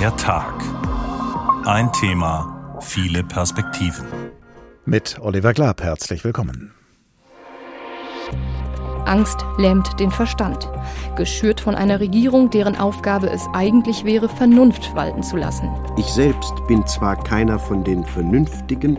Der 0.00 0.16
Tag. 0.16 0.54
Ein 1.66 1.92
Thema, 1.92 2.78
viele 2.80 3.22
Perspektiven. 3.22 4.06
Mit 4.86 5.18
Oliver 5.20 5.52
Glab 5.52 5.82
herzlich 5.82 6.24
willkommen. 6.24 6.72
Angst 9.04 9.44
lähmt 9.58 10.00
den 10.00 10.10
Verstand, 10.10 10.70
geschürt 11.16 11.60
von 11.60 11.74
einer 11.74 12.00
Regierung, 12.00 12.48
deren 12.48 12.76
Aufgabe 12.76 13.28
es 13.28 13.46
eigentlich 13.52 14.06
wäre, 14.06 14.30
Vernunft 14.30 14.94
walten 14.94 15.22
zu 15.22 15.36
lassen. 15.36 15.68
Ich 15.98 16.06
selbst 16.06 16.54
bin 16.66 16.86
zwar 16.86 17.22
keiner 17.22 17.58
von 17.58 17.84
den 17.84 18.02
Vernünftigen, 18.06 18.96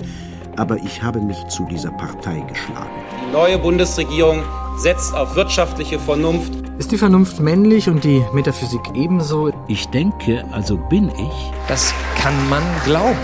aber 0.55 0.75
ich 0.75 1.02
habe 1.02 1.20
mich 1.20 1.47
zu 1.47 1.65
dieser 1.65 1.93
Partei 1.93 2.41
geschlagen. 2.41 2.91
Die 3.27 3.31
neue 3.31 3.57
Bundesregierung 3.57 4.43
setzt 4.77 5.15
auf 5.15 5.36
wirtschaftliche 5.36 5.97
Vernunft. 5.97 6.61
Ist 6.82 6.91
die 6.91 6.98
Vernunft 6.98 7.39
männlich 7.39 7.89
und 7.89 8.04
die 8.04 8.23
Metaphysik 8.34 8.82
ebenso? 8.95 9.52
Ich 9.68 9.89
denke, 9.89 10.43
also 10.52 10.78
bin 10.78 11.10
ich. 11.10 11.51
Das 11.68 11.93
kann 12.18 12.33
man 12.50 12.64
glauben. 12.86 13.19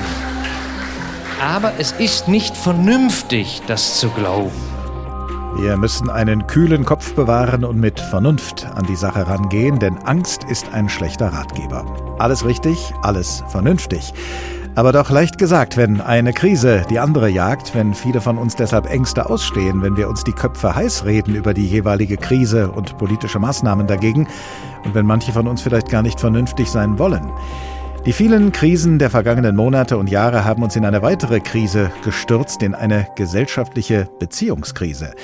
Aber 1.42 1.74
es 1.80 1.92
ist 1.94 2.28
nicht 2.28 2.56
vernünftig, 2.56 3.64
das 3.66 4.00
zu 4.00 4.10
glauben. 4.10 4.52
Wir 5.56 5.76
müssen 5.76 6.12
einen 6.12 6.46
kühlen 6.46 6.86
Kopf 6.86 7.16
bewahren 7.16 7.66
und 7.66 7.80
mit 7.80 8.00
Vernunft 8.00 8.68
an 8.68 8.86
die 8.86 8.96
Sache 8.96 9.26
rangehen, 9.26 9.80
denn 9.80 9.98
Angst 10.06 10.44
ist 10.44 10.72
ein 10.72 10.88
schlechter 10.88 11.34
Ratgeber. 11.34 11.84
Alles 12.20 12.46
richtig, 12.46 12.94
alles 13.02 13.44
vernünftig. 13.48 14.14
Aber 14.78 14.92
doch 14.92 15.10
leicht 15.10 15.40
gesagt, 15.40 15.76
wenn 15.76 16.02
eine 16.02 16.34
Krise 16.34 16.84
die 16.88 17.00
andere 17.00 17.30
jagt, 17.30 17.74
wenn 17.74 17.96
viele 17.96 18.22
von 18.22 18.38
uns 18.38 18.56
deshalb 18.56 18.86
Ängste 18.86 19.28
ausstehen, 19.28 19.82
wenn 19.82 19.98
wir 19.98 20.08
uns 20.08 20.24
die 20.24 20.34
Köpfe 20.34 20.76
heiß 20.76 21.04
reden 21.06 21.34
über 21.34 21.56
die 21.56 21.66
jeweilige 21.66 22.16
Krise 22.16 22.70
und 22.70 22.96
politische 23.00 23.40
Maßnahmen 23.40 23.88
dagegen 23.88 24.28
und 24.86 24.94
wenn 24.94 25.08
manche 25.08 25.32
von 25.32 25.48
uns 25.48 25.64
vielleicht 25.64 25.90
gar 25.90 26.04
nicht 26.04 26.20
vernünftig 26.20 26.70
sein 26.70 27.00
wollen. 27.00 27.28
Die 28.06 28.14
vielen 28.14 28.52
Krisen 28.52 29.00
der 29.00 29.10
vergangenen 29.10 29.56
Monate 29.56 29.98
und 29.98 30.12
Jahre 30.12 30.46
haben 30.46 30.62
uns 30.62 30.76
in 30.76 30.86
eine 30.86 31.02
weitere 31.02 31.40
Krise 31.40 31.90
gestürzt, 32.04 32.62
in 32.62 32.76
eine 32.76 33.08
gesellschaftliche 33.16 34.08
Beziehungskrise. 34.20 35.16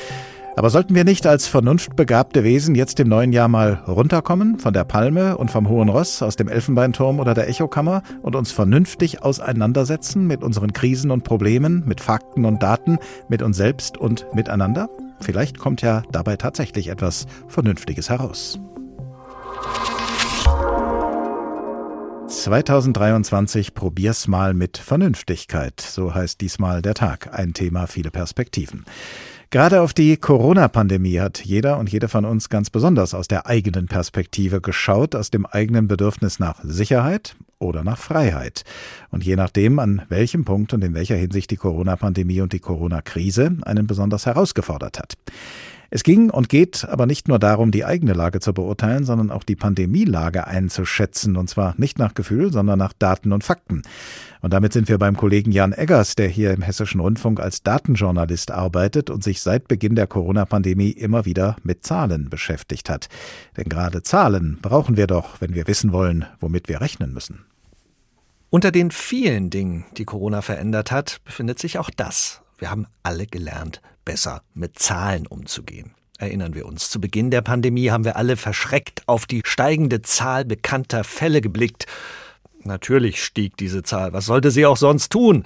Aber 0.55 0.69
sollten 0.69 0.93
wir 0.93 1.03
nicht 1.03 1.25
als 1.25 1.47
vernunftbegabte 1.47 2.43
Wesen 2.43 2.75
jetzt 2.75 2.99
im 2.99 3.07
neuen 3.09 3.33
Jahr 3.33 3.47
mal 3.47 3.83
runterkommen 3.87 4.59
von 4.59 4.73
der 4.73 4.83
Palme 4.83 5.37
und 5.37 5.49
vom 5.49 5.67
Hohen 5.67 5.89
Ross, 5.89 6.21
aus 6.21 6.35
dem 6.35 6.47
Elfenbeinturm 6.47 7.19
oder 7.19 7.33
der 7.33 7.49
Echokammer 7.49 8.03
und 8.21 8.35
uns 8.35 8.51
vernünftig 8.51 9.23
auseinandersetzen 9.23 10.27
mit 10.27 10.43
unseren 10.43 10.71
Krisen 10.71 11.09
und 11.09 11.23
Problemen, 11.23 11.83
mit 11.87 12.01
Fakten 12.01 12.45
und 12.45 12.61
Daten, 12.61 12.99
mit 13.29 13.41
uns 13.41 13.57
selbst 13.57 13.97
und 13.97 14.27
miteinander? 14.33 14.89
Vielleicht 15.19 15.57
kommt 15.57 15.81
ja 15.81 16.03
dabei 16.11 16.35
tatsächlich 16.35 16.89
etwas 16.89 17.25
Vernünftiges 17.47 18.09
heraus. 18.09 18.59
2023 22.27 23.73
probier's 23.73 24.27
mal 24.27 24.53
mit 24.53 24.77
Vernünftigkeit. 24.77 25.79
So 25.81 26.13
heißt 26.13 26.41
diesmal 26.41 26.81
der 26.81 26.93
Tag. 26.93 27.33
Ein 27.33 27.53
Thema, 27.53 27.87
viele 27.87 28.11
Perspektiven. 28.11 28.85
Gerade 29.53 29.81
auf 29.81 29.93
die 29.93 30.17
Corona-Pandemie 30.17 31.19
hat 31.19 31.45
jeder 31.45 31.77
und 31.77 31.91
jede 31.91 32.07
von 32.07 32.25
uns 32.25 32.49
ganz 32.49 32.71
besonders 32.71 33.13
aus 33.13 33.27
der 33.27 33.45
eigenen 33.45 33.85
Perspektive 33.85 34.61
geschaut, 34.61 35.13
aus 35.13 35.29
dem 35.29 35.45
eigenen 35.45 35.87
Bedürfnis 35.87 36.39
nach 36.39 36.59
Sicherheit 36.63 37.35
oder 37.59 37.83
nach 37.83 37.99
Freiheit. 37.99 38.63
Und 39.11 39.23
je 39.23 39.35
nachdem, 39.35 39.77
an 39.77 40.01
welchem 40.09 40.43
Punkt 40.43 40.73
und 40.73 40.83
in 40.83 40.95
welcher 40.95 41.17
Hinsicht 41.17 41.51
die 41.51 41.57
Corona-Pandemie 41.57 42.41
und 42.41 42.51
die 42.51 42.61
Corona-Krise 42.61 43.57
einen 43.61 43.85
besonders 43.85 44.25
herausgefordert 44.25 44.97
hat. 44.97 45.13
Es 45.95 46.01
ging 46.01 46.31
und 46.31 46.49
geht 46.49 46.85
aber 46.89 47.05
nicht 47.05 47.27
nur 47.27 47.37
darum, 47.37 47.69
die 47.69 47.85
eigene 47.85 48.13
Lage 48.13 48.39
zu 48.39 48.51
beurteilen, 48.51 49.03
sondern 49.03 49.29
auch 49.29 49.43
die 49.43 49.55
Pandemielage 49.55 50.47
einzuschätzen, 50.47 51.37
und 51.37 51.51
zwar 51.51 51.75
nicht 51.77 51.99
nach 51.99 52.15
Gefühl, 52.15 52.51
sondern 52.51 52.79
nach 52.79 52.93
Daten 52.93 53.31
und 53.31 53.43
Fakten. 53.43 53.83
Und 54.41 54.53
damit 54.53 54.73
sind 54.73 54.89
wir 54.89 54.97
beim 54.97 55.15
Kollegen 55.15 55.51
Jan 55.51 55.71
Eggers, 55.71 56.15
der 56.15 56.29
hier 56.29 56.51
im 56.51 56.63
Hessischen 56.63 56.99
Rundfunk 56.99 57.39
als 57.39 57.61
Datenjournalist 57.61 58.49
arbeitet 58.49 59.11
und 59.11 59.23
sich 59.23 59.41
seit 59.41 59.67
Beginn 59.67 59.93
der 59.93 60.07
Corona-Pandemie 60.07 60.89
immer 60.89 61.25
wieder 61.25 61.57
mit 61.61 61.85
Zahlen 61.85 62.27
beschäftigt 62.27 62.89
hat. 62.89 63.07
Denn 63.55 63.69
gerade 63.69 64.01
Zahlen 64.01 64.57
brauchen 64.63 64.97
wir 64.97 65.05
doch, 65.05 65.41
wenn 65.41 65.53
wir 65.53 65.67
wissen 65.67 65.91
wollen, 65.91 66.25
womit 66.39 66.69
wir 66.69 66.81
rechnen 66.81 67.13
müssen. 67.13 67.45
Unter 68.49 68.71
den 68.71 68.89
vielen 68.89 69.51
Dingen, 69.51 69.85
die 69.95 70.05
Corona 70.05 70.41
verändert 70.41 70.91
hat, 70.91 71.21
befindet 71.23 71.59
sich 71.59 71.77
auch 71.77 71.91
das. 71.91 72.42
Wir 72.63 72.71
haben 72.71 72.87
alle 73.03 73.27
gelernt, 73.27 73.81
besser 74.05 74.41
mit 74.53 74.79
Zahlen 74.79 75.27
umzugehen. 75.27 75.95
Erinnern 76.17 76.55
wir 76.55 76.65
uns, 76.65 76.89
zu 76.89 77.01
Beginn 77.01 77.29
der 77.29 77.41
Pandemie 77.41 77.91
haben 77.91 78.05
wir 78.05 78.15
alle 78.15 78.37
verschreckt 78.37 79.03
auf 79.05 79.25
die 79.25 79.41
steigende 79.43 80.01
Zahl 80.01 80.45
bekannter 80.45 81.03
Fälle 81.03 81.41
geblickt. 81.41 81.87
Natürlich 82.61 83.21
stieg 83.21 83.57
diese 83.57 83.83
Zahl, 83.83 84.13
was 84.13 84.27
sollte 84.27 84.49
sie 84.49 84.65
auch 84.65 84.77
sonst 84.77 85.11
tun? 85.11 85.43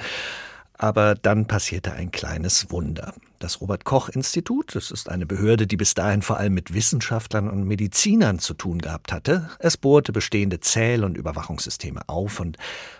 Aber 0.77 1.15
dann 1.15 1.47
passierte 1.47 1.93
ein 1.93 2.11
kleines 2.11 2.69
Wunder. 2.69 3.15
Das 3.39 3.61
Robert 3.61 3.83
Koch 3.83 4.09
Institut, 4.09 4.75
das 4.75 4.91
ist 4.91 5.09
eine 5.09 5.25
Behörde, 5.25 5.65
die 5.65 5.77
bis 5.77 5.95
dahin 5.95 6.21
vor 6.21 6.37
allem 6.37 6.53
mit 6.53 6.75
Wissenschaftlern 6.75 7.49
und 7.49 7.63
Medizinern 7.63 8.37
zu 8.37 8.53
tun 8.53 8.77
gehabt 8.77 9.11
hatte, 9.11 9.49
es 9.57 9.75
bohrte 9.75 10.11
bestehende 10.11 10.59
Zähl- 10.59 11.03
und 11.03 11.17
Überwachungssysteme 11.17 12.01
auf 12.05 12.39
und 12.39 12.57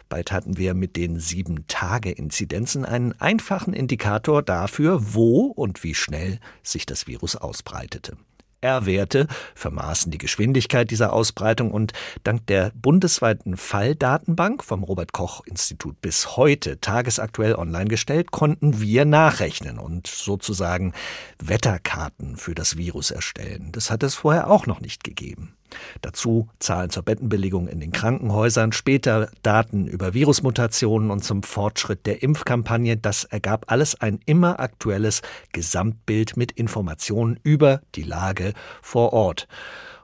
bald 0.09 0.31
hatten 0.31 0.57
wir 0.57 0.73
mit 0.73 0.95
den 0.95 1.19
Sieben-Tage-Inzidenzen 1.19 2.85
einen 2.85 3.13
einfachen 3.19 3.73
Indikator 3.73 4.41
dafür, 4.41 5.13
wo 5.13 5.45
und 5.45 5.83
wie 5.83 5.95
schnell 5.95 6.39
sich 6.63 6.85
das 6.85 7.07
Virus 7.07 7.35
ausbreitete. 7.35 8.17
R-Werte 8.61 9.27
vermaßen 9.55 10.11
die 10.11 10.17
Geschwindigkeit 10.17 10.89
dieser 10.89 11.13
Ausbreitung 11.13 11.71
und 11.71 11.93
dank 12.23 12.47
der 12.47 12.71
bundesweiten 12.75 13.55
Falldatenbank 13.55 14.63
vom 14.63 14.83
Robert 14.83 15.13
Koch 15.13 15.45
Institut 15.45 16.01
bis 16.01 16.37
heute 16.37 16.81
tagesaktuell 16.81 17.55
online 17.55 17.87
gestellt, 17.87 18.31
konnten 18.31 18.81
wir 18.81 19.05
nachrechnen 19.05 19.77
und 19.77 20.07
sozusagen 20.07 20.93
Wetterkarten 21.39 22.37
für 22.37 22.55
das 22.55 22.77
Virus 22.77 23.11
erstellen. 23.11 23.71
Das 23.71 23.91
hat 23.91 24.03
es 24.03 24.15
vorher 24.15 24.49
auch 24.49 24.65
noch 24.65 24.81
nicht 24.81 25.03
gegeben. 25.03 25.56
Dazu 26.01 26.47
Zahlen 26.59 26.89
zur 26.89 27.03
Bettenbelegung 27.03 27.67
in 27.67 27.79
den 27.79 27.91
Krankenhäusern, 27.91 28.71
später 28.71 29.29
Daten 29.43 29.87
über 29.87 30.13
Virusmutationen 30.13 31.11
und 31.11 31.23
zum 31.23 31.43
Fortschritt 31.43 32.05
der 32.05 32.23
Impfkampagne. 32.23 32.97
Das 32.97 33.23
ergab 33.23 33.71
alles 33.71 33.99
ein 33.99 34.19
immer 34.25 34.59
aktuelles 34.59 35.21
Gesamtbild 35.51 36.37
mit 36.37 36.51
Informationen 36.51 37.39
über 37.43 37.81
die 37.95 38.03
Lage 38.03 38.53
vor 38.81 39.13
Ort. 39.13 39.47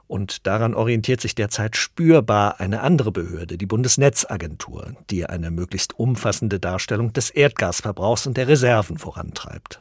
Und 0.06 0.46
daran 0.46 0.74
orientiert 0.74 1.20
sich 1.20 1.34
derzeit 1.34 1.76
spürbar 1.76 2.60
eine 2.60 2.82
andere 2.82 3.10
Behörde, 3.10 3.56
die 3.56 3.66
Bundesnetzagentur, 3.66 4.94
die 5.10 5.26
eine 5.26 5.50
möglichst 5.50 5.98
umfassende 5.98 6.60
Darstellung 6.60 7.12
des 7.12 7.30
Erdgasverbrauchs 7.30 8.26
und 8.26 8.36
der 8.36 8.48
Reserven 8.48 8.98
vorantreibt. 8.98 9.80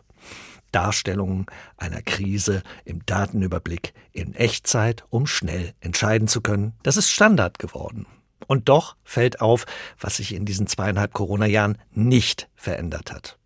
Darstellungen 0.73 1.45
einer 1.77 2.01
Krise 2.01 2.63
im 2.83 3.05
Datenüberblick 3.05 3.93
in 4.11 4.35
Echtzeit, 4.35 5.05
um 5.09 5.27
schnell 5.27 5.73
entscheiden 5.79 6.27
zu 6.27 6.41
können. 6.41 6.73
Das 6.83 6.97
ist 6.97 7.09
Standard 7.09 7.59
geworden. 7.59 8.05
Und 8.47 8.67
doch 8.69 8.97
fällt 9.03 9.41
auf, 9.41 9.65
was 9.99 10.17
sich 10.17 10.33
in 10.33 10.45
diesen 10.45 10.67
zweieinhalb 10.67 11.13
Corona-Jahren 11.13 11.77
nicht 11.91 12.49
verändert 12.55 13.11
hat. 13.11 13.37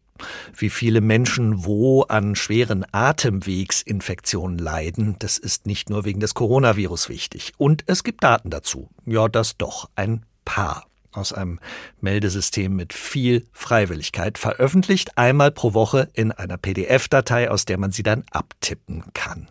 Wie 0.55 0.71
viele 0.71 1.01
Menschen 1.01 1.63
wo 1.65 2.03
an 2.03 2.35
schweren 2.35 2.85
Atemwegsinfektionen 2.91 4.57
leiden, 4.57 5.15
das 5.19 5.37
ist 5.37 5.67
nicht 5.67 5.89
nur 5.89 6.05
wegen 6.05 6.19
des 6.19 6.33
Coronavirus 6.33 7.09
wichtig. 7.09 7.53
Und 7.57 7.83
es 7.85 8.03
gibt 8.03 8.23
Daten 8.23 8.49
dazu. 8.49 8.89
Ja, 9.05 9.27
das 9.27 9.57
doch, 9.57 9.89
ein 9.95 10.25
paar 10.43 10.87
aus 11.17 11.33
einem 11.33 11.59
Meldesystem 11.99 12.75
mit 12.75 12.93
viel 12.93 13.45
Freiwilligkeit, 13.51 14.37
veröffentlicht 14.37 15.17
einmal 15.17 15.51
pro 15.51 15.73
Woche 15.73 16.09
in 16.13 16.31
einer 16.31 16.57
PDF-Datei, 16.57 17.51
aus 17.51 17.65
der 17.65 17.77
man 17.77 17.91
sie 17.91 18.03
dann 18.03 18.23
abtippen 18.31 19.03
kann. 19.13 19.49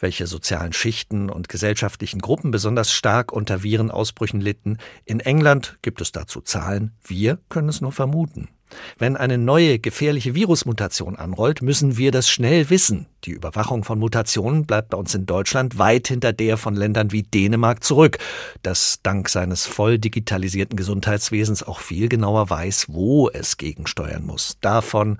Welche 0.00 0.26
sozialen 0.26 0.72
Schichten 0.72 1.30
und 1.30 1.48
gesellschaftlichen 1.48 2.20
Gruppen 2.20 2.50
besonders 2.50 2.92
stark 2.92 3.32
unter 3.32 3.62
Virenausbrüchen 3.62 4.40
litten, 4.40 4.78
in 5.04 5.20
England 5.20 5.78
gibt 5.82 6.00
es 6.00 6.12
dazu 6.12 6.40
Zahlen, 6.40 6.92
wir 7.04 7.38
können 7.48 7.68
es 7.68 7.80
nur 7.80 7.92
vermuten. 7.92 8.48
Wenn 8.98 9.16
eine 9.16 9.38
neue 9.38 9.78
gefährliche 9.78 10.34
Virusmutation 10.34 11.16
anrollt, 11.16 11.62
müssen 11.62 11.96
wir 11.96 12.10
das 12.10 12.28
schnell 12.28 12.70
wissen. 12.70 13.06
Die 13.24 13.30
Überwachung 13.32 13.84
von 13.84 13.98
Mutationen 13.98 14.66
bleibt 14.66 14.90
bei 14.90 14.96
uns 14.96 15.14
in 15.14 15.26
Deutschland 15.26 15.78
weit 15.78 16.08
hinter 16.08 16.32
der 16.32 16.56
von 16.56 16.74
Ländern 16.74 17.12
wie 17.12 17.22
Dänemark 17.22 17.82
zurück, 17.82 18.18
das 18.62 19.00
dank 19.02 19.28
seines 19.28 19.66
voll 19.66 19.98
digitalisierten 19.98 20.76
Gesundheitswesens 20.76 21.62
auch 21.62 21.80
viel 21.80 22.08
genauer 22.08 22.50
weiß, 22.50 22.86
wo 22.88 23.28
es 23.28 23.56
gegensteuern 23.56 24.24
muss. 24.24 24.58
Davon 24.60 25.18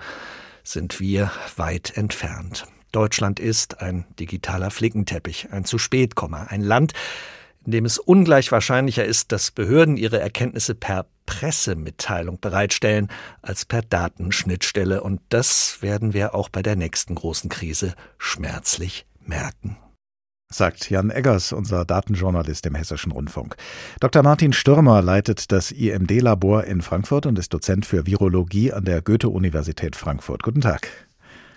sind 0.63 1.01
wir 1.01 1.31
weit 1.57 1.97
entfernt. 1.97 2.67
Deutschland 2.93 3.39
ist 3.39 3.81
ein 3.83 4.05
digitaler 4.19 4.71
Flickenteppich, 4.71 5.49
ein 5.51 5.65
zu 5.65 5.79
spät 5.79 6.15
ein 6.17 6.63
Land, 6.63 6.93
in 7.69 7.73
dem 7.73 7.85
es 7.85 7.99
ungleich 7.99 8.51
wahrscheinlicher 8.51 9.05
ist, 9.05 9.31
dass 9.31 9.51
Behörden 9.51 9.99
ihre 9.99 10.19
Erkenntnisse 10.19 10.75
per 10.75 11.05
Pressemitteilung 11.27 12.41
bereitstellen 12.41 13.09
als 13.43 13.67
per 13.67 13.83
Datenschnittstelle. 13.83 15.03
Und 15.03 15.21
das 15.29 15.83
werden 15.83 16.15
wir 16.15 16.35
auch 16.35 16.49
bei 16.49 16.63
der 16.63 16.77
nächsten 16.77 17.15
großen 17.15 17.51
Krise 17.51 17.93
schmerzlich 18.17 19.05
merken. 19.21 19.77
sagt 20.51 20.89
Jan 20.89 21.11
Eggers, 21.11 21.53
unser 21.53 21.85
Datenjournalist 21.85 22.65
im 22.65 22.75
Hessischen 22.75 23.13
Rundfunk. 23.13 23.55
Dr. 24.01 24.23
Martin 24.23 24.55
Stürmer 24.55 25.03
leitet 25.03 25.53
das 25.53 25.71
IMD-Labor 25.71 26.65
in 26.65 26.81
Frankfurt 26.81 27.27
und 27.27 27.39
ist 27.39 27.53
Dozent 27.53 27.85
für 27.85 28.07
Virologie 28.07 28.73
an 28.73 28.87
der 28.87 29.03
Goethe-Universität 29.03 29.95
Frankfurt. 29.95 30.43
Guten 30.43 30.63
Tag. 30.63 30.89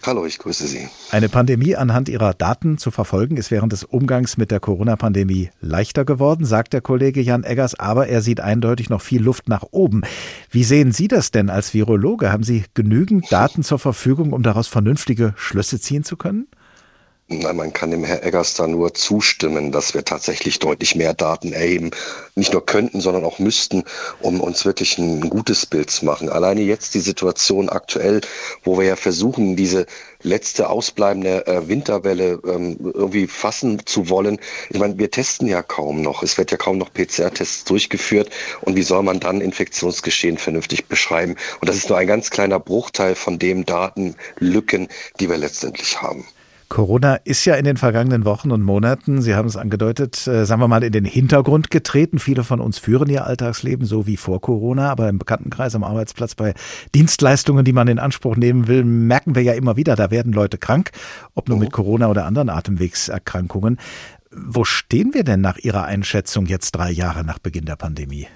Hallo, 0.03 0.25
ich 0.25 0.39
grüße 0.39 0.65
Sie. 0.65 0.89
Eine 1.11 1.29
Pandemie 1.29 1.75
anhand 1.75 2.09
ihrer 2.09 2.33
Daten 2.33 2.79
zu 2.79 2.89
verfolgen, 2.89 3.37
ist 3.37 3.51
während 3.51 3.71
des 3.71 3.83
Umgangs 3.83 4.35
mit 4.35 4.49
der 4.49 4.59
Corona-Pandemie 4.59 5.51
leichter 5.61 6.05
geworden, 6.05 6.43
sagt 6.43 6.73
der 6.73 6.81
Kollege 6.81 7.21
Jan 7.21 7.43
Eggers, 7.43 7.79
aber 7.79 8.07
er 8.07 8.21
sieht 8.21 8.39
eindeutig 8.39 8.89
noch 8.89 9.01
viel 9.01 9.21
Luft 9.21 9.47
nach 9.47 9.63
oben. 9.69 10.01
Wie 10.49 10.63
sehen 10.63 10.91
Sie 10.91 11.07
das 11.07 11.29
denn 11.29 11.51
als 11.51 11.75
Virologe? 11.75 12.31
Haben 12.31 12.43
Sie 12.43 12.63
genügend 12.73 13.31
Daten 13.31 13.61
zur 13.61 13.77
Verfügung, 13.77 14.33
um 14.33 14.41
daraus 14.41 14.67
vernünftige 14.67 15.33
Schlüsse 15.37 15.79
ziehen 15.79 16.03
zu 16.03 16.17
können? 16.17 16.47
Nein, 17.33 17.55
man 17.55 17.71
kann 17.71 17.91
dem 17.91 18.03
Herr 18.03 18.25
Eggers 18.25 18.55
da 18.55 18.67
nur 18.67 18.93
zustimmen, 18.93 19.71
dass 19.71 19.93
wir 19.93 20.03
tatsächlich 20.03 20.59
deutlich 20.59 20.95
mehr 20.95 21.13
Daten 21.13 21.53
erheben. 21.53 21.91
Nicht 22.35 22.51
nur 22.51 22.65
könnten, 22.65 22.99
sondern 22.99 23.23
auch 23.23 23.39
müssten, 23.39 23.85
um 24.19 24.41
uns 24.41 24.65
wirklich 24.65 24.97
ein 24.97 25.21
gutes 25.29 25.65
Bild 25.65 25.89
zu 25.89 26.03
machen. 26.03 26.27
Alleine 26.27 26.59
jetzt 26.59 26.93
die 26.93 26.99
Situation 26.99 27.69
aktuell, 27.69 28.19
wo 28.65 28.77
wir 28.77 28.85
ja 28.85 28.95
versuchen, 28.97 29.55
diese 29.55 29.85
letzte 30.23 30.69
ausbleibende 30.69 31.47
äh, 31.47 31.69
Winterwelle 31.69 32.41
ähm, 32.45 32.77
irgendwie 32.81 33.27
fassen 33.27 33.85
zu 33.85 34.09
wollen. 34.09 34.37
Ich 34.69 34.79
meine, 34.79 34.99
wir 34.99 35.09
testen 35.09 35.47
ja 35.47 35.63
kaum 35.63 36.01
noch. 36.01 36.23
Es 36.23 36.37
wird 36.37 36.51
ja 36.51 36.57
kaum 36.57 36.77
noch 36.79 36.91
PCR-Tests 36.91 37.63
durchgeführt. 37.63 38.29
Und 38.59 38.75
wie 38.75 38.83
soll 38.83 39.03
man 39.03 39.21
dann 39.21 39.39
Infektionsgeschehen 39.39 40.37
vernünftig 40.37 40.87
beschreiben? 40.87 41.37
Und 41.61 41.69
das 41.69 41.77
ist 41.77 41.87
nur 41.87 41.97
ein 41.97 42.07
ganz 42.07 42.29
kleiner 42.29 42.59
Bruchteil 42.59 43.15
von 43.15 43.39
dem 43.39 43.65
Datenlücken, 43.65 44.89
die 45.21 45.29
wir 45.29 45.37
letztendlich 45.37 46.01
haben. 46.01 46.25
Corona 46.71 47.15
ist 47.15 47.43
ja 47.43 47.55
in 47.55 47.65
den 47.65 47.75
vergangenen 47.75 48.23
Wochen 48.23 48.49
und 48.49 48.61
Monaten, 48.61 49.21
Sie 49.21 49.35
haben 49.35 49.45
es 49.45 49.57
angedeutet, 49.57 50.25
äh, 50.25 50.45
sagen 50.45 50.61
wir 50.61 50.69
mal, 50.69 50.85
in 50.85 50.93
den 50.93 51.03
Hintergrund 51.03 51.69
getreten. 51.69 52.17
Viele 52.17 52.45
von 52.45 52.61
uns 52.61 52.79
führen 52.79 53.09
ihr 53.09 53.27
Alltagsleben 53.27 53.85
so 53.85 54.07
wie 54.07 54.15
vor 54.15 54.39
Corona, 54.39 54.89
aber 54.89 55.09
im 55.09 55.19
Bekanntenkreis, 55.19 55.75
am 55.75 55.83
Arbeitsplatz, 55.83 56.33
bei 56.35 56.53
Dienstleistungen, 56.95 57.65
die 57.65 57.73
man 57.73 57.89
in 57.89 57.99
Anspruch 57.99 58.37
nehmen 58.37 58.69
will, 58.69 58.85
merken 58.85 59.35
wir 59.35 59.43
ja 59.43 59.51
immer 59.51 59.75
wieder, 59.75 59.97
da 59.97 60.11
werden 60.11 60.31
Leute 60.31 60.57
krank, 60.57 60.91
ob 61.35 61.49
nur 61.49 61.57
mit 61.57 61.73
Corona 61.73 62.07
oder 62.07 62.25
anderen 62.25 62.47
Atemwegserkrankungen. 62.49 63.77
Wo 64.31 64.63
stehen 64.63 65.13
wir 65.13 65.25
denn 65.25 65.41
nach 65.41 65.57
Ihrer 65.57 65.83
Einschätzung 65.83 66.45
jetzt 66.45 66.71
drei 66.71 66.89
Jahre 66.89 67.25
nach 67.25 67.39
Beginn 67.39 67.65
der 67.65 67.75
Pandemie? 67.75 68.27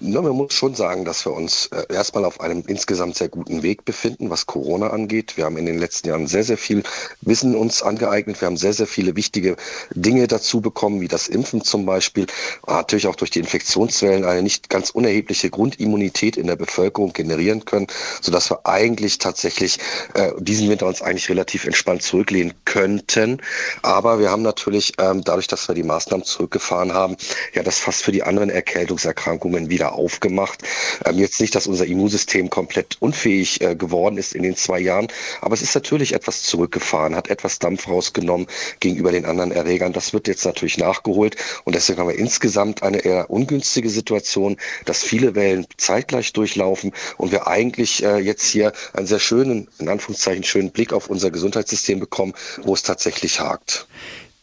Na, 0.00 0.20
man 0.20 0.32
muss 0.32 0.54
schon 0.54 0.74
sagen, 0.74 1.04
dass 1.04 1.24
wir 1.24 1.32
uns 1.32 1.66
äh, 1.66 1.84
erstmal 1.92 2.24
auf 2.24 2.40
einem 2.40 2.64
insgesamt 2.66 3.16
sehr 3.16 3.28
guten 3.28 3.62
Weg 3.62 3.84
befinden, 3.84 4.30
was 4.30 4.46
Corona 4.46 4.88
angeht. 4.88 5.36
Wir 5.36 5.44
haben 5.44 5.56
in 5.56 5.66
den 5.66 5.78
letzten 5.78 6.08
Jahren 6.08 6.26
sehr, 6.26 6.42
sehr 6.42 6.58
viel 6.58 6.82
Wissen 7.20 7.54
uns 7.54 7.82
angeeignet. 7.82 8.40
Wir 8.40 8.46
haben 8.46 8.56
sehr, 8.56 8.72
sehr 8.72 8.88
viele 8.88 9.14
wichtige 9.14 9.56
Dinge 9.94 10.26
dazu 10.26 10.60
bekommen, 10.60 11.00
wie 11.00 11.08
das 11.08 11.28
Impfen 11.28 11.62
zum 11.62 11.86
Beispiel. 11.86 12.26
Natürlich 12.66 13.06
auch 13.06 13.14
durch 13.14 13.30
die 13.30 13.38
Infektionswellen 13.38 14.24
eine 14.24 14.42
nicht 14.42 14.68
ganz 14.68 14.90
unerhebliche 14.90 15.50
Grundimmunität 15.50 16.36
in 16.36 16.48
der 16.48 16.56
Bevölkerung 16.56 17.12
generieren 17.12 17.64
können, 17.64 17.86
sodass 18.20 18.50
wir 18.50 18.66
eigentlich 18.66 19.18
tatsächlich 19.18 19.78
äh, 20.14 20.32
diesen 20.38 20.68
Winter 20.68 20.86
uns 20.86 21.00
eigentlich 21.00 21.28
relativ 21.28 21.64
entspannt 21.64 22.02
zurücklehnen 22.02 22.54
könnten. 22.64 23.40
Aber 23.82 24.18
wir 24.18 24.30
haben 24.30 24.42
natürlich 24.42 24.94
ähm, 24.98 25.22
dadurch, 25.22 25.46
dass 25.46 25.68
wir 25.68 25.76
die 25.76 25.84
Maßnahmen 25.84 26.26
zurückgefahren 26.26 26.92
haben, 26.92 27.16
ja 27.54 27.62
das 27.62 27.78
fast 27.78 28.02
für 28.02 28.10
die 28.10 28.24
anderen 28.24 28.50
Erkältungserkrankungen 28.50 29.51
wieder 29.68 29.92
aufgemacht. 29.94 30.62
Ähm, 31.04 31.18
jetzt 31.18 31.40
nicht, 31.40 31.54
dass 31.54 31.66
unser 31.66 31.86
Immunsystem 31.86 32.50
komplett 32.50 32.96
unfähig 33.00 33.60
äh, 33.60 33.74
geworden 33.74 34.18
ist 34.18 34.34
in 34.34 34.42
den 34.42 34.56
zwei 34.56 34.80
Jahren, 34.80 35.08
aber 35.40 35.54
es 35.54 35.62
ist 35.62 35.74
natürlich 35.74 36.14
etwas 36.14 36.42
zurückgefahren, 36.42 37.14
hat 37.16 37.28
etwas 37.28 37.58
Dampf 37.58 37.88
rausgenommen 37.88 38.46
gegenüber 38.80 39.12
den 39.12 39.24
anderen 39.24 39.52
Erregern. 39.52 39.92
Das 39.92 40.12
wird 40.12 40.28
jetzt 40.28 40.44
natürlich 40.44 40.78
nachgeholt 40.78 41.36
und 41.64 41.74
deswegen 41.74 42.00
haben 42.00 42.08
wir 42.08 42.18
insgesamt 42.18 42.82
eine 42.82 42.98
eher 42.98 43.30
ungünstige 43.30 43.90
Situation, 43.90 44.56
dass 44.84 45.02
viele 45.02 45.34
Wellen 45.34 45.66
zeitgleich 45.76 46.32
durchlaufen 46.32 46.92
und 47.16 47.32
wir 47.32 47.46
eigentlich 47.46 48.02
äh, 48.02 48.18
jetzt 48.18 48.46
hier 48.46 48.72
einen 48.92 49.06
sehr 49.06 49.20
schönen, 49.20 49.68
in 49.78 49.88
Anführungszeichen 49.88 50.44
schönen 50.44 50.70
Blick 50.70 50.92
auf 50.92 51.08
unser 51.08 51.30
Gesundheitssystem 51.30 52.00
bekommen, 52.00 52.34
wo 52.62 52.74
es 52.74 52.82
tatsächlich 52.82 53.40
hakt. 53.40 53.86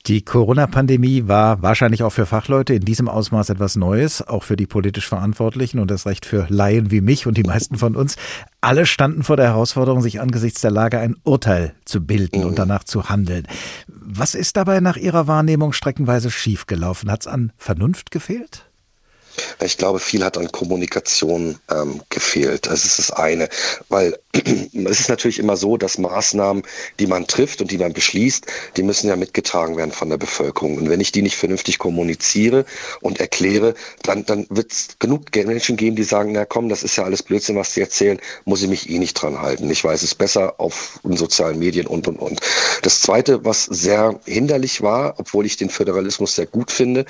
Die 0.06 0.24
Corona-Pandemie 0.24 1.28
war 1.28 1.62
wahrscheinlich 1.62 2.04
auch 2.04 2.12
für 2.12 2.26
Fachleute 2.26 2.74
in 2.74 2.86
diesem 2.86 3.10
Ausmaß 3.10 3.50
etwas 3.50 3.76
Neues, 3.76 4.26
auch 4.26 4.44
für 4.44 4.56
die 4.56 4.66
politisch 4.66 5.08
Verantwortlichen 5.08 5.80
und 5.80 5.92
das 5.92 6.06
Recht 6.06 6.26
für 6.26 6.48
Laien 6.50 6.90
wie 6.90 7.02
mich 7.02 7.28
und 7.28 7.38
die 7.38 7.44
meisten 7.44 7.78
von 7.78 7.96
uns. 7.96 8.16
Alle 8.62 8.86
standen 8.86 9.24
vor 9.24 9.36
der 9.36 9.48
Herausforderung, 9.48 10.02
sich 10.02 10.22
angesichts 10.22 10.62
der 10.62 10.72
Lage 10.72 11.00
ein 11.00 11.18
Urteil 11.24 11.76
zu 11.86 12.02
bilden 12.02 12.46
und 12.46 12.58
danach 12.58 12.86
zu 12.86 13.10
handeln. 13.10 13.46
Was 13.88 14.36
ist 14.36 14.58
dabei 14.58 14.80
nach 14.80 14.98
Ihrer 14.98 15.28
Wahrnehmung 15.28 15.74
streckenweise 15.74 16.32
schiefgelaufen? 16.32 17.12
Hat 17.12 17.22
es 17.22 17.28
an 17.28 17.52
Vernunft 17.58 18.10
gefehlt? 18.10 18.70
Ich 19.62 19.78
glaube, 19.78 20.00
viel 20.00 20.24
hat 20.24 20.38
an 20.38 20.52
Kommunikation 20.52 21.60
ähm, 21.70 22.02
gefehlt. 22.10 22.68
Das 22.68 22.86
ist 22.86 23.00
das 23.00 23.12
eine, 23.12 23.50
weil 23.90 24.18
es 24.34 25.00
ist 25.00 25.10
natürlich 25.10 25.40
immer 25.40 25.58
so, 25.58 25.78
dass 25.78 25.98
Maßnahmen, 25.98 26.64
die 27.00 27.08
man 27.08 27.26
trifft 27.26 27.62
und 27.62 27.72
die 27.72 27.78
man 27.78 27.94
beschließt, 27.94 28.46
die 28.78 28.84
müssen 28.84 29.08
ja 29.08 29.16
mitgetragen 29.16 29.76
werden 29.76 29.92
von 29.92 30.10
der 30.10 30.18
Bevölkerung. 30.18 30.78
Und 30.78 30.90
wenn 30.90 31.02
ich 31.02 31.12
die 31.12 31.24
nicht 31.24 31.36
vernünftig 31.36 31.80
kommuniziere 31.80 32.66
und 33.02 33.20
erkläre, 33.20 33.74
dann, 34.04 34.26
dann 34.26 34.46
wird 34.50 34.72
es 34.72 34.90
genug 35.00 35.36
Menschen 35.36 35.78
geben, 35.78 35.96
die 35.96 36.04
sagen, 36.04 36.32
na 36.34 36.46
komm, 36.46 36.70
das 36.70 36.84
ist 36.84 36.96
ja 36.96 37.06
alles 37.06 37.24
Blödsinn, 37.24 37.56
was 37.56 37.74
sie 37.74 37.82
erzählen, 37.82 38.20
muss 38.46 38.62
ich 38.62 38.70
mich 38.70 38.90
eh 38.90 39.00
nicht 39.00 39.16
dran 39.16 39.42
halten. 39.42 39.70
Ich 39.70 39.84
weiß 39.84 40.04
es 40.04 40.14
besser 40.14 40.60
auf 40.60 41.00
sozialen 41.04 41.58
Medien 41.58 41.88
und, 41.88 42.08
und, 42.08 42.18
und. 42.18 42.40
Das 42.84 43.02
Zweite, 43.02 43.44
was 43.46 43.66
sehr 43.66 44.20
hinderlich 44.26 44.82
war, 44.82 45.16
obwohl 45.18 45.46
ich 45.46 45.58
den 45.58 45.70
Föderalismus 45.70 46.36
sehr 46.36 46.46
gut 46.46 46.72
finde, 46.72 47.06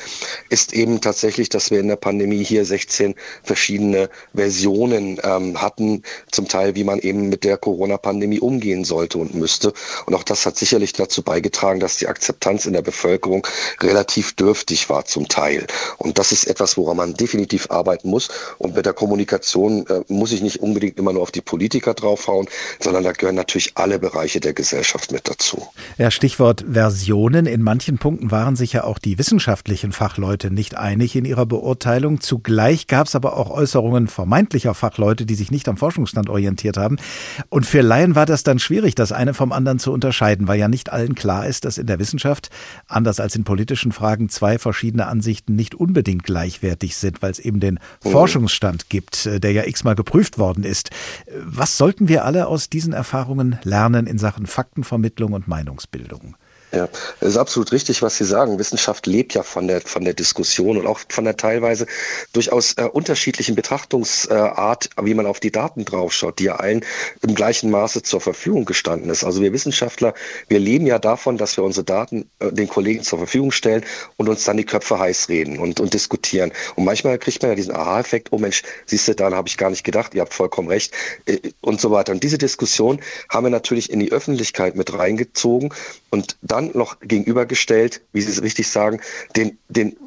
ist 0.50 0.74
eben 0.74 1.02
tatsächlich, 1.02 1.50
dass 1.50 1.70
wir 1.70 1.80
in 1.80 1.90
der 1.90 1.98
Pandemie 1.98 2.44
hier 2.44 2.64
16 2.64 3.16
verschiedene 3.44 4.10
Versionen 4.34 5.20
ähm, 5.24 5.62
hatten, 5.62 6.04
zum 6.32 6.48
Teil, 6.48 6.76
wie 6.76 6.84
man 6.84 7.00
eben 7.00 7.09
mit 7.14 7.44
der 7.44 7.58
Corona-Pandemie 7.58 8.40
umgehen 8.40 8.86
sollte 8.86 9.18
und 9.18 9.36
müsste. 9.36 9.74
Und 10.06 10.16
auch 10.16 10.24
das 10.24 10.46
hat 10.46 10.58
sicherlich 10.58 10.94
dazu 10.94 11.22
beigetragen, 11.22 11.80
dass 11.80 11.98
die 11.98 12.08
Akzeptanz 12.08 12.66
in 12.66 12.74
der 12.74 12.82
Bevölkerung 12.82 13.46
relativ 13.82 14.36
dürftig 14.36 14.90
war 14.90 15.06
zum 15.06 15.28
Teil. 15.28 15.68
Und 15.98 16.18
das 16.18 16.32
ist 16.32 16.46
etwas, 16.46 16.78
woran 16.78 16.98
man 16.98 17.14
definitiv 17.14 17.70
arbeiten 17.70 18.10
muss. 18.10 18.30
Und 18.58 18.76
mit 18.76 18.86
der 18.86 18.94
Kommunikation 18.94 19.86
äh, 19.88 20.02
muss 20.08 20.32
ich 20.32 20.42
nicht 20.42 20.62
unbedingt 20.62 20.98
immer 20.98 21.14
nur 21.14 21.24
auf 21.24 21.32
die 21.32 21.42
Politiker 21.42 21.94
draufhauen, 21.94 22.48
sondern 22.80 23.04
da 23.04 23.12
gehören 23.12 23.36
natürlich 23.36 23.74
alle 23.76 24.00
Bereiche 24.00 24.40
der 24.40 24.54
Gesellschaft 24.54 25.12
mit 25.12 25.28
dazu. 25.28 25.68
Ja, 25.98 26.10
Stichwort 26.10 26.64
Versionen. 26.72 27.46
In 27.46 27.64
manchen 27.64 27.98
Punkten 27.98 28.32
waren 28.32 28.56
sich 28.56 28.74
ja 28.74 28.86
auch 28.86 29.00
die 29.00 29.18
wissenschaftlichen 29.18 29.92
Fachleute 29.92 30.52
nicht 30.52 30.76
einig 30.76 31.16
in 31.18 31.26
ihrer. 31.26 31.50
Beurteilung. 31.50 32.22
Zugleich 32.22 32.88
gab 32.88 33.08
es 33.08 33.16
aber 33.16 33.36
auch 33.36 33.50
Äußerungen 33.50 34.08
vermeintlicher 34.08 34.74
Fachleute, 34.74 35.26
die 35.26 35.36
sich 35.36 35.52
nicht 35.52 35.68
am 35.68 35.76
Forschungsstand 35.76 36.30
orientiert 36.30 36.78
haben. 36.78 36.96
Und 37.50 37.66
für 37.66 37.82
Laien 37.82 38.16
war 38.16 38.26
das 38.26 38.44
dann 38.44 38.60
schwierig, 38.60 38.96
das 38.96 39.12
eine 39.12 39.34
vom 39.34 39.52
anderen 39.52 39.80
zu 39.80 39.92
unterscheiden, 39.92 40.48
weil 40.48 40.60
ja 40.60 40.68
nicht 40.68 40.92
allen 40.92 41.16
klar 41.16 41.48
ist, 41.48 41.66
dass 41.66 41.78
in 41.78 41.88
der 41.88 42.00
Wissenschaft, 42.00 42.50
anders 42.88 43.20
als 43.20 43.36
in 43.36 43.44
politischen 43.44 43.92
Fragen, 43.92 44.30
zwei 44.30 44.60
verschiedene 44.60 45.08
Ansichten 45.08 45.56
nicht 45.56 45.76
unbedingt 45.76 46.24
gleichwertig 46.24 46.96
sind, 46.96 47.22
weil 47.22 47.32
es 47.32 47.40
eben 47.40 47.60
den 47.60 47.80
mhm. 48.04 48.10
Forschungsstand 48.10 48.90
gibt, 48.90 49.26
äh, 49.26 49.40
der 49.40 49.52
ja 49.52 49.66
x-mal 49.66 49.96
geprüft 49.96 50.38
worden 50.38 50.64
ist. 50.64 50.90
Was 51.44 51.78
sollten 51.78 52.08
wir 52.08 52.26
alle 52.26 52.48
aus 52.48 52.70
diesen 52.70 52.94
Erfahrungen 52.94 53.60
lernen 53.64 54.08
in 54.08 54.18
Sachen 54.18 54.46
Faktenvermittlung 54.46 55.34
und 55.34 55.48
Meinungsbildung? 55.48 56.36
Ja, 56.72 56.88
es 57.20 57.30
ist 57.30 57.38
absolut 57.38 57.72
richtig, 57.72 58.04
was 58.04 58.18
Sie 58.18 58.26
sagen. 58.26 58.60
Wissenschaft 58.60 59.08
lebt 59.08 59.34
ja 59.34 59.42
von 59.42 59.68
der, 59.68 59.82
von 59.82 60.06
der 60.06 60.14
Diskussion 60.14 60.78
und 60.78 60.86
auch 60.86 61.00
von 61.10 61.24
der 61.24 61.36
teilweise 61.36 61.88
durchaus 62.32 62.74
äh, 62.74 62.84
unterschiedlichen 62.84 63.56
Betrachtungsart, 63.56 64.92
wie 65.02 65.16
man 65.16 65.26
auf 65.26 65.40
die 65.40 65.52
Daten 65.52 65.84
draufschaut, 65.84 66.38
die 66.38 66.44
ja 66.44 66.58
allen 66.58 66.86
im 67.24 67.34
gleichen 67.34 67.72
Maße 67.72 68.04
zur 68.04 68.22
Verfügung 68.22 68.66
gestanden 68.66 69.10
ist. 69.10 69.24
Also 69.24 69.42
wir 69.42 69.52
Wissenschaftler, 69.52 70.14
wir 70.48 70.60
leben 70.60 70.86
ja 70.86 71.00
davon, 71.00 71.40
dass 71.40 71.58
wir 71.58 71.64
unsere 71.64 71.86
Daten 71.86 72.30
äh, 72.38 72.52
den 72.52 72.68
Kollegen 72.68 73.02
zur 73.02 73.18
Verfügung 73.18 73.52
stellen 73.52 73.84
und 74.18 74.30
uns 74.30 74.44
dann 74.44 74.58
die 74.58 74.66
Köpfe 74.66 75.00
heiß 75.00 75.28
reden 75.28 75.58
und, 75.58 75.80
und 75.80 75.96
diskutieren. 75.96 76.52
Und 76.76 76.86
manchmal 76.86 77.18
kriegt 77.18 77.42
man 77.42 77.50
ja 77.50 77.56
diesen 77.56 77.76
Aha-Effekt, 77.76 78.28
oh 78.32 78.38
Mensch, 78.38 78.62
siehst 78.86 79.08
du, 79.08 79.16
daran 79.16 79.34
habe 79.34 79.48
ich 79.48 79.58
gar 79.58 79.72
nicht 79.72 79.84
gedacht, 79.84 80.14
ihr 80.14 80.22
habt 80.22 80.36
vollkommen 80.36 80.68
recht 80.68 80.94
äh, 81.26 81.40
und 81.62 81.82
so 81.82 81.90
weiter. 81.90 82.12
Und 82.12 82.24
diese 82.24 82.38
Diskussion 82.38 83.02
haben 83.28 83.48
wir 83.48 83.52
natürlich 83.52 83.90
in 83.90 84.00
die 84.00 84.12
Öffentlichkeit 84.12 84.76
mit 84.76 84.94
reingezogen 84.94 85.74
und 86.12 86.38
da 86.44 86.59
dann 86.60 86.72
noch 86.74 87.00
gegenübergestellt, 87.00 88.02
wie 88.12 88.22
Sie 88.22 88.32
es 88.32 88.42
richtig 88.42 88.68
sagen, 88.68 89.00
den, 89.36 89.58
den 89.70 89.98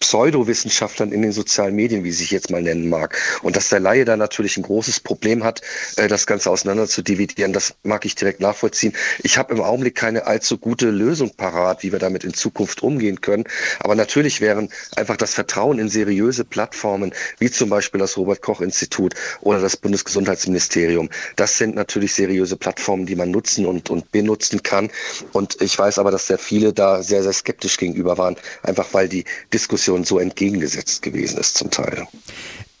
Pseudowissenschaftlern 0.00 1.12
in 1.12 1.22
den 1.22 1.32
sozialen 1.32 1.74
Medien, 1.74 2.04
wie 2.04 2.10
sie 2.10 2.18
sich 2.18 2.30
jetzt 2.30 2.50
mal 2.50 2.62
nennen 2.62 2.88
mag. 2.88 3.16
Und 3.42 3.56
dass 3.56 3.68
der 3.68 3.80
Laie 3.80 4.04
da 4.04 4.16
natürlich 4.16 4.56
ein 4.56 4.62
großes 4.62 5.00
Problem 5.00 5.44
hat, 5.44 5.62
äh, 5.96 6.08
das 6.08 6.26
Ganze 6.26 6.50
auseinander 6.50 6.86
zu 6.86 7.02
dividieren, 7.02 7.52
das 7.52 7.74
mag 7.82 8.04
ich 8.04 8.14
direkt 8.14 8.40
nachvollziehen. 8.40 8.92
Ich 9.22 9.38
habe 9.38 9.54
im 9.54 9.60
Augenblick 9.60 9.94
keine 9.94 10.26
allzu 10.26 10.58
gute 10.58 10.90
Lösung 10.90 11.30
parat, 11.36 11.82
wie 11.82 11.92
wir 11.92 11.98
damit 11.98 12.24
in 12.24 12.34
Zukunft 12.34 12.82
umgehen 12.82 13.20
können. 13.20 13.44
Aber 13.80 13.94
natürlich 13.94 14.40
wären 14.40 14.68
einfach 14.96 15.16
das 15.16 15.34
Vertrauen 15.34 15.78
in 15.78 15.88
seriöse 15.88 16.44
Plattformen, 16.44 17.14
wie 17.38 17.50
zum 17.50 17.70
Beispiel 17.70 17.98
das 17.98 18.16
Robert-Koch-Institut 18.16 19.14
oder 19.40 19.60
das 19.60 19.76
Bundesgesundheitsministerium, 19.76 21.10
das 21.36 21.58
sind 21.58 21.74
natürlich 21.74 22.14
seriöse 22.14 22.56
Plattformen, 22.56 23.06
die 23.06 23.16
man 23.16 23.30
nutzen 23.30 23.66
und, 23.66 23.90
und 23.90 24.10
benutzen 24.12 24.62
kann. 24.62 24.90
Und 25.32 25.60
ich 25.60 25.78
weiß 25.78 25.98
aber, 25.98 26.10
dass 26.10 26.26
sehr 26.26 26.38
viele 26.38 26.72
da 26.72 27.02
sehr, 27.02 27.22
sehr 27.22 27.32
skeptisch 27.32 27.76
gegenüber 27.76 28.18
waren, 28.18 28.36
einfach 28.62 28.88
weil 28.92 29.08
die 29.08 29.24
Diskussion 29.52 29.93
Situation 29.94 30.04
so 30.04 30.18
entgegengesetzt 30.18 31.02
gewesen 31.02 31.38
ist 31.38 31.56
zum 31.56 31.70
Teil. 31.70 32.06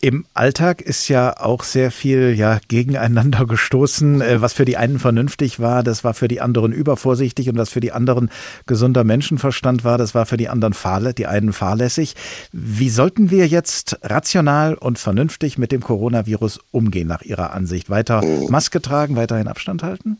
Im 0.00 0.26
Alltag 0.34 0.82
ist 0.82 1.08
ja 1.08 1.40
auch 1.40 1.62
sehr 1.62 1.90
viel 1.90 2.34
ja, 2.36 2.58
gegeneinander 2.68 3.46
gestoßen. 3.48 4.20
Äh, 4.20 4.42
was 4.42 4.52
für 4.52 4.66
die 4.66 4.76
einen 4.76 4.98
vernünftig 4.98 5.60
war, 5.60 5.82
das 5.82 6.04
war 6.04 6.12
für 6.12 6.28
die 6.28 6.42
anderen 6.42 6.72
übervorsichtig 6.72 7.48
und 7.48 7.56
was 7.56 7.70
für 7.70 7.80
die 7.80 7.92
anderen 7.92 8.30
gesunder 8.66 9.02
Menschenverstand 9.02 9.82
war, 9.82 9.96
das 9.96 10.14
war 10.14 10.26
für 10.26 10.36
die 10.36 10.50
anderen 10.50 10.74
fahle, 10.74 11.14
die 11.14 11.26
einen 11.26 11.54
fahrlässig. 11.54 12.16
Wie 12.52 12.90
sollten 12.90 13.30
wir 13.30 13.46
jetzt 13.46 13.98
rational 14.02 14.74
und 14.74 14.98
vernünftig 14.98 15.56
mit 15.56 15.72
dem 15.72 15.80
Coronavirus 15.80 16.60
umgehen, 16.70 17.08
nach 17.08 17.22
Ihrer 17.22 17.54
Ansicht? 17.54 17.88
Weiter 17.88 18.20
hm. 18.20 18.50
Maske 18.50 18.82
tragen, 18.82 19.16
weiterhin 19.16 19.48
Abstand 19.48 19.82
halten? 19.82 20.18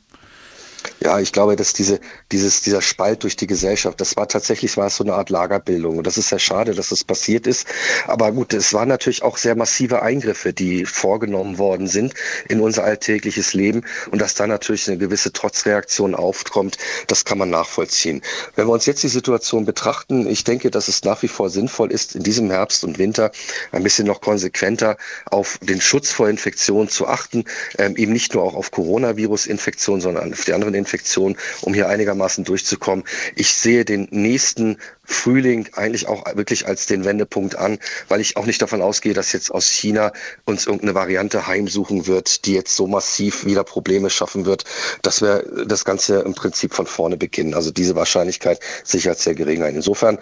Ja, 1.00 1.18
ich 1.18 1.32
glaube, 1.32 1.56
dass 1.56 1.72
diese, 1.72 2.00
dieses, 2.32 2.62
dieser 2.62 2.80
Spalt 2.80 3.24
durch 3.24 3.36
die 3.36 3.46
Gesellschaft, 3.46 4.00
das 4.00 4.16
war 4.16 4.28
tatsächlich 4.28 4.76
war 4.76 4.86
es 4.86 4.96
so 4.96 5.04
eine 5.04 5.14
Art 5.14 5.28
Lagerbildung. 5.28 5.98
Und 5.98 6.06
das 6.06 6.16
ist 6.16 6.28
sehr 6.28 6.38
schade, 6.38 6.74
dass 6.74 6.90
das 6.90 7.04
passiert 7.04 7.46
ist. 7.46 7.66
Aber 8.06 8.32
gut, 8.32 8.54
es 8.54 8.72
waren 8.72 8.88
natürlich 8.88 9.22
auch 9.22 9.36
sehr 9.36 9.56
massive 9.56 10.02
Eingriffe, 10.02 10.52
die 10.52 10.84
vorgenommen 10.84 11.58
worden 11.58 11.88
sind 11.88 12.14
in 12.48 12.60
unser 12.60 12.84
alltägliches 12.84 13.54
Leben. 13.54 13.84
Und 14.10 14.20
dass 14.20 14.34
da 14.34 14.46
natürlich 14.46 14.88
eine 14.88 14.98
gewisse 14.98 15.32
Trotzreaktion 15.32 16.14
aufkommt, 16.14 16.78
das 17.06 17.24
kann 17.24 17.38
man 17.38 17.50
nachvollziehen. 17.50 18.22
Wenn 18.54 18.66
wir 18.66 18.72
uns 18.72 18.86
jetzt 18.86 19.02
die 19.02 19.08
Situation 19.08 19.64
betrachten, 19.64 20.26
ich 20.28 20.44
denke, 20.44 20.70
dass 20.70 20.88
es 20.88 21.04
nach 21.04 21.22
wie 21.22 21.28
vor 21.28 21.50
sinnvoll 21.50 21.90
ist, 21.90 22.14
in 22.14 22.22
diesem 22.22 22.50
Herbst 22.50 22.84
und 22.84 22.98
Winter 22.98 23.32
ein 23.72 23.82
bisschen 23.82 24.06
noch 24.06 24.20
konsequenter 24.20 24.96
auf 25.26 25.58
den 25.60 25.80
Schutz 25.80 26.12
vor 26.12 26.28
Infektionen 26.28 26.88
zu 26.88 27.06
achten, 27.06 27.44
ähm, 27.78 27.96
eben 27.96 28.12
nicht 28.12 28.34
nur 28.34 28.44
auch 28.44 28.54
auf 28.54 28.70
Coronavirus-Infektionen, 28.70 30.00
sondern 30.00 30.32
auf 30.32 30.44
die 30.44 30.52
anderen 30.52 30.74
Infektion, 30.84 31.36
um 31.62 31.72
hier 31.72 31.88
einigermaßen 31.88 32.44
durchzukommen. 32.44 33.04
Ich 33.34 33.54
sehe 33.54 33.84
den 33.84 34.06
nächsten 34.10 34.78
Frühling 35.04 35.68
eigentlich 35.74 36.08
auch 36.08 36.24
wirklich 36.36 36.66
als 36.66 36.86
den 36.86 37.04
Wendepunkt 37.04 37.56
an, 37.56 37.78
weil 38.08 38.20
ich 38.20 38.36
auch 38.36 38.46
nicht 38.46 38.60
davon 38.60 38.82
ausgehe, 38.82 39.14
dass 39.14 39.32
jetzt 39.32 39.50
aus 39.50 39.68
China 39.68 40.12
uns 40.44 40.66
irgendeine 40.66 40.94
Variante 40.94 41.46
heimsuchen 41.46 42.06
wird, 42.06 42.46
die 42.46 42.54
jetzt 42.54 42.76
so 42.76 42.86
massiv 42.86 43.44
wieder 43.44 43.64
Probleme 43.64 44.10
schaffen 44.10 44.46
wird, 44.46 44.64
dass 45.02 45.20
wir 45.20 45.44
das 45.66 45.84
Ganze 45.84 46.20
im 46.20 46.34
Prinzip 46.34 46.74
von 46.74 46.86
vorne 46.86 47.16
beginnen. 47.16 47.54
Also 47.54 47.70
diese 47.70 47.96
Wahrscheinlichkeit 47.96 48.60
sicher 48.82 49.14
sehr 49.14 49.34
gering 49.34 49.62
ein. 49.62 49.74
Insofern 49.74 50.18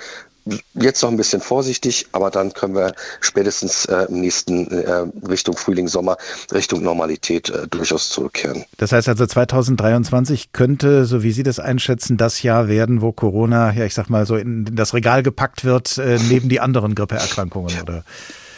jetzt 0.75 1.03
noch 1.03 1.11
ein 1.11 1.17
bisschen 1.17 1.41
vorsichtig, 1.41 2.07
aber 2.13 2.31
dann 2.31 2.53
können 2.53 2.75
wir 2.75 2.95
spätestens 3.21 3.85
äh, 3.87 4.07
im 4.09 4.21
nächsten 4.21 4.71
äh, 4.71 5.07
Richtung 5.29 5.57
Frühling, 5.57 5.89
Sommer, 5.89 6.17
Richtung 6.53 6.83
Normalität 6.83 7.51
äh, 7.51 7.69
durchaus 7.69 8.09
zurückkehren. 8.09 8.65
Das 8.79 8.93
heißt 8.93 9.09
also 9.09 9.27
2023 9.27 10.53
könnte, 10.53 11.05
so 11.05 11.23
wie 11.23 11.33
Sie 11.33 11.43
das 11.43 11.59
einschätzen, 11.59 12.17
das 12.17 12.43
Jahr 12.43 12.69
werden, 12.69 13.03
wo 13.03 13.13
Corona, 13.13 13.73
ja 13.73 13.85
ich 13.85 13.95
sag 13.95 14.11
mal 14.11 14.27
so 14.27 14.37
in 14.37 14.65
das 14.75 14.95
Regal 14.95 15.23
gepackt 15.23 15.65
wird, 15.65 15.99
äh, 15.99 16.19
neben 16.29 16.49
die 16.49 16.61
anderen 16.61 16.95
Grippeerkrankungen, 16.95 17.81
oder? 17.81 18.05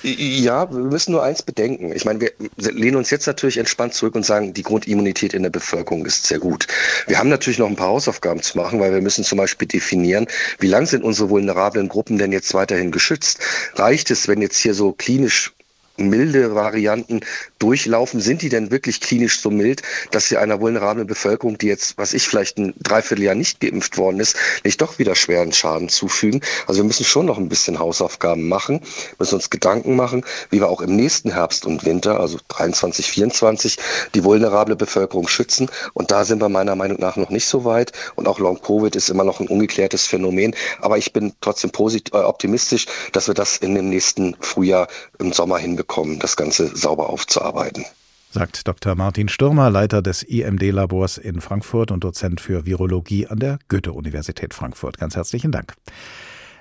Ja, 0.06 0.70
wir 0.70 0.80
müssen 0.80 1.12
nur 1.12 1.22
eins 1.22 1.42
bedenken. 1.42 1.90
Ich 1.96 2.04
meine, 2.04 2.20
wir 2.20 2.32
lehnen 2.58 2.96
uns 2.96 3.08
jetzt 3.08 3.26
natürlich 3.26 3.56
entspannt 3.56 3.94
zurück 3.94 4.14
und 4.14 4.26
sagen, 4.26 4.52
die 4.52 4.62
Grundimmunität 4.62 5.32
in 5.32 5.42
der 5.42 5.50
Bevölkerung 5.50 6.04
ist 6.04 6.26
sehr 6.26 6.38
gut. 6.38 6.66
Wir 7.06 7.18
haben 7.18 7.30
natürlich 7.30 7.58
noch 7.58 7.68
ein 7.68 7.76
paar 7.76 7.88
Hausaufgaben 7.88 8.42
zu 8.42 8.58
machen, 8.58 8.80
weil 8.80 8.92
wir 8.92 9.00
müssen 9.00 9.24
zum 9.24 9.38
Beispiel 9.38 9.66
definieren, 9.66 10.26
wie 10.58 10.66
lang 10.66 10.84
sind 10.84 11.04
unsere 11.04 11.30
vulnerablen 11.30 11.88
Gruppen 11.88 12.18
denn 12.18 12.32
jetzt 12.32 12.52
weiterhin 12.52 12.92
geschützt? 12.92 13.38
Reicht 13.76 14.10
es, 14.10 14.28
wenn 14.28 14.42
jetzt 14.42 14.58
hier 14.58 14.74
so 14.74 14.92
klinisch 14.92 15.54
milde 15.96 16.54
Varianten 16.54 17.20
durchlaufen, 17.58 18.20
sind 18.20 18.42
die 18.42 18.48
denn 18.48 18.70
wirklich 18.70 19.00
klinisch 19.00 19.40
so 19.40 19.50
mild, 19.50 19.82
dass 20.10 20.28
sie 20.28 20.36
einer 20.36 20.60
vulnerablen 20.60 21.06
Bevölkerung, 21.06 21.58
die 21.58 21.66
jetzt, 21.66 21.96
was 21.98 22.14
ich 22.14 22.26
vielleicht 22.28 22.58
ein 22.58 22.74
Dreivierteljahr 22.82 23.34
nicht 23.34 23.60
geimpft 23.60 23.96
worden 23.96 24.20
ist, 24.20 24.36
nicht 24.64 24.80
doch 24.80 24.98
wieder 24.98 25.14
schweren 25.14 25.52
Schaden 25.52 25.88
zufügen? 25.88 26.40
Also 26.66 26.80
wir 26.80 26.86
müssen 26.86 27.04
schon 27.04 27.26
noch 27.26 27.38
ein 27.38 27.48
bisschen 27.48 27.78
Hausaufgaben 27.78 28.48
machen, 28.48 28.80
müssen 29.18 29.36
uns 29.36 29.50
Gedanken 29.50 29.96
machen, 29.96 30.24
wie 30.50 30.60
wir 30.60 30.68
auch 30.68 30.80
im 30.80 30.96
nächsten 30.96 31.30
Herbst 31.32 31.64
und 31.64 31.84
Winter, 31.84 32.20
also 32.20 32.38
23, 32.48 33.10
24, 33.10 33.78
die 34.14 34.24
vulnerable 34.24 34.76
Bevölkerung 34.76 35.28
schützen. 35.28 35.70
Und 35.92 36.10
da 36.10 36.24
sind 36.24 36.40
wir 36.40 36.48
meiner 36.48 36.76
Meinung 36.76 36.98
nach 37.00 37.16
noch 37.16 37.30
nicht 37.30 37.46
so 37.46 37.64
weit. 37.64 37.92
Und 38.16 38.26
auch 38.26 38.38
Long 38.38 38.60
Covid 38.60 38.94
ist 38.96 39.08
immer 39.08 39.24
noch 39.24 39.40
ein 39.40 39.48
ungeklärtes 39.48 40.06
Phänomen. 40.06 40.54
Aber 40.80 40.98
ich 40.98 41.12
bin 41.12 41.34
trotzdem 41.40 41.70
positiv, 41.70 42.14
äh, 42.14 42.18
optimistisch, 42.18 42.86
dass 43.12 43.28
wir 43.28 43.34
das 43.34 43.58
in 43.58 43.74
dem 43.74 43.88
nächsten 43.88 44.36
Frühjahr 44.40 44.88
im 45.18 45.32
Sommer 45.32 45.58
hinbekommen, 45.58 45.83
das 46.18 46.36
Ganze 46.36 46.76
sauber 46.76 47.08
aufzuarbeiten 47.08 47.54
arbeiten. 47.54 47.84
Sagt 48.30 48.66
Dr. 48.66 48.96
Martin 48.96 49.28
Stürmer, 49.28 49.70
Leiter 49.70 50.02
des 50.02 50.24
IMD-Labors 50.24 51.18
in 51.18 51.40
Frankfurt 51.40 51.92
und 51.92 52.02
Dozent 52.02 52.40
für 52.40 52.66
Virologie 52.66 53.28
an 53.28 53.38
der 53.38 53.60
Goethe-Universität 53.68 54.54
Frankfurt. 54.54 54.98
Ganz 54.98 55.14
herzlichen 55.14 55.52
Dank. 55.52 55.74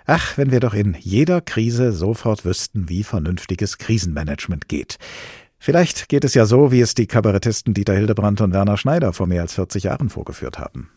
Ach, 0.05 0.37
wenn 0.37 0.51
wir 0.51 0.59
doch 0.59 0.75
in 0.75 0.95
jeder 0.99 1.41
Krise 1.41 1.91
sofort 1.91 2.45
wüssten, 2.45 2.89
wie 2.89 3.03
vernünftiges 3.03 3.79
Krisenmanagement 3.79 4.67
geht. 4.67 4.97
Vielleicht 5.57 6.09
geht 6.09 6.25
es 6.25 6.35
ja 6.35 6.45
so, 6.45 6.71
wie 6.71 6.81
es 6.81 6.93
die 6.93 7.07
Kabarettisten 7.07 7.73
Dieter 7.73 7.95
Hildebrandt 7.95 8.41
und 8.41 8.53
Werner 8.53 8.77
Schneider 8.77 9.13
vor 9.13 9.25
mehr 9.25 9.41
als 9.41 9.53
40 9.53 9.83
Jahren 9.83 10.09
vorgeführt 10.09 10.59
haben. 10.59 10.91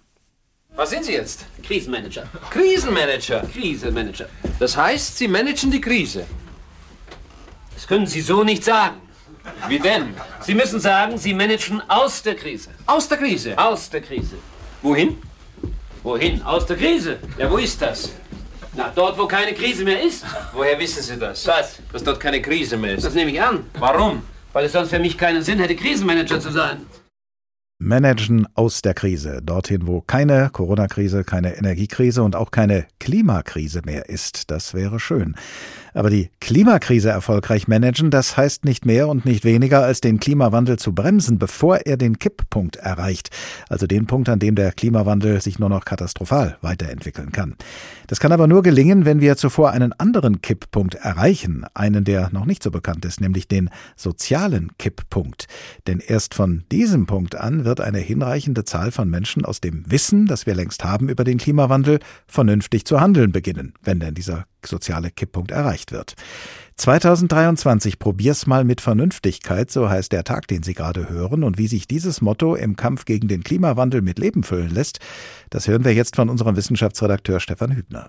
Was 0.75 0.90
sind 0.90 1.04
Sie 1.04 1.12
jetzt? 1.12 1.47
Krisenmanager. 1.62 2.25
Krisenmanager. 2.50 3.45
Krisenmanager. 3.50 4.26
Das 4.59 4.76
heißt, 4.76 5.16
Sie 5.16 5.28
managen 5.28 5.71
die 5.71 5.80
Krise. 5.80 6.26
Das 7.76 7.87
können 7.87 8.06
Sie 8.06 8.23
so 8.23 8.42
nicht 8.42 8.64
sagen. 8.64 8.97
Wie 9.68 9.78
denn? 9.78 10.14
Sie 10.40 10.54
müssen 10.54 10.80
sagen, 10.80 11.18
Sie 11.18 11.35
managen 11.35 11.83
aus 11.88 12.23
der 12.23 12.35
Krise. 12.35 12.71
Aus 12.87 13.06
der 13.06 13.18
Krise? 13.18 13.56
Aus 13.56 13.90
der 13.90 14.00
Krise. 14.00 14.37
Wohin? 14.80 15.18
Wohin? 16.02 16.42
Aus 16.42 16.64
der 16.66 16.76
Krise. 16.78 17.18
Ja, 17.38 17.50
wo 17.50 17.59
ist 17.59 17.80
das? 17.80 18.11
Na, 18.75 18.90
dort, 18.95 19.18
wo 19.18 19.26
keine 19.26 19.52
Krise 19.52 19.85
mehr 19.85 20.02
ist. 20.02 20.25
Woher 20.54 20.78
wissen 20.78 21.02
Sie 21.02 21.18
das? 21.18 21.47
Was? 21.47 21.78
Dass 21.92 22.02
dort 22.02 22.18
keine 22.18 22.40
Krise 22.40 22.78
mehr 22.78 22.95
ist. 22.95 23.04
Das 23.04 23.14
nehme 23.14 23.30
ich 23.30 23.40
an. 23.40 23.66
Warum? 23.78 24.23
Weil 24.54 24.64
es 24.64 24.73
sonst 24.73 24.88
für 24.90 24.99
mich 24.99 25.16
keinen 25.18 25.42
Sinn 25.42 25.59
hätte, 25.59 25.76
Krisenmanager 25.76 26.40
zu 26.40 26.50
sein. 26.50 26.87
Managen 27.78 28.47
aus 28.54 28.80
der 28.80 28.95
Krise, 28.95 29.42
dorthin, 29.42 29.87
wo 29.87 30.00
keine 30.00 30.49
Corona-Krise, 30.50 31.25
keine 31.25 31.59
Energiekrise 31.59 32.23
und 32.23 32.35
auch 32.35 32.50
keine 32.50 32.87
Klimakrise 33.00 33.83
mehr 33.85 34.09
ist. 34.09 34.50
Das 34.50 34.73
wäre 34.73 34.99
schön. 34.99 35.35
Aber 35.92 36.09
die 36.09 36.30
Klimakrise 36.40 37.11
erfolgreich 37.11 37.68
managen, 37.68 38.11
das 38.11 38.37
heißt 38.37 38.64
nicht 38.64 38.85
mehr 38.87 39.09
und 39.09 39.25
nicht 39.25 39.45
weniger, 39.45 39.83
als 39.83 40.00
den 40.00 40.21
Klimawandel 40.21 40.78
zu 40.78 40.95
bremsen, 40.95 41.38
bevor 41.38 41.78
er 41.87 41.97
den 41.97 42.18
Kipppunkt 42.18 42.76
erreicht. 42.76 43.30
Also 43.68 43.87
den 43.87 44.06
Punkt, 44.06 44.28
an 44.30 44.38
dem 44.38 44.54
der 44.54 44.73
Klimawandel 44.73 45.40
sich 45.42 45.59
nur 45.59 45.68
noch 45.68 45.85
katastrophal 45.85 46.56
weiterentwickeln 46.62 47.33
kann. 47.33 47.56
Das 48.06 48.21
kann 48.21 48.33
aber 48.33 48.47
nur 48.47 48.62
gelingen, 48.62 49.04
wenn 49.04 49.21
wir 49.21 49.37
zuvor 49.37 49.71
einen 49.73 49.92
anderen 49.95 50.40
Kipppunkt 50.40 50.95
erreichen, 50.97 51.66
einen, 51.75 52.04
der 52.04 52.30
noch 52.30 52.47
nicht 52.47 52.62
so 52.62 52.71
bekannt 52.71 53.04
ist, 53.04 53.21
nämlich 53.21 53.49
den 53.49 53.68
sozialen 53.97 54.73
Kipppunkt. 54.78 55.47
Denn 55.87 56.00
erst 56.00 56.35
von 56.35 56.64
diesem 56.71 57.06
Punkt 57.06 57.37
an 57.37 57.65
wird 57.66 57.82
eine 57.82 57.99
hinreichende 57.99 58.64
Zahl 58.64 58.90
von 58.90 59.11
Menschen 59.11 59.44
aus 59.44 59.61
dem 59.61 59.85
Wissen, 59.90 60.25
das 60.26 60.46
wir 60.46 60.54
längst 60.54 60.85
haben 60.85 61.11
über 61.11 61.25
den 61.25 61.37
Klimawandel, 61.37 61.99
vernünftig 62.26 62.87
zu 62.87 63.00
handeln 63.00 63.32
beginnen, 63.32 63.75
wenn 63.82 64.00
denn 64.00 64.14
dieser 64.14 64.46
soziale 64.64 65.11
Kipppunkt 65.11 65.50
erreicht 65.50 65.92
wird. 65.92 66.14
2023 66.76 67.99
probier's 67.99 68.46
mal 68.46 68.64
mit 68.64 68.80
Vernünftigkeit, 68.80 69.70
so 69.70 69.88
heißt 69.88 70.12
der 70.12 70.25
Tag, 70.25 70.46
den 70.49 70.62
Sie 70.62 70.75
gerade 70.75 71.08
hören. 71.08 71.42
Und 71.42 71.58
wie 71.58 71.68
sich 71.68 71.87
dieses 71.87 72.20
Motto 72.20 72.54
im 72.54 72.76
Kampf 72.76 73.04
gegen 73.04 73.28
den 73.28 73.42
Klimawandel 73.42 74.00
mit 74.00 74.18
Leben 74.18 74.42
füllen 74.42 74.70
lässt, 74.70 75.00
das 75.50 75.68
hören 75.68 75.85
wir 75.85 75.94
jetzt 75.94 76.16
von 76.16 76.28
unserem 76.28 76.56
Wissenschaftsredakteur 76.56 77.40
Stefan 77.40 77.75
Hübner. 77.75 78.08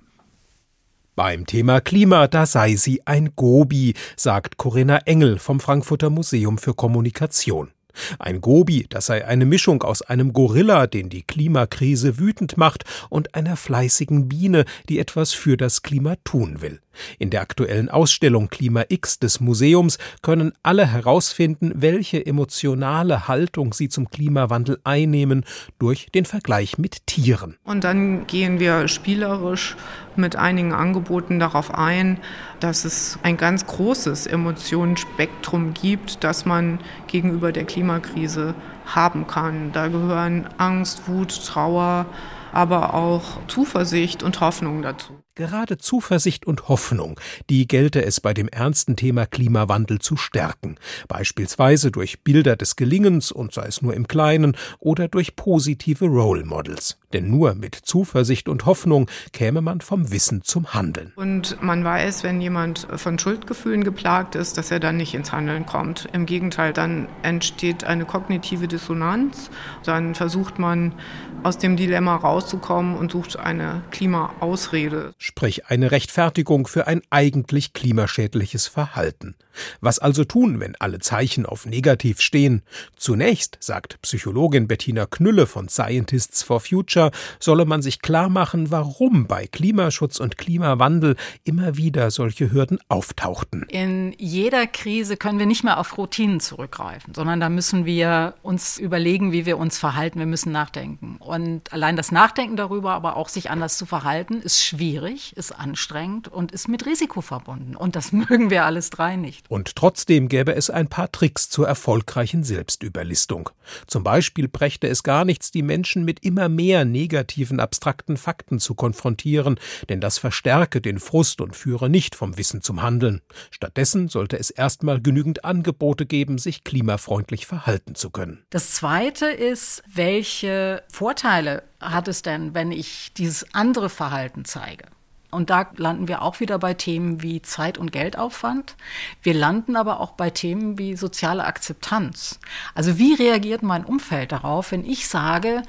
Beim 1.16 1.48
Thema 1.48 1.82
Klima, 1.82 2.28
da 2.28 2.46
sei 2.46 2.76
sie 2.76 3.02
ein 3.08 3.32
Gobi, 3.36 3.96
sagt 4.16 4.58
Corinna 4.58 5.00
Engel 5.00 5.40
vom 5.40 5.60
Frankfurter 5.60 6.12
Museum 6.12 6.60
für 6.60 6.76
Kommunikation. 6.76 7.72
Ein 8.20 8.42
Gobi, 8.42 8.86
das 8.90 9.08
sei 9.08 9.26
eine 9.26 9.46
Mischung 9.46 9.84
aus 9.84 10.02
einem 10.02 10.34
Gorilla, 10.34 10.88
den 10.88 11.10
die 11.10 11.24
Klimakrise 11.24 12.18
wütend 12.20 12.58
macht, 12.58 12.84
und 13.10 13.36
einer 13.36 13.58
fleißigen 13.58 14.28
Biene, 14.28 14.66
die 14.90 15.00
etwas 15.00 15.34
für 15.34 15.58
das 15.58 15.82
Klima 15.82 16.16
tun 16.24 16.62
will. 16.62 16.80
In 17.20 17.30
der 17.30 17.42
aktuellen 17.42 17.90
Ausstellung 17.90 18.50
Klima 18.50 18.84
X 18.90 19.20
des 19.20 19.40
Museums 19.40 19.98
können 20.22 20.54
alle 20.64 20.86
herausfinden, 20.86 21.72
welche 21.76 22.26
emotionale 22.26 23.28
Haltung 23.28 23.74
sie 23.74 23.90
zum 23.90 24.10
Klimawandel 24.10 24.80
einnehmen 24.84 25.46
durch 25.80 26.08
den 26.14 26.26
Vergleich 26.26 26.78
mit 26.78 27.06
Tieren. 27.08 27.58
Und 27.64 27.84
dann 27.84 28.28
gehen 28.28 28.60
wir 28.60 28.88
spielerisch 28.88 29.76
mit 30.16 30.36
einigen 30.36 30.74
Angeboten 30.74 31.40
darauf 31.40 31.74
ein, 31.74 32.20
dass 32.60 32.86
es 32.86 33.20
ein 33.24 33.38
ganz 33.38 33.66
großes 33.68 34.28
Emotionsspektrum 34.28 35.74
gibt, 35.74 36.24
das 36.24 36.46
man 36.46 36.80
gegenüber 37.08 37.52
der 37.52 37.66
Klimakrise 37.66 38.56
haben 38.86 39.28
kann. 39.28 39.72
Da 39.74 39.88
gehören 39.88 40.48
Angst, 40.58 41.08
Wut, 41.08 41.46
Trauer, 41.46 42.06
aber 42.52 42.94
auch 42.94 43.46
Zuversicht 43.48 44.24
und 44.24 44.40
Hoffnung 44.42 44.82
dazu. 44.82 45.14
Gerade 45.38 45.78
Zuversicht 45.78 46.48
und 46.48 46.68
Hoffnung, 46.68 47.20
die 47.52 47.68
gelte 47.68 48.04
es 48.04 48.20
bei 48.20 48.34
dem 48.34 48.48
ernsten 48.48 48.96
Thema 48.96 49.28
Klimawandel 49.28 50.00
zu 50.00 50.18
stärken, 50.18 50.80
beispielsweise 51.08 51.92
durch 51.92 52.24
Bilder 52.24 52.56
des 52.56 52.76
Gelingens 52.76 53.32
und 53.32 53.54
sei 53.54 53.68
es 53.68 53.84
nur 53.84 53.94
im 53.94 54.08
Kleinen 54.08 54.58
oder 54.80 55.08
durch 55.08 55.36
positive 55.36 56.06
Role 56.06 56.44
Models. 56.44 56.98
Denn 57.14 57.30
nur 57.30 57.54
mit 57.54 57.76
Zuversicht 57.76 58.50
und 58.50 58.66
Hoffnung 58.66 59.10
käme 59.32 59.62
man 59.62 59.80
vom 59.80 60.12
Wissen 60.12 60.42
zum 60.42 60.74
Handeln. 60.74 61.14
Und 61.16 61.62
man 61.62 61.84
weiß, 61.84 62.24
wenn 62.24 62.42
jemand 62.42 62.88
von 62.96 63.18
Schuldgefühlen 63.18 63.84
geplagt 63.84 64.36
ist, 64.36 64.58
dass 64.58 64.72
er 64.72 64.80
dann 64.80 64.98
nicht 64.98 65.14
ins 65.14 65.32
Handeln 65.32 65.66
kommt. 65.66 66.10
Im 66.12 66.26
Gegenteil, 66.26 66.74
dann 66.74 67.08
entsteht 67.22 67.86
eine 67.86 68.06
kognitive 68.06 68.68
Dissonanz. 68.68 69.50
Dann 69.86 70.16
versucht 70.16 70.60
man 70.60 70.96
aus 71.44 71.58
dem 71.58 71.78
Dilemma 71.78 72.16
rauszukommen 72.16 72.98
und 72.98 73.12
sucht 73.12 73.38
eine 73.38 73.84
Klimaausrede. 73.92 75.14
Sprich 75.28 75.66
eine 75.66 75.92
Rechtfertigung 75.92 76.68
für 76.68 76.88
ein 76.88 77.02
eigentlich 77.10 77.74
klimaschädliches 77.74 78.68
Verhalten. 78.68 79.36
Was 79.82 80.00
also 80.00 80.24
tun, 80.24 80.62
wenn 80.62 80.78
alle 80.78 81.00
Zeichen 81.00 81.46
auf 81.46 81.66
negativ 81.66 82.22
stehen? 82.22 82.62
Zunächst, 82.96 83.58
sagt 83.60 84.02
Psychologin 84.04 84.70
Bettina 84.70 85.06
Knülle 85.06 85.46
von 85.46 85.68
Scientists 85.68 86.44
for 86.44 86.62
Future, 86.62 87.12
solle 87.42 87.66
man 87.66 87.82
sich 87.82 88.02
klar 88.02 88.30
machen, 88.30 88.72
warum 88.72 89.28
bei 89.28 89.48
Klimaschutz 89.48 90.22
und 90.22 90.38
Klimawandel 90.38 91.18
immer 91.44 91.76
wieder 91.76 92.10
solche 92.10 92.54
Hürden 92.54 92.80
auftauchten. 92.88 93.66
In 93.68 94.14
jeder 94.18 94.66
Krise 94.66 95.18
können 95.18 95.40
wir 95.40 95.46
nicht 95.46 95.66
mehr 95.66 95.78
auf 95.78 95.98
Routinen 95.98 96.40
zurückgreifen, 96.40 97.14
sondern 97.14 97.42
da 97.42 97.50
müssen 97.50 97.86
wir 97.86 98.36
uns 98.44 98.78
überlegen, 98.78 99.34
wie 99.34 99.46
wir 99.46 99.58
uns 99.58 99.78
verhalten. 99.78 100.20
Wir 100.20 100.26
müssen 100.26 100.54
nachdenken. 100.54 101.18
Und 101.20 101.74
allein 101.74 101.98
das 101.98 102.14
Nachdenken 102.14 102.56
darüber, 102.56 102.94
aber 102.94 103.18
auch 103.18 103.28
sich 103.28 103.50
anders 103.50 103.78
zu 103.78 103.86
verhalten, 103.86 104.42
ist 104.42 104.64
schwierig, 104.64 105.17
ist 105.36 105.52
anstrengend 105.52 106.28
und 106.28 106.52
ist 106.52 106.68
mit 106.68 106.86
Risiko 106.86 107.22
verbunden. 107.22 107.76
Und 107.76 107.96
das 107.96 108.12
mögen 108.12 108.50
wir 108.50 108.66
alles 108.66 108.90
drei 108.90 109.16
nicht. 109.16 109.50
Und 109.50 109.76
trotzdem 109.76 110.30
gäbe 110.30 110.56
es 110.56 110.70
ein 110.70 110.88
paar 110.88 111.12
Tricks 111.12 111.50
zur 111.50 111.68
erfolgreichen 111.68 112.44
Selbstüberlistung. 112.44 113.50
Zum 113.88 114.04
Beispiel 114.04 114.48
brächte 114.48 114.88
es 114.88 115.04
gar 115.04 115.26
nichts, 115.26 115.52
die 115.52 115.62
Menschen 115.62 116.06
mit 116.06 116.24
immer 116.24 116.50
mehr 116.50 116.86
negativen, 116.86 117.60
abstrakten 117.60 118.18
Fakten 118.18 118.60
zu 118.60 118.76
konfrontieren, 118.76 119.60
denn 119.90 120.02
das 120.02 120.18
verstärke 120.18 120.82
den 120.82 121.00
Frust 121.00 121.42
und 121.42 121.56
führe 121.56 121.90
nicht 121.90 122.16
vom 122.16 122.38
Wissen 122.38 122.62
zum 122.62 122.82
Handeln. 122.82 123.22
Stattdessen 123.52 124.08
sollte 124.08 124.38
es 124.40 124.50
erstmal 124.50 125.02
genügend 125.02 125.44
Angebote 125.44 126.06
geben, 126.06 126.38
sich 126.38 126.64
klimafreundlich 126.64 127.46
verhalten 127.46 127.96
zu 127.96 128.10
können. 128.10 128.44
Das 128.50 128.72
Zweite 128.72 129.28
ist, 129.28 129.84
welche 129.94 130.84
Vorteile 130.92 131.64
hat 131.80 132.08
es 132.08 132.22
denn, 132.22 132.54
wenn 132.54 132.72
ich 132.72 133.14
dieses 133.16 133.54
andere 133.54 133.90
Verhalten 133.90 134.46
zeige? 134.46 134.86
Und 135.30 135.50
da 135.50 135.70
landen 135.76 136.08
wir 136.08 136.22
auch 136.22 136.40
wieder 136.40 136.58
bei 136.58 136.74
Themen 136.74 137.22
wie 137.22 137.42
Zeit- 137.42 137.78
und 137.78 137.92
Geldaufwand. 137.92 138.76
Wir 139.22 139.34
landen 139.34 139.76
aber 139.76 140.00
auch 140.00 140.12
bei 140.12 140.30
Themen 140.30 140.78
wie 140.78 140.96
soziale 140.96 141.44
Akzeptanz. 141.44 142.40
Also 142.74 142.98
wie 142.98 143.14
reagiert 143.14 143.62
mein 143.62 143.84
Umfeld 143.84 144.32
darauf, 144.32 144.72
wenn 144.72 144.86
ich 144.86 145.08
sage, 145.08 145.64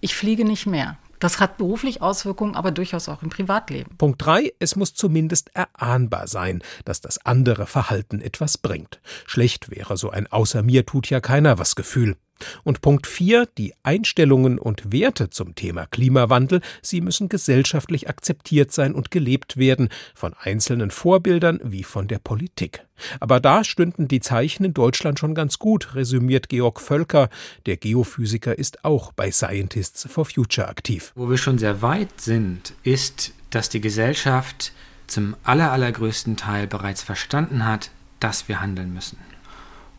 ich 0.00 0.16
fliege 0.16 0.44
nicht 0.44 0.66
mehr? 0.66 0.96
Das 1.20 1.40
hat 1.40 1.56
beruflich 1.56 2.02
Auswirkungen, 2.02 2.54
aber 2.54 2.70
durchaus 2.70 3.08
auch 3.08 3.22
im 3.22 3.30
Privatleben. 3.30 3.96
Punkt 3.96 4.22
3. 4.24 4.52
Es 4.58 4.76
muss 4.76 4.94
zumindest 4.94 5.50
erahnbar 5.54 6.26
sein, 6.26 6.62
dass 6.84 7.00
das 7.00 7.24
andere 7.24 7.66
Verhalten 7.66 8.20
etwas 8.20 8.58
bringt. 8.58 9.00
Schlecht 9.26 9.70
wäre 9.70 9.96
so 9.96 10.10
ein 10.10 10.30
Außer 10.30 10.62
mir 10.62 10.84
tut 10.84 11.08
ja 11.08 11.20
keiner 11.20 11.58
was 11.58 11.76
Gefühl. 11.76 12.16
Und 12.64 12.80
Punkt 12.80 13.06
4, 13.06 13.46
die 13.58 13.74
Einstellungen 13.82 14.58
und 14.58 14.92
Werte 14.92 15.30
zum 15.30 15.54
Thema 15.54 15.86
Klimawandel, 15.86 16.60
sie 16.82 17.00
müssen 17.00 17.28
gesellschaftlich 17.28 18.08
akzeptiert 18.08 18.72
sein 18.72 18.94
und 18.94 19.10
gelebt 19.10 19.56
werden, 19.56 19.88
von 20.14 20.34
einzelnen 20.38 20.90
Vorbildern 20.90 21.60
wie 21.62 21.84
von 21.84 22.08
der 22.08 22.18
Politik. 22.18 22.84
Aber 23.20 23.40
da 23.40 23.64
stünden 23.64 24.08
die 24.08 24.20
Zeichen 24.20 24.64
in 24.64 24.74
Deutschland 24.74 25.18
schon 25.18 25.34
ganz 25.34 25.58
gut, 25.58 25.94
resümiert 25.94 26.48
Georg 26.48 26.80
Völker. 26.80 27.28
Der 27.66 27.76
Geophysiker 27.76 28.56
ist 28.58 28.84
auch 28.84 29.12
bei 29.12 29.30
Scientists 29.30 30.06
for 30.10 30.24
Future 30.24 30.68
aktiv. 30.68 31.12
Wo 31.14 31.28
wir 31.28 31.38
schon 31.38 31.58
sehr 31.58 31.82
weit 31.82 32.20
sind, 32.20 32.74
ist, 32.82 33.32
dass 33.50 33.68
die 33.68 33.80
Gesellschaft 33.80 34.72
zum 35.06 35.36
aller, 35.44 35.72
allergrößten 35.72 36.36
Teil 36.36 36.66
bereits 36.66 37.02
verstanden 37.02 37.64
hat, 37.66 37.90
dass 38.20 38.48
wir 38.48 38.60
handeln 38.60 38.92
müssen. 38.94 39.18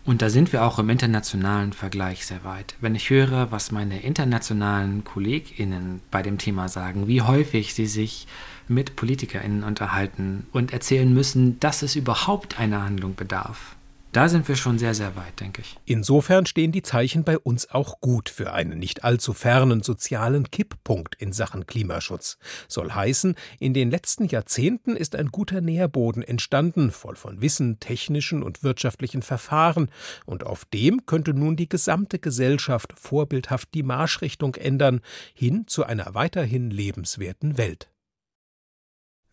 Und 0.05 0.21
da 0.21 0.29
sind 0.29 0.53
wir 0.53 0.63
auch 0.63 0.77
im 0.77 0.89
internationalen 0.91 1.73
Vergleich 1.73 2.27
sehr 2.27 2.43
weit. 2.43 2.75
Wenn 2.79 2.93
ich 2.93 3.09
höre, 3.09 3.51
was 3.51 3.71
meine 3.71 4.01
internationalen 4.01 5.03
KollegInnen 5.03 5.99
bei 6.11 6.21
dem 6.21 6.37
Thema 6.37 6.69
sagen, 6.69 7.07
wie 7.07 7.23
häufig 7.23 7.73
sie 7.73 7.87
sich 7.87 8.27
mit 8.67 8.95
PolitikerInnen 8.95 9.63
unterhalten 9.63 10.45
und 10.51 10.73
erzählen 10.73 11.11
müssen, 11.11 11.59
dass 11.59 11.81
es 11.81 11.95
überhaupt 11.95 12.59
einer 12.59 12.83
Handlung 12.83 13.15
bedarf, 13.15 13.74
da 14.15 14.29
sind 14.29 14.47
wir 14.47 14.55
schon 14.55 14.79
sehr, 14.79 14.93
sehr 14.93 15.15
weit, 15.17 15.41
denke 15.41 15.61
ich. 15.61 15.77
Insofern 15.83 16.45
stehen 16.45 16.71
die 16.71 16.81
Zeichen 16.81 17.25
bei 17.25 17.37
uns 17.37 17.69
auch 17.69 17.99
gut 17.99 18.29
für 18.29 18.53
einen 18.53 18.79
nicht 18.79 19.03
allzu 19.03 19.33
fernen 19.33 19.83
sozialen 19.83 20.49
Kipppunkt 20.51 21.15
in 21.15 21.33
Sachen 21.33 21.67
Klimaschutz. 21.67 22.37
Soll 22.69 22.91
heißen, 22.91 23.35
in 23.59 23.73
den 23.73 23.91
letzten 23.91 24.25
Jahrzehnten 24.27 24.95
ist 24.95 25.17
ein 25.17 25.27
guter 25.27 25.59
Nährboden 25.59 26.23
entstanden, 26.23 26.91
voll 26.91 27.17
von 27.17 27.41
Wissen, 27.41 27.81
technischen 27.81 28.41
und 28.41 28.63
wirtschaftlichen 28.63 29.21
Verfahren, 29.21 29.89
und 30.25 30.45
auf 30.45 30.63
dem 30.63 31.05
könnte 31.05 31.33
nun 31.33 31.57
die 31.57 31.67
gesamte 31.67 32.17
Gesellschaft 32.17 32.93
vorbildhaft 32.97 33.73
die 33.73 33.83
Marschrichtung 33.83 34.55
ändern, 34.55 35.01
hin 35.33 35.65
zu 35.67 35.83
einer 35.83 36.13
weiterhin 36.13 36.69
lebenswerten 36.69 37.57
Welt. 37.57 37.89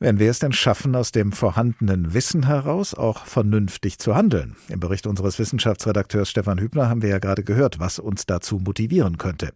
Werden 0.03 0.19
wir 0.19 0.33
es 0.33 0.41
denn 0.41 0.53
schaffen, 0.53 0.97
aus 0.97 1.13
dem 1.13 1.31
vorhandenen 1.31 2.13
Wissen 2.13 2.49
heraus 2.49 2.93
auch 2.93 3.25
vernünftig 3.25 4.01
zu 4.01 4.17
handeln? 4.17 4.57
Im 4.69 4.81
Bericht 4.81 5.07
unseres 5.07 5.39
Wissenschaftsredakteurs 5.39 6.29
Stefan 6.29 6.59
Hübner 6.59 6.89
haben 6.89 7.03
wir 7.03 7.09
ja 7.09 7.21
gerade 7.21 7.45
gehört, 7.45 7.79
was 7.79 8.01
uns 8.01 8.27
dazu 8.27 8.59
motivieren 8.59 9.17
könnte. 9.17 9.51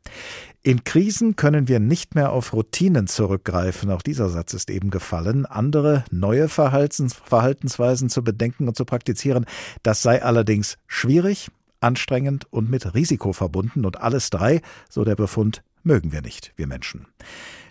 In 0.63 0.85
Krisen 0.85 1.35
können 1.35 1.67
wir 1.67 1.81
nicht 1.81 2.15
mehr 2.15 2.31
auf 2.31 2.53
Routinen 2.53 3.09
zurückgreifen. 3.09 3.91
Auch 3.91 4.03
dieser 4.03 4.29
Satz 4.29 4.55
ist 4.55 4.71
eben 4.71 4.91
gefallen. 4.91 5.47
Andere 5.47 6.05
neue 6.13 6.49
Verhaltens 6.49 7.15
Verhaltensweisen 7.15 8.09
zu 8.09 8.23
bedenken 8.23 8.69
und 8.69 8.77
zu 8.77 8.85
praktizieren, 8.85 9.47
das 9.83 10.03
sei 10.03 10.23
allerdings 10.23 10.79
schwierig, 10.87 11.49
anstrengend 11.81 12.47
und 12.53 12.71
mit 12.71 12.95
Risiko 12.95 13.33
verbunden. 13.33 13.85
Und 13.85 14.01
alles 14.01 14.31
drei, 14.31 14.63
so 14.89 15.03
der 15.03 15.17
Befund, 15.17 15.65
mögen 15.83 16.13
wir 16.13 16.23
nicht, 16.23 16.53
wir 16.55 16.69
Menschen. 16.69 17.09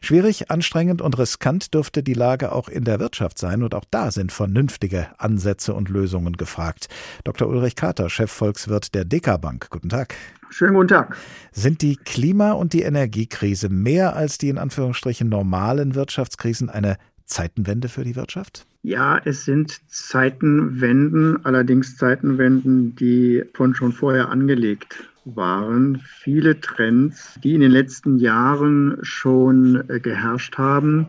Schwierig, 0.06 0.52
anstrengend 0.52 1.02
und 1.02 1.18
riskant 1.18 1.74
dürfte 1.74 2.04
die 2.04 2.14
Lage 2.14 2.52
auch 2.52 2.70
in 2.70 2.84
der 2.84 3.00
Wirtschaft 3.00 3.40
sein, 3.40 3.64
und 3.64 3.74
auch 3.74 3.86
da 3.90 4.12
sind 4.12 4.32
vernünftige 4.32 5.08
Ansätze 5.18 5.74
und 5.74 5.90
Lösungen 5.90 6.34
gefragt. 6.34 6.90
Dr. 7.24 7.48
Ulrich 7.48 7.76
Kater, 7.76 8.08
Chefvolkswirt 8.08 8.94
der 8.94 9.04
Dekabank. 9.04 9.72
Guten 9.72 9.90
Tag. 9.90 10.14
Schönen 10.52 10.76
guten 10.76 10.90
Tag. 10.90 11.18
Sind 11.54 11.82
die 11.82 11.96
Klima- 11.96 12.52
und 12.52 12.74
die 12.74 12.84
Energiekrise 12.84 13.70
mehr 13.70 14.16
als 14.16 14.38
die 14.38 14.50
in 14.50 14.60
Anführungsstrichen 14.60 15.28
normalen 15.28 15.96
Wirtschaftskrisen 15.96 16.70
eine 16.70 16.98
Zeitenwende 17.26 17.90
für 17.90 18.04
die 18.04 18.16
Wirtschaft? 18.16 18.68
Ja, 18.84 19.20
es 19.26 19.44
sind 19.44 19.82
Zeitenwenden, 19.88 21.44
allerdings 21.44 21.98
Zeitenwenden, 21.98 22.96
die 22.96 23.44
von 23.56 23.74
schon 23.74 23.92
vorher 23.92 24.30
angelegt 24.30 25.10
waren 25.26 26.00
viele 26.00 26.60
Trends, 26.60 27.40
die 27.44 27.56
in 27.56 27.62
den 27.62 27.72
letzten 27.72 28.18
Jahren 28.18 28.98
schon 29.02 29.84
äh, 29.90 30.00
geherrscht 30.00 30.58
haben. 30.58 31.08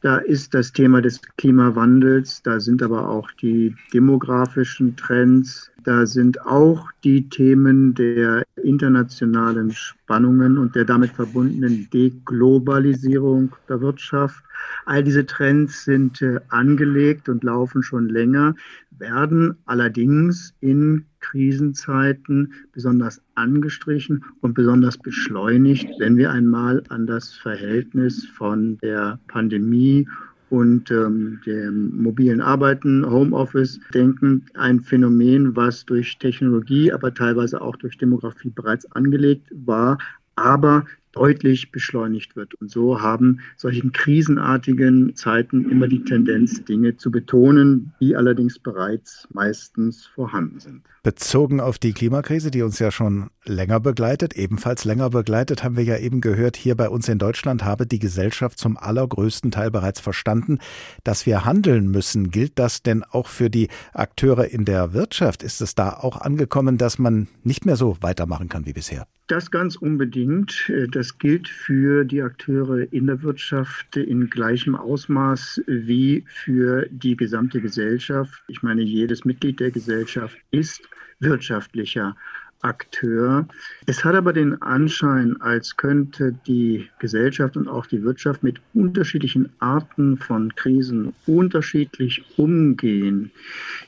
Da 0.00 0.18
ist 0.18 0.54
das 0.54 0.72
Thema 0.72 1.02
des 1.02 1.20
Klimawandels, 1.36 2.42
da 2.42 2.60
sind 2.60 2.82
aber 2.82 3.08
auch 3.08 3.30
die 3.32 3.74
demografischen 3.92 4.96
Trends, 4.96 5.71
Da 5.84 6.06
sind 6.06 6.40
auch 6.42 6.90
die 7.02 7.28
Themen 7.28 7.94
der 7.94 8.44
internationalen 8.62 9.72
Spannungen 9.72 10.58
und 10.58 10.76
der 10.76 10.84
damit 10.84 11.10
verbundenen 11.10 11.88
Deglobalisierung 11.92 13.54
der 13.68 13.80
Wirtschaft. 13.80 14.44
All 14.86 15.02
diese 15.02 15.26
Trends 15.26 15.84
sind 15.84 16.22
äh, 16.22 16.38
angelegt 16.48 17.28
und 17.28 17.42
laufen 17.42 17.82
schon 17.82 18.08
länger, 18.08 18.54
werden 18.98 19.56
allerdings 19.66 20.54
in 20.60 21.04
Krisenzeiten 21.18 22.52
besonders 22.72 23.20
angestrichen 23.34 24.24
und 24.40 24.54
besonders 24.54 24.98
beschleunigt, 24.98 25.88
wenn 25.98 26.16
wir 26.16 26.30
einmal 26.30 26.82
an 26.88 27.06
das 27.06 27.32
Verhältnis 27.32 28.26
von 28.26 28.78
der 28.78 29.18
Pandemie 29.26 30.06
und 30.52 30.90
ähm, 30.90 31.40
dem 31.46 31.96
mobilen 32.02 32.42
Arbeiten, 32.42 33.10
Homeoffice 33.10 33.80
denken, 33.94 34.44
ein 34.52 34.80
Phänomen, 34.80 35.56
was 35.56 35.86
durch 35.86 36.18
Technologie, 36.18 36.92
aber 36.92 37.14
teilweise 37.14 37.62
auch 37.62 37.74
durch 37.76 37.96
Demografie 37.96 38.50
bereits 38.50 38.84
angelegt 38.92 39.48
war, 39.64 39.96
aber 40.36 40.84
deutlich 41.12 41.70
beschleunigt 41.70 42.36
wird. 42.36 42.54
Und 42.54 42.70
so 42.70 43.00
haben 43.00 43.40
solchen 43.56 43.92
krisenartigen 43.92 45.14
Zeiten 45.14 45.70
immer 45.70 45.88
die 45.88 46.04
Tendenz, 46.04 46.64
Dinge 46.64 46.96
zu 46.96 47.10
betonen, 47.10 47.92
die 48.00 48.16
allerdings 48.16 48.58
bereits 48.58 49.28
meistens 49.32 50.06
vorhanden 50.06 50.60
sind. 50.60 50.82
Bezogen 51.02 51.60
auf 51.60 51.78
die 51.78 51.92
Klimakrise, 51.92 52.52
die 52.52 52.62
uns 52.62 52.78
ja 52.78 52.92
schon 52.92 53.28
länger 53.44 53.80
begleitet, 53.80 54.34
ebenfalls 54.34 54.84
länger 54.84 55.10
begleitet, 55.10 55.64
haben 55.64 55.76
wir 55.76 55.82
ja 55.82 55.96
eben 55.98 56.20
gehört, 56.20 56.56
hier 56.56 56.76
bei 56.76 56.88
uns 56.88 57.08
in 57.08 57.18
Deutschland 57.18 57.64
habe 57.64 57.88
die 57.88 57.98
Gesellschaft 57.98 58.56
zum 58.56 58.76
allergrößten 58.76 59.50
Teil 59.50 59.72
bereits 59.72 59.98
verstanden, 59.98 60.58
dass 61.02 61.26
wir 61.26 61.44
handeln 61.44 61.88
müssen. 61.88 62.30
Gilt 62.30 62.56
das 62.60 62.84
denn 62.84 63.02
auch 63.02 63.26
für 63.26 63.50
die 63.50 63.68
Akteure 63.92 64.46
in 64.46 64.64
der 64.64 64.92
Wirtschaft? 64.92 65.42
Ist 65.42 65.60
es 65.60 65.74
da 65.74 65.92
auch 65.92 66.20
angekommen, 66.20 66.78
dass 66.78 67.00
man 67.00 67.26
nicht 67.42 67.66
mehr 67.66 67.76
so 67.76 67.96
weitermachen 68.00 68.48
kann 68.48 68.64
wie 68.64 68.72
bisher? 68.72 69.08
Das 69.26 69.50
ganz 69.50 69.76
unbedingt. 69.76 70.70
Das 70.92 71.01
gilt 71.18 71.48
für 71.48 72.04
die 72.04 72.22
Akteure 72.22 72.92
in 72.92 73.06
der 73.06 73.22
Wirtschaft 73.22 73.96
in 73.96 74.28
gleichem 74.30 74.74
Ausmaß 74.74 75.62
wie 75.66 76.24
für 76.26 76.86
die 76.90 77.16
gesamte 77.16 77.60
Gesellschaft. 77.60 78.42
Ich 78.48 78.62
meine, 78.62 78.82
jedes 78.82 79.24
Mitglied 79.24 79.60
der 79.60 79.70
Gesellschaft 79.70 80.36
ist 80.50 80.82
wirtschaftlicher 81.20 82.16
Akteur. 82.62 83.46
Es 83.86 84.04
hat 84.04 84.14
aber 84.14 84.32
den 84.32 84.62
Anschein, 84.62 85.40
als 85.40 85.76
könnte 85.76 86.34
die 86.46 86.88
Gesellschaft 87.00 87.56
und 87.56 87.68
auch 87.68 87.86
die 87.86 88.02
Wirtschaft 88.02 88.42
mit 88.42 88.60
unterschiedlichen 88.72 89.48
Arten 89.58 90.16
von 90.16 90.54
Krisen 90.54 91.12
unterschiedlich 91.26 92.24
umgehen. 92.36 93.32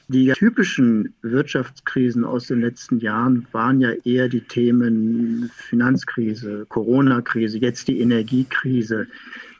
Die 0.09 0.33
typischen 0.33 1.15
Wirtschaftskrisen 1.23 2.25
aus 2.25 2.49
den 2.49 2.61
letzten 2.61 2.99
Jahren 2.99 3.47
waren 3.53 3.81
ja 3.81 3.91
eher 4.05 4.29
die 4.29 4.43
Themen 4.43 5.51
Finanzkrise, 5.55 6.67
Corona-Krise, 6.69 7.59
jetzt 7.59 7.89
die 7.89 8.01
Energiekrise. 8.01 9.07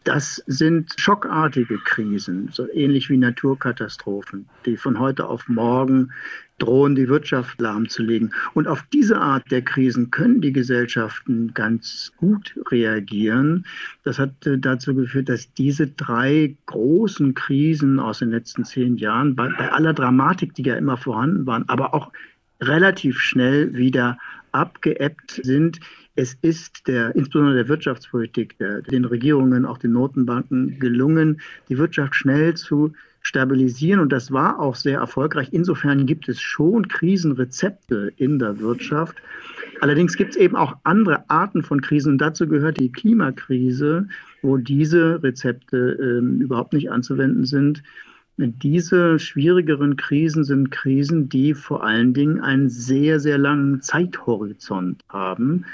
Das 0.05 0.43
sind 0.47 0.93
schockartige 0.99 1.79
Krisen, 1.79 2.51
so 2.53 2.71
ähnlich 2.71 3.09
wie 3.09 3.17
Naturkatastrophen, 3.17 4.47
die 4.67 4.77
von 4.77 4.99
heute 4.99 5.27
auf 5.27 5.49
morgen 5.49 6.13
drohen, 6.59 6.95
die 6.95 7.09
Wirtschaft 7.09 7.59
lahmzulegen. 7.61 8.33
Und 8.53 8.69
auf 8.69 8.85
diese 8.93 9.19
Art 9.19 9.51
der 9.51 9.63
Krisen 9.63 10.11
können 10.11 10.43
die 10.43 10.53
Gesellschaften 10.53 11.53
ganz 11.55 12.13
gut 12.19 12.55
reagieren. 12.71 13.67
Das 14.05 14.19
hat 14.19 14.47
äh, 14.47 14.59
dazu 14.59 14.95
geführt, 14.95 15.31
dass 15.31 15.53
diese 15.55 15.87
drei 15.89 16.55
großen 16.67 17.35
Krisen 17.35 17.99
aus 17.99 18.19
den 18.19 18.31
letzten 18.31 18.65
zehn 18.65 18.99
Jahren, 18.99 19.35
bei, 19.35 19.49
bei 19.49 19.73
aller 19.73 19.95
Dramatik, 19.95 20.55
die 20.55 20.63
ja 20.63 20.77
immer 20.77 20.99
vorhanden 20.99 21.47
waren, 21.47 21.69
aber 21.69 21.95
auch 21.95 22.13
relativ 22.61 23.19
schnell 23.19 23.75
wieder 23.75 24.19
abgeebbt 24.53 25.41
sind. 25.43 25.81
Es 26.17 26.35
ist 26.43 26.87
der, 26.87 27.15
insbesondere 27.17 27.57
der 27.57 27.69
Wirtschaftspolitik, 27.69 28.57
der, 28.59 28.83
den 28.83 29.05
Regierungen, 29.05 29.65
auch 29.65 29.79
den 29.79 29.93
Notenbanken 29.93 30.79
gelungen, 30.79 31.41
die 31.69 31.77
Wirtschaft 31.77 32.15
schnell 32.15 32.55
zu 32.55 32.93
stabilisieren. 33.23 34.01
Und 34.01 34.13
das 34.13 34.31
war 34.31 34.61
auch 34.61 34.77
sehr 34.77 34.99
erfolgreich. 34.99 35.49
Insofern 35.51 36.07
gibt 36.07 36.29
es 36.29 36.41
schon 36.41 36.87
Krisenrezepte 36.87 38.13
in 38.17 38.39
der 38.39 38.61
Wirtschaft. 38.61 39.17
Allerdings 39.81 40.17
gibt 40.17 40.33
es 40.33 40.37
eben 40.37 40.55
auch 40.55 40.77
andere 40.85 41.29
Arten 41.29 41.63
von 41.63 41.81
Krisen. 41.81 42.13
Und 42.13 42.19
dazu 42.19 42.47
gehört 42.47 42.79
die 42.79 42.93
Klimakrise, 42.93 44.07
wo 44.43 44.57
diese 44.57 45.21
Rezepte 45.23 45.99
äh, 45.99 46.43
überhaupt 46.43 46.75
nicht 46.75 46.91
anzuwenden 46.93 47.45
sind. 47.45 47.83
Diese 48.37 49.19
schwierigeren 49.19 49.97
Krisen 49.97 50.45
sind 50.45 50.71
Krisen, 50.71 51.29
die 51.29 51.55
vor 51.55 51.85
allen 51.85 52.15
Dingen 52.15 52.41
einen 52.41 52.69
sehr, 52.69 53.21
sehr 53.21 53.39
langen 53.39 53.81
Zeithorizont 53.81 55.03
haben 55.09 55.65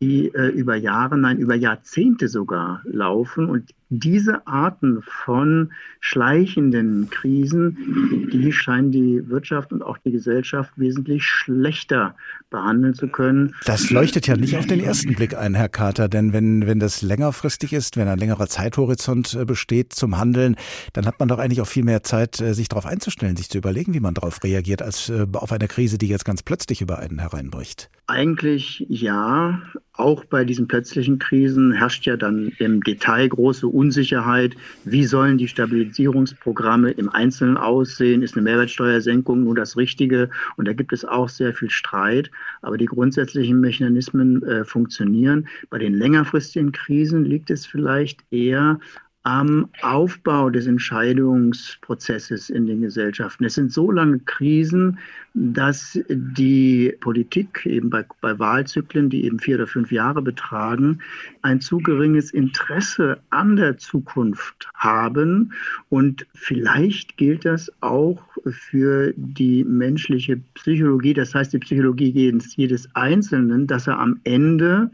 die 0.00 0.32
äh, 0.34 0.48
über 0.48 0.76
Jahre, 0.76 1.18
nein, 1.18 1.38
über 1.38 1.54
Jahrzehnte 1.54 2.28
sogar 2.28 2.82
laufen. 2.84 3.48
Und 3.48 3.74
diese 3.90 4.46
Arten 4.46 5.02
von 5.02 5.72
schleichenden 6.00 7.08
Krisen, 7.10 8.28
die 8.32 8.52
scheinen 8.52 8.92
die 8.92 9.28
Wirtschaft 9.28 9.72
und 9.72 9.82
auch 9.82 9.96
die 9.98 10.12
Gesellschaft 10.12 10.72
wesentlich 10.76 11.24
schlechter 11.24 12.14
behandeln 12.50 12.94
zu 12.94 13.08
können. 13.08 13.54
Das 13.64 13.90
leuchtet 13.90 14.26
ja 14.26 14.36
nicht 14.36 14.56
auf 14.56 14.66
den 14.66 14.80
ersten 14.80 15.14
Blick 15.14 15.36
ein, 15.36 15.54
Herr 15.54 15.68
Carter, 15.68 16.08
denn 16.08 16.32
wenn, 16.32 16.66
wenn 16.66 16.78
das 16.78 17.02
längerfristig 17.02 17.72
ist, 17.72 17.96
wenn 17.96 18.08
ein 18.08 18.18
längerer 18.18 18.46
Zeithorizont 18.46 19.34
äh, 19.34 19.44
besteht 19.44 19.94
zum 19.94 20.18
Handeln, 20.18 20.56
dann 20.92 21.06
hat 21.06 21.18
man 21.18 21.28
doch 21.28 21.38
eigentlich 21.38 21.60
auch 21.62 21.66
viel 21.66 21.84
mehr 21.84 22.02
Zeit, 22.02 22.40
äh, 22.40 22.52
sich 22.54 22.68
darauf 22.68 22.86
einzustellen, 22.86 23.36
sich 23.36 23.48
zu 23.48 23.58
überlegen, 23.58 23.94
wie 23.94 24.00
man 24.00 24.14
darauf 24.14 24.42
reagiert, 24.44 24.82
als 24.82 25.08
äh, 25.08 25.26
auf 25.32 25.52
eine 25.52 25.66
Krise, 25.68 25.96
die 25.96 26.08
jetzt 26.08 26.24
ganz 26.24 26.42
plötzlich 26.42 26.82
über 26.82 26.98
einen 26.98 27.18
hereinbricht. 27.18 27.90
Eigentlich 28.06 28.84
ja. 28.88 29.60
Auch 29.98 30.24
bei 30.24 30.44
diesen 30.44 30.68
plötzlichen 30.68 31.18
Krisen 31.18 31.72
herrscht 31.72 32.06
ja 32.06 32.16
dann 32.16 32.52
im 32.58 32.84
Detail 32.84 33.28
große 33.28 33.66
Unsicherheit. 33.66 34.54
Wie 34.84 35.04
sollen 35.04 35.38
die 35.38 35.48
Stabilisierungsprogramme 35.48 36.92
im 36.92 37.08
Einzelnen 37.08 37.56
aussehen? 37.56 38.22
Ist 38.22 38.36
eine 38.36 38.44
Mehrwertsteuersenkung 38.44 39.42
nur 39.42 39.56
das 39.56 39.76
Richtige? 39.76 40.30
Und 40.56 40.68
da 40.68 40.72
gibt 40.72 40.92
es 40.92 41.04
auch 41.04 41.28
sehr 41.28 41.52
viel 41.52 41.70
Streit. 41.70 42.30
Aber 42.62 42.78
die 42.78 42.84
grundsätzlichen 42.84 43.58
Mechanismen 43.58 44.40
äh, 44.44 44.64
funktionieren. 44.64 45.48
Bei 45.68 45.78
den 45.78 45.94
längerfristigen 45.94 46.70
Krisen 46.70 47.24
liegt 47.24 47.50
es 47.50 47.66
vielleicht 47.66 48.20
eher 48.30 48.78
am 49.24 49.68
Aufbau 49.82 50.48
des 50.48 50.66
Entscheidungsprozesses 50.66 52.50
in 52.50 52.66
den 52.66 52.80
Gesellschaften. 52.80 53.44
Es 53.44 53.54
sind 53.54 53.72
so 53.72 53.90
lange 53.90 54.20
Krisen, 54.20 54.98
dass 55.34 55.98
die 56.08 56.94
Politik 57.00 57.66
eben 57.66 57.90
bei, 57.90 58.04
bei, 58.20 58.38
Wahlzyklen, 58.38 59.10
die 59.10 59.24
eben 59.24 59.38
vier 59.38 59.56
oder 59.56 59.66
fünf 59.66 59.92
Jahre 59.92 60.22
betragen, 60.22 61.00
ein 61.42 61.60
zu 61.60 61.78
geringes 61.78 62.30
Interesse 62.30 63.20
an 63.30 63.56
der 63.56 63.76
Zukunft 63.76 64.68
haben. 64.74 65.52
Und 65.88 66.26
vielleicht 66.34 67.16
gilt 67.16 67.44
das 67.44 67.70
auch 67.80 68.22
für 68.46 69.12
die 69.16 69.64
menschliche 69.64 70.38
Psychologie, 70.54 71.12
das 71.12 71.34
heißt 71.34 71.52
die 71.52 71.58
Psychologie 71.58 72.10
jedes, 72.10 72.56
jedes 72.56 72.88
Einzelnen, 72.94 73.66
dass 73.66 73.86
er 73.86 73.98
am 73.98 74.20
Ende 74.24 74.90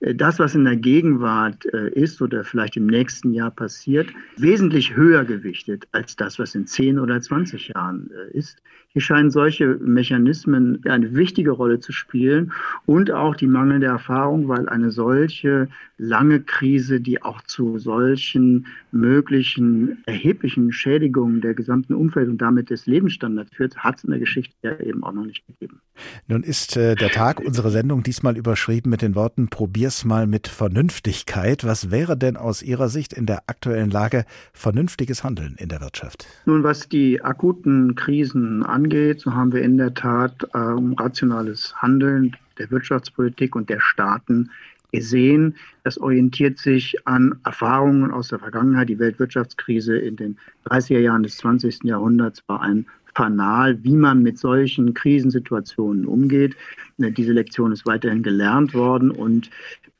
das, 0.00 0.38
was 0.38 0.54
in 0.54 0.64
der 0.64 0.76
Gegenwart 0.76 1.66
äh, 1.72 1.90
ist 1.90 2.22
oder 2.22 2.44
vielleicht 2.44 2.76
im 2.76 2.86
nächsten 2.86 3.32
Jahr 3.34 3.50
passiert, 3.50 4.08
wesentlich 4.36 4.94
höher 4.94 5.24
gewichtet 5.24 5.88
als 5.92 6.14
das, 6.14 6.38
was 6.38 6.54
in 6.54 6.66
10 6.66 6.98
oder 6.98 7.20
20 7.20 7.68
Jahren 7.68 8.10
äh, 8.12 8.36
ist. 8.36 8.62
Hier 8.92 9.02
scheinen 9.02 9.30
solche 9.30 9.78
Mechanismen 9.82 10.82
eine 10.86 11.14
wichtige 11.14 11.50
Rolle 11.50 11.78
zu 11.78 11.92
spielen 11.92 12.52
und 12.86 13.10
auch 13.10 13.36
die 13.36 13.46
mangelnde 13.46 13.86
Erfahrung, 13.86 14.48
weil 14.48 14.66
eine 14.68 14.90
solche 14.90 15.68
lange 15.98 16.40
Krise, 16.40 17.00
die 17.00 17.22
auch 17.22 17.42
zu 17.42 17.78
solchen 17.78 18.66
möglichen 18.90 20.02
erheblichen 20.06 20.72
Schädigungen 20.72 21.42
der 21.42 21.54
gesamten 21.54 21.92
Umwelt 21.92 22.28
und 22.28 22.38
damit 22.38 22.70
des 22.70 22.86
Lebensstandards 22.86 23.54
führt, 23.54 23.76
hat 23.76 23.98
es 23.98 24.04
in 24.04 24.10
der 24.10 24.20
Geschichte 24.20 24.54
ja 24.62 24.80
eben 24.80 25.04
auch 25.04 25.12
noch 25.12 25.24
nicht 25.24 25.44
gegeben. 25.46 25.80
Nun 26.26 26.42
ist 26.42 26.76
äh, 26.76 26.94
der 26.94 27.10
Tag 27.10 27.40
unserer 27.40 27.70
Sendung 27.70 28.02
diesmal 28.02 28.38
überschrieben 28.38 28.90
mit 28.90 29.02
den 29.02 29.14
Worten 29.14 29.48
Probier's 29.48 30.04
mal 30.04 30.26
mit 30.26 30.48
Vernünftigkeit. 30.48 31.64
Was 31.64 31.90
wäre 31.90 32.16
denn 32.16 32.36
aus 32.36 32.62
Ihrer 32.62 32.88
Sicht 32.88 33.12
in 33.12 33.26
der 33.26 33.42
aktuellen 33.48 33.90
Lage 33.90 34.24
vernünftiges 34.52 35.24
Handeln 35.24 35.56
in 35.58 35.68
der 35.68 35.80
Wirtschaft? 35.80 36.26
Nun, 36.46 36.62
was 36.62 36.88
die 36.88 37.22
akuten 37.22 37.96
Krisen 37.96 38.62
angeht, 38.62 38.77
so 39.18 39.34
haben 39.34 39.52
wir 39.52 39.62
in 39.62 39.76
der 39.76 39.94
Tat 39.94 40.34
ähm, 40.54 40.94
rationales 40.94 41.74
Handeln 41.80 42.36
der 42.58 42.70
Wirtschaftspolitik 42.70 43.56
und 43.56 43.68
der 43.68 43.80
Staaten 43.80 44.50
gesehen. 44.92 45.56
Das 45.84 45.98
orientiert 45.98 46.58
sich 46.58 46.96
an 47.06 47.38
Erfahrungen 47.44 48.10
aus 48.10 48.28
der 48.28 48.38
Vergangenheit. 48.38 48.88
Die 48.88 48.98
Weltwirtschaftskrise 48.98 49.96
in 49.96 50.16
den 50.16 50.38
30er 50.66 50.98
Jahren 51.00 51.22
des 51.22 51.36
20. 51.38 51.84
Jahrhunderts 51.84 52.42
war 52.46 52.62
ein 52.62 52.86
Fanal, 53.14 53.82
wie 53.82 53.96
man 53.96 54.22
mit 54.22 54.38
solchen 54.38 54.94
Krisensituationen 54.94 56.06
umgeht. 56.06 56.56
Diese 56.98 57.32
Lektion 57.32 57.72
ist 57.72 57.84
weiterhin 57.84 58.22
gelernt 58.22 58.74
worden 58.74 59.10
und 59.10 59.50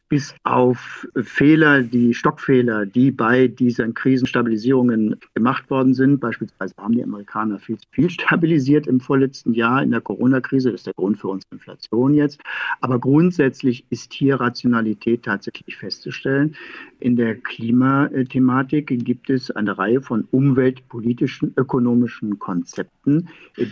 bis 0.08 0.34
auf 0.44 1.06
Fehler, 1.22 1.82
die 1.82 2.14
Stockfehler, 2.14 2.86
die 2.86 3.10
bei 3.10 3.48
diesen 3.48 3.94
Krisenstabilisierungen 3.94 5.16
gemacht 5.34 5.68
worden 5.70 5.94
sind. 5.94 6.20
Beispielsweise 6.20 6.74
haben 6.78 6.94
die 6.94 7.02
Amerikaner 7.02 7.58
viel 7.58 7.78
zu 7.78 7.86
viel 7.90 8.10
stabilisiert 8.10 8.86
im 8.86 9.00
vorletzten 9.00 9.52
Jahr 9.52 9.82
in 9.82 9.90
der 9.90 10.00
Corona-Krise. 10.00 10.70
Das 10.70 10.80
ist 10.80 10.86
der 10.86 10.94
Grund 10.94 11.18
für 11.18 11.28
unsere 11.28 11.52
Inflation 11.52 12.14
jetzt. 12.14 12.40
Aber 12.80 12.98
grundsätzlich 12.98 13.84
ist 13.90 14.12
hier 14.12 14.40
Rationalität 14.40 15.24
tatsächlich 15.24 15.76
festzustellen. 15.76 16.56
In 17.00 17.16
der 17.16 17.36
Klimathematik 17.36 18.86
gibt 19.04 19.30
es 19.30 19.50
eine 19.50 19.76
Reihe 19.78 20.00
von 20.00 20.26
umweltpolitischen, 20.30 21.52
ökonomischen 21.56 22.38
Konzepten, 22.38 23.28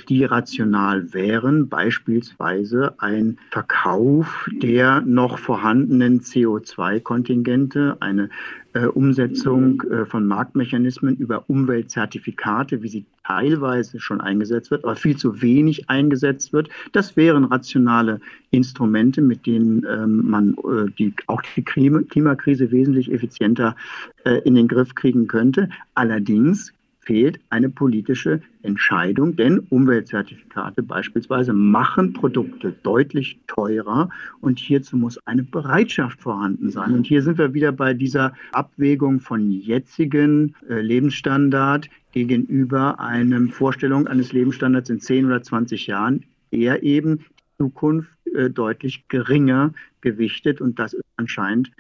die 0.09 0.25
rational 0.25 1.13
wären. 1.15 1.69
Beispielsweise 1.69 2.95
ein 2.99 3.39
Verkauf 3.51 4.49
der 4.63 5.01
noch 5.01 5.39
vorhandenen 5.39 6.21
CO2-Kontingente, 6.27 7.97
eine 8.01 8.29
äh, 8.73 8.87
Umsetzung 8.87 9.83
äh, 9.83 10.05
von 10.05 10.27
Marktmechanismen 10.27 11.17
über 11.17 11.45
Umweltzertifikate, 11.49 12.83
wie 12.83 12.89
sie 12.89 13.05
teilweise 13.25 14.01
schon 14.01 14.21
eingesetzt 14.21 14.71
wird, 14.71 14.85
aber 14.85 14.97
viel 14.97 15.17
zu 15.17 15.41
wenig 15.41 15.89
eingesetzt 15.89 16.53
wird. 16.53 16.69
Das 16.93 17.17
wären 17.17 17.45
rationale 17.45 18.21
Instrumente, 18.51 19.23
mit 19.23 19.47
denen 19.47 19.85
ähm, 19.89 20.29
man 20.29 20.55
äh, 20.55 20.91
die, 20.99 21.15
auch 21.27 21.43
die 21.57 21.63
Klimakrise 21.63 22.71
wesentlich 22.71 23.11
effizienter 23.11 23.77
äh, 24.25 24.41
in 24.45 24.55
den 24.55 24.69
Griff 24.69 24.95
kriegen 24.95 25.27
könnte. 25.27 25.69
Allerdings 25.95 26.73
fehlt 27.07 27.41
eine 27.51 27.71
politische 27.71 28.43
Entscheidung, 28.63 29.37
denn 29.37 29.61
Umweltzertifikate 29.71 30.83
beispielsweise 30.83 31.53
machen 31.53 32.13
Produkte 32.13 32.75
deutlich 32.83 33.39
teurer 33.47 34.11
und 34.41 34.59
hierzu 34.59 34.97
muss 34.97 35.19
eine 35.27 35.45
Bereitschaft 35.45 36.21
vorhanden 36.21 36.71
sein. 36.71 36.93
Und 36.93 37.07
hier 37.07 37.23
sind 37.23 37.39
wir 37.39 37.55
wieder 37.55 37.73
bei 37.73 37.95
dieser 37.95 38.35
Abwägung 38.53 39.21
von 39.21 39.51
jetzigen 39.51 40.55
äh, 40.69 40.81
Lebensstandard 40.81 41.89
gegenüber 42.13 42.99
einer 42.99 43.41
Vorstellung 43.49 44.09
eines 44.09 44.33
Lebensstandards 44.33 44.91
in 44.91 45.01
10 45.01 45.27
oder 45.27 45.43
20 45.43 45.87
Jahren, 45.87 46.25
der 46.53 46.83
eben 46.83 47.19
die 47.19 47.57
Zukunft 47.59 48.11
äh, 48.35 48.51
deutlich 48.51 49.07
geringer 49.09 49.73
gewichtet 50.01 50.61
und 50.61 50.79
das 50.79 50.93
ist 50.93 51.05
anscheinend 51.17 51.71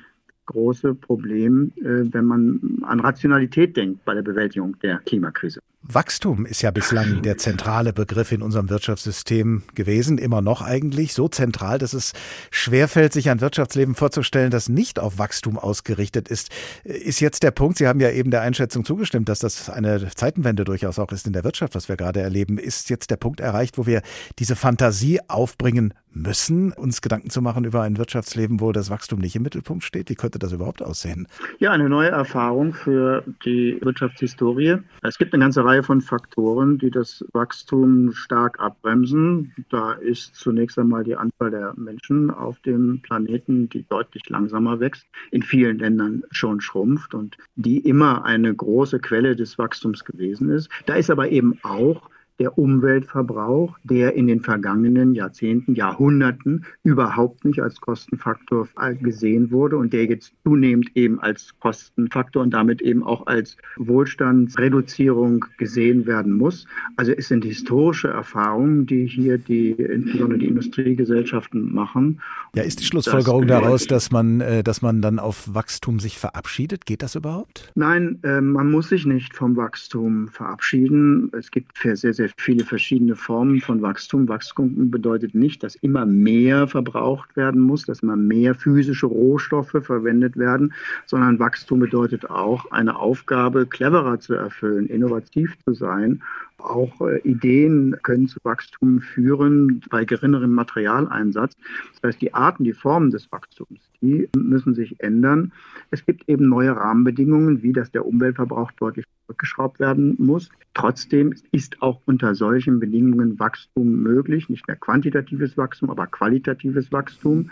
große 0.46 0.94
Problem, 0.94 1.72
äh, 1.76 2.12
wenn 2.12 2.24
man 2.24 2.78
an 2.82 3.00
Rationalität 3.00 3.76
denkt 3.76 4.04
bei 4.04 4.14
der 4.14 4.22
Bewältigung 4.22 4.78
der 4.80 4.98
Klimakrise. 4.98 5.60
Wachstum 5.88 6.46
ist 6.46 6.62
ja 6.62 6.70
bislang 6.70 7.22
der 7.22 7.38
zentrale 7.38 7.92
Begriff 7.92 8.32
in 8.32 8.42
unserem 8.42 8.70
Wirtschaftssystem 8.70 9.62
gewesen, 9.74 10.18
immer 10.18 10.42
noch 10.42 10.60
eigentlich 10.62 11.12
so 11.12 11.28
zentral, 11.28 11.78
dass 11.78 11.92
es 11.92 12.12
schwerfällt, 12.50 13.12
sich 13.12 13.30
ein 13.30 13.40
Wirtschaftsleben 13.40 13.94
vorzustellen, 13.94 14.50
das 14.50 14.68
nicht 14.68 14.98
auf 14.98 15.18
Wachstum 15.18 15.58
ausgerichtet 15.58 16.28
ist. 16.28 16.50
Ist 16.84 17.20
jetzt 17.20 17.42
der 17.42 17.52
Punkt, 17.52 17.78
Sie 17.78 17.86
haben 17.86 18.00
ja 18.00 18.10
eben 18.10 18.30
der 18.30 18.42
Einschätzung 18.42 18.84
zugestimmt, 18.84 19.28
dass 19.28 19.38
das 19.38 19.70
eine 19.70 20.08
Zeitenwende 20.14 20.64
durchaus 20.64 20.98
auch 20.98 21.12
ist 21.12 21.26
in 21.26 21.32
der 21.32 21.44
Wirtschaft, 21.44 21.74
was 21.74 21.88
wir 21.88 21.96
gerade 21.96 22.20
erleben. 22.20 22.58
Ist 22.58 22.90
jetzt 22.90 23.10
der 23.10 23.16
Punkt 23.16 23.40
erreicht, 23.40 23.78
wo 23.78 23.86
wir 23.86 24.02
diese 24.38 24.56
Fantasie 24.56 25.20
aufbringen 25.28 25.94
müssen, 26.16 26.72
uns 26.72 27.02
Gedanken 27.02 27.30
zu 27.30 27.42
machen 27.42 27.64
über 27.64 27.82
ein 27.82 27.98
Wirtschaftsleben, 27.98 28.60
wo 28.60 28.72
das 28.72 28.90
Wachstum 28.90 29.20
nicht 29.20 29.36
im 29.36 29.42
Mittelpunkt 29.42 29.84
steht? 29.84 30.08
Wie 30.08 30.14
könnte 30.14 30.38
das 30.38 30.52
überhaupt 30.52 30.82
aussehen? 30.82 31.28
Ja, 31.58 31.72
eine 31.72 31.88
neue 31.88 32.08
Erfahrung 32.08 32.72
für 32.72 33.22
die 33.44 33.78
Wirtschaftshistorie. 33.82 34.78
Es 35.02 35.18
gibt 35.18 35.34
eine 35.34 35.44
ganze 35.44 35.64
Reihe 35.64 35.75
von 35.82 36.00
Faktoren, 36.00 36.78
die 36.78 36.90
das 36.90 37.24
Wachstum 37.32 38.12
stark 38.12 38.60
abbremsen. 38.60 39.54
Da 39.70 39.92
ist 39.92 40.34
zunächst 40.34 40.78
einmal 40.78 41.04
die 41.04 41.16
Anzahl 41.16 41.50
der 41.50 41.74
Menschen 41.76 42.30
auf 42.30 42.58
dem 42.60 43.00
Planeten, 43.02 43.68
die 43.68 43.86
deutlich 43.88 44.28
langsamer 44.28 44.80
wächst, 44.80 45.06
in 45.30 45.42
vielen 45.42 45.78
Ländern 45.78 46.22
schon 46.30 46.60
schrumpft 46.60 47.14
und 47.14 47.36
die 47.56 47.78
immer 47.78 48.24
eine 48.24 48.54
große 48.54 48.98
Quelle 49.00 49.36
des 49.36 49.58
Wachstums 49.58 50.04
gewesen 50.04 50.50
ist. 50.50 50.70
Da 50.86 50.94
ist 50.94 51.10
aber 51.10 51.30
eben 51.30 51.58
auch 51.62 52.10
der 52.38 52.58
Umweltverbrauch, 52.58 53.78
der 53.84 54.14
in 54.14 54.26
den 54.26 54.40
vergangenen 54.40 55.14
Jahrzehnten, 55.14 55.74
Jahrhunderten 55.74 56.64
überhaupt 56.82 57.44
nicht 57.44 57.60
als 57.60 57.80
Kostenfaktor 57.80 58.68
gesehen 59.00 59.50
wurde 59.50 59.76
und 59.76 59.92
der 59.92 60.04
jetzt 60.04 60.32
zunehmend 60.44 60.90
eben 60.94 61.18
als 61.20 61.54
Kostenfaktor 61.60 62.42
und 62.42 62.50
damit 62.50 62.82
eben 62.82 63.02
auch 63.02 63.26
als 63.26 63.56
Wohlstandsreduzierung 63.76 65.46
gesehen 65.56 66.06
werden 66.06 66.32
muss. 66.32 66.66
Also 66.96 67.12
es 67.12 67.28
sind 67.28 67.44
historische 67.44 68.08
Erfahrungen, 68.08 68.86
die 68.86 69.06
hier 69.06 69.38
die 69.38 69.70
insbesondere 69.70 70.38
die 70.38 70.48
Industriegesellschaften 70.48 71.72
machen. 71.72 72.20
Ja, 72.54 72.62
ist 72.62 72.80
die 72.80 72.84
Schlussfolgerung 72.84 73.46
das 73.46 73.60
daraus, 73.60 73.86
dass 73.86 74.10
man, 74.10 74.40
äh, 74.40 74.62
dass 74.62 74.82
man 74.82 75.00
dann 75.00 75.18
auf 75.18 75.54
Wachstum 75.54 76.00
sich 76.00 76.18
verabschiedet? 76.18 76.86
Geht 76.86 77.02
das 77.02 77.14
überhaupt? 77.14 77.72
Nein, 77.74 78.18
äh, 78.22 78.40
man 78.40 78.70
muss 78.70 78.90
sich 78.90 79.06
nicht 79.06 79.34
vom 79.34 79.56
Wachstum 79.56 80.28
verabschieden. 80.28 81.30
Es 81.32 81.50
gibt 81.50 81.76
sehr, 81.78 82.12
sehr 82.12 82.25
sehr 82.26 82.34
viele 82.36 82.64
verschiedene 82.64 83.14
Formen 83.14 83.60
von 83.60 83.82
Wachstum. 83.82 84.28
Wachstum 84.28 84.90
bedeutet 84.90 85.34
nicht, 85.34 85.62
dass 85.62 85.76
immer 85.76 86.06
mehr 86.06 86.66
verbraucht 86.66 87.36
werden 87.36 87.60
muss, 87.60 87.84
dass 87.84 88.00
immer 88.00 88.16
mehr 88.16 88.54
physische 88.54 89.06
Rohstoffe 89.06 89.76
verwendet 89.82 90.36
werden, 90.36 90.72
sondern 91.06 91.38
Wachstum 91.38 91.80
bedeutet 91.80 92.28
auch, 92.28 92.70
eine 92.72 92.96
Aufgabe 92.96 93.66
cleverer 93.66 94.18
zu 94.18 94.34
erfüllen, 94.34 94.86
innovativ 94.86 95.56
zu 95.64 95.74
sein 95.74 96.22
auch 96.58 97.00
äh, 97.02 97.18
Ideen 97.20 97.96
können 98.02 98.28
zu 98.28 98.38
Wachstum 98.42 99.00
führen 99.00 99.82
bei 99.90 100.04
geringerem 100.04 100.52
Materialeinsatz. 100.52 101.54
Das 102.00 102.14
heißt, 102.14 102.22
die 102.22 102.34
Arten, 102.34 102.64
die 102.64 102.72
Formen 102.72 103.10
des 103.10 103.30
Wachstums, 103.30 103.78
die 104.00 104.28
müssen 104.34 104.74
sich 104.74 104.98
ändern. 105.00 105.52
Es 105.90 106.04
gibt 106.04 106.28
eben 106.28 106.48
neue 106.48 106.74
Rahmenbedingungen, 106.74 107.62
wie 107.62 107.72
dass 107.72 107.90
der 107.90 108.06
Umweltverbrauch 108.06 108.72
deutlich 108.72 109.04
zurückgeschraubt 109.26 109.80
werden 109.80 110.14
muss. 110.18 110.48
Trotzdem 110.74 111.34
ist 111.52 111.82
auch 111.82 112.00
unter 112.06 112.34
solchen 112.34 112.80
Bedingungen 112.80 113.38
Wachstum 113.38 114.02
möglich, 114.02 114.48
nicht 114.48 114.66
mehr 114.66 114.76
quantitatives 114.76 115.56
Wachstum, 115.56 115.90
aber 115.90 116.06
qualitatives 116.06 116.92
Wachstum. 116.92 117.50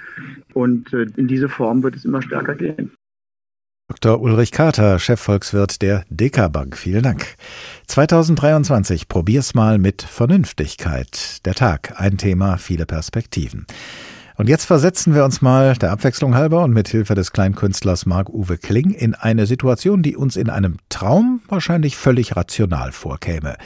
Und 0.52 0.92
äh, 0.92 1.06
in 1.16 1.28
diese 1.28 1.48
Form 1.48 1.82
wird 1.82 1.96
es 1.96 2.04
immer 2.04 2.22
stärker 2.22 2.54
gehen. 2.54 2.92
Dr. 3.88 4.20
Ulrich 4.20 4.50
Kater, 4.50 4.98
Chefvolkswirt 4.98 5.82
der 5.82 6.04
DK 6.08 6.50
Bank. 6.50 6.76
Vielen 6.76 7.02
Dank. 7.02 7.36
2023, 7.86 9.08
probier's 9.08 9.54
mal 9.54 9.78
mit 9.78 10.00
Vernünftigkeit. 10.00 11.44
Der 11.44 11.54
Tag, 11.54 12.00
ein 12.00 12.16
Thema, 12.16 12.56
viele 12.56 12.86
Perspektiven. 12.86 13.66
Und 14.36 14.48
jetzt 14.48 14.64
versetzen 14.64 15.14
wir 15.14 15.24
uns 15.24 15.42
mal 15.42 15.76
der 15.76 15.92
Abwechslung 15.92 16.34
halber 16.34 16.64
und 16.64 16.72
mit 16.72 16.88
Hilfe 16.88 17.14
des 17.14 17.30
Kleinkünstlers 17.30 18.04
Marc-Uwe 18.04 18.58
Kling 18.58 18.90
in 18.90 19.14
eine 19.14 19.46
Situation, 19.46 20.02
die 20.02 20.16
uns 20.16 20.36
in 20.36 20.50
einem 20.50 20.78
Traum 20.88 21.40
wahrscheinlich 21.46 21.96
völlig 21.96 22.34
rational 22.34 22.90
vorkäme. 22.90 23.56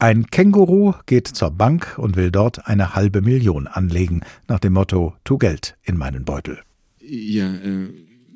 Ein 0.00 0.26
Känguru 0.26 0.94
geht 1.06 1.28
zur 1.28 1.52
Bank 1.52 1.96
und 1.96 2.16
will 2.16 2.32
dort 2.32 2.66
eine 2.66 2.96
halbe 2.96 3.22
Million 3.22 3.68
anlegen, 3.68 4.22
nach 4.48 4.58
dem 4.58 4.72
Motto, 4.72 5.14
tu 5.22 5.38
Geld 5.38 5.76
in 5.84 5.96
meinen 5.96 6.24
Beutel. 6.24 6.58
Ja, 7.00 7.54
äh, 7.54 7.88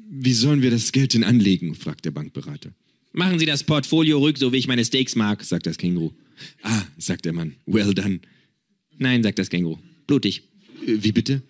wie 0.08 0.32
sollen 0.32 0.62
wir 0.62 0.70
das 0.70 0.92
Geld 0.92 1.14
denn 1.14 1.24
anlegen? 1.24 1.74
fragt 1.74 2.04
der 2.04 2.12
Bankberater. 2.12 2.70
Machen 3.12 3.40
Sie 3.40 3.46
das 3.46 3.64
Portfolio 3.64 4.20
rück, 4.20 4.38
so 4.38 4.52
wie 4.52 4.58
ich 4.58 4.68
meine 4.68 4.84
Steaks 4.84 5.16
mag, 5.16 5.42
sagt 5.42 5.66
das 5.66 5.76
Känguru. 5.76 6.12
Ah, 6.62 6.82
sagt 6.96 7.24
der 7.24 7.32
Mann. 7.32 7.56
Well 7.66 7.92
done. 7.94 8.20
Nein, 8.96 9.24
sagt 9.24 9.40
das 9.40 9.50
Känguru. 9.50 9.78
Blutig. 10.06 10.44
Äh, 10.86 10.98
wie 11.02 11.10
bitte? 11.10 11.42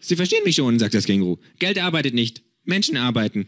Sie 0.00 0.16
verstehen 0.16 0.44
mich 0.44 0.56
schon, 0.56 0.78
sagt 0.78 0.94
das 0.94 1.06
Känguru. 1.06 1.38
Geld 1.58 1.78
arbeitet 1.78 2.14
nicht. 2.14 2.42
Menschen 2.64 2.96
arbeiten. 2.96 3.46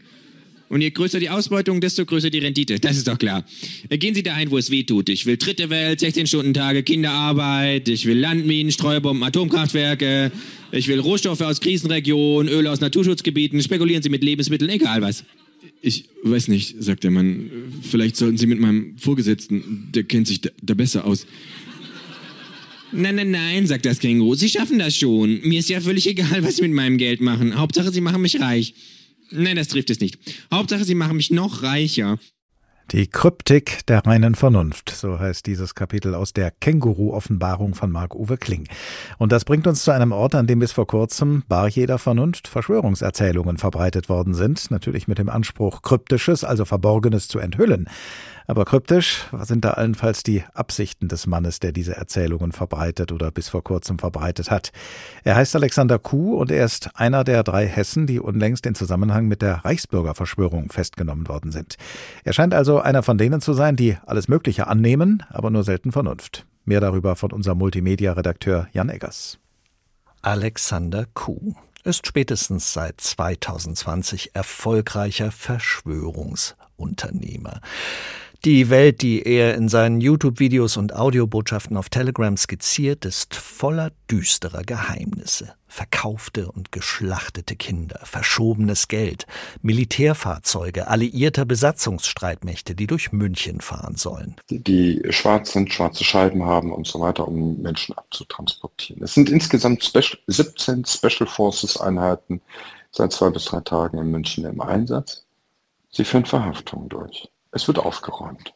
Und 0.69 0.81
je 0.81 0.91
größer 0.91 1.19
die 1.19 1.29
Ausbeutung, 1.29 1.81
desto 1.81 2.05
größer 2.05 2.29
die 2.29 2.37
Rendite. 2.37 2.79
Das 2.79 2.95
ist 2.95 3.07
doch 3.07 3.17
klar. 3.17 3.43
Äh, 3.89 3.97
gehen 3.97 4.13
Sie 4.13 4.21
dahin, 4.21 4.51
wo 4.51 4.57
es 4.57 4.69
weh 4.69 4.83
tut. 4.83 5.09
Ich 5.09 5.25
will 5.25 5.37
dritte 5.37 5.71
Welt, 5.71 5.99
16-Stunden-Tage, 5.99 6.83
Kinderarbeit. 6.83 7.89
Ich 7.89 8.05
will 8.05 8.17
Landminen, 8.17 8.71
Streuerbomben, 8.71 9.23
Atomkraftwerke. 9.23 10.31
Ich 10.71 10.87
will 10.87 10.99
Rohstoffe 10.99 11.41
aus 11.41 11.59
Krisenregionen, 11.59 12.53
Öl 12.53 12.67
aus 12.67 12.81
Naturschutzgebieten. 12.81 13.61
Spekulieren 13.63 14.03
Sie 14.03 14.09
mit 14.09 14.23
Lebensmitteln, 14.23 14.69
egal 14.69 15.01
was. 15.01 15.23
Ich 15.81 16.05
weiß 16.23 16.49
nicht, 16.49 16.75
sagt 16.79 17.03
der 17.03 17.11
Mann. 17.11 17.49
Vielleicht 17.81 18.15
sollten 18.15 18.37
Sie 18.37 18.45
mit 18.45 18.59
meinem 18.59 18.95
Vorgesetzten, 18.97 19.89
der 19.93 20.03
kennt 20.03 20.27
sich 20.27 20.41
da, 20.41 20.49
da 20.61 20.75
besser 20.75 21.05
aus. 21.05 21.25
Nein, 22.91 23.15
nein, 23.15 23.31
nein, 23.31 23.67
sagt 23.67 23.85
das 23.85 23.99
Känguru. 23.99 24.35
Sie 24.35 24.49
schaffen 24.49 24.79
das 24.79 24.95
schon. 24.95 25.41
Mir 25.41 25.59
ist 25.59 25.69
ja 25.69 25.79
völlig 25.79 26.07
egal, 26.07 26.43
was 26.43 26.55
Sie 26.55 26.63
mit 26.63 26.71
meinem 26.71 26.97
Geld 26.97 27.21
machen. 27.21 27.57
Hauptsache, 27.57 27.91
Sie 27.91 28.01
machen 28.01 28.21
mich 28.21 28.41
reich. 28.41 28.73
Nein, 29.31 29.57
das 29.57 29.67
trifft 29.67 29.89
es 29.91 29.99
nicht. 29.99 30.17
Hauptsache, 30.51 30.83
Sie 30.83 30.95
machen 30.95 31.17
mich 31.17 31.29
noch 31.29 31.61
reicher. 31.61 32.17
Die 32.91 33.05
Kryptik 33.05 33.85
der 33.85 34.03
reinen 34.07 34.33
Vernunft, 34.33 34.89
so 34.89 35.19
heißt 35.19 35.45
dieses 35.45 35.75
Kapitel 35.75 36.15
aus 36.15 36.33
der 36.33 36.49
Känguru-Offenbarung 36.49 37.75
von 37.75 37.91
Marc-Uwe 37.91 38.37
Kling. 38.37 38.67
Und 39.19 39.31
das 39.31 39.45
bringt 39.45 39.67
uns 39.67 39.83
zu 39.83 39.91
einem 39.91 40.11
Ort, 40.11 40.33
an 40.33 40.47
dem 40.47 40.57
bis 40.57 40.71
vor 40.71 40.87
kurzem 40.87 41.43
bar 41.47 41.67
jeder 41.67 41.99
Vernunft 41.99 42.47
Verschwörungserzählungen 42.47 43.57
verbreitet 43.57 44.09
worden 44.09 44.33
sind, 44.33 44.71
natürlich 44.71 45.07
mit 45.07 45.19
dem 45.19 45.29
Anspruch, 45.29 45.83
Kryptisches, 45.83 46.43
also 46.43 46.65
Verborgenes 46.65 47.27
zu 47.27 47.37
enthüllen. 47.37 47.87
Aber 48.49 48.65
kryptisch 48.65 49.27
sind 49.43 49.63
da 49.63 49.73
allenfalls 49.73 50.23
die 50.23 50.43
Absichten 50.55 51.07
des 51.07 51.27
Mannes, 51.27 51.59
der 51.59 51.71
diese 51.71 51.95
Erzählungen 51.95 52.51
verbreitet 52.51 53.11
oder 53.11 53.29
bis 53.29 53.47
vor 53.47 53.63
kurzem 53.63 53.99
verbreitet 53.99 54.49
hat. 54.49 54.71
Er 55.23 55.35
heißt 55.35 55.55
Alexander 55.55 55.99
Kuh 55.99 56.35
und 56.35 56.49
er 56.49 56.65
ist 56.65 56.89
einer 56.95 57.23
der 57.23 57.43
drei 57.43 57.67
Hessen, 57.67 58.07
die 58.07 58.19
unlängst 58.19 58.65
in 58.65 58.73
Zusammenhang 58.73 59.27
mit 59.27 59.43
der 59.43 59.63
Reichsbürgerverschwörung 59.65 60.71
festgenommen 60.71 61.27
worden 61.27 61.51
sind. 61.51 61.75
Er 62.23 62.33
scheint 62.33 62.55
also 62.55 62.79
einer 62.79 63.03
von 63.03 63.19
denen 63.19 63.39
zu 63.39 63.53
sein, 63.53 63.75
die 63.75 63.97
alles 64.07 64.27
Mögliche 64.27 64.65
annehmen, 64.65 65.21
aber 65.29 65.51
nur 65.51 65.63
selten 65.63 65.91
Vernunft. 65.91 66.47
Mehr 66.65 66.81
darüber 66.81 67.15
von 67.15 67.31
unserem 67.31 67.59
Multimedia-Redakteur 67.59 68.67
Jan 68.73 68.89
Eggers. 68.89 69.37
Alexander 70.23 71.05
Kuh 71.13 71.53
ist 71.83 72.07
spätestens 72.07 72.73
seit 72.73 72.99
2020 72.99 74.33
erfolgreicher 74.33 75.29
Verschwörungsunternehmer. 75.29 77.61
Die 78.45 78.69
Welt, 78.69 79.01
die 79.01 79.21
er 79.21 79.55
in 79.55 79.67
seinen 79.67 79.99
YouTube-Videos 79.99 80.77
und 80.77 80.95
Audiobotschaften 80.95 81.75
auf 81.75 81.89
Telegram 81.89 82.37
skizziert, 82.37 83.03
ist 83.03 83.35
voller 83.35 83.91
düsterer 84.09 84.61
Geheimnisse. 84.61 85.55
Verkaufte 85.67 86.49
und 86.49 86.71
geschlachtete 86.71 87.57
Kinder, 87.57 87.99
verschobenes 88.03 88.87
Geld, 88.87 89.27
Militärfahrzeuge 89.61 90.87
alliierter 90.87 91.43
Besatzungsstreitmächte, 91.43 92.75
die 92.75 92.87
durch 92.87 93.11
München 93.11 93.59
fahren 93.59 93.97
sollen. 93.97 94.37
Die 94.49 95.01
schwarz 95.09 95.51
sind, 95.51 95.73
schwarze 95.73 96.05
Scheiben 96.05 96.45
haben 96.45 96.71
und 96.71 96.87
so 96.87 97.01
weiter, 97.01 97.27
um 97.27 97.61
Menschen 97.61 97.97
abzutransportieren. 97.97 99.03
Es 99.03 99.15
sind 99.15 99.29
insgesamt 99.29 99.83
Special, 99.83 100.17
17 100.27 100.85
Special 100.85 101.27
Forces 101.27 101.75
Einheiten 101.75 102.41
seit 102.91 103.11
zwei 103.11 103.31
bis 103.31 103.43
drei 103.43 103.59
Tagen 103.59 103.97
in 103.97 104.09
München 104.11 104.45
im 104.45 104.61
Einsatz. 104.61 105.25
Sie 105.91 106.05
führen 106.05 106.25
Verhaftungen 106.25 106.87
durch. 106.87 107.29
Es 107.51 107.67
wird 107.67 107.79
aufgeräumt. 107.79 108.53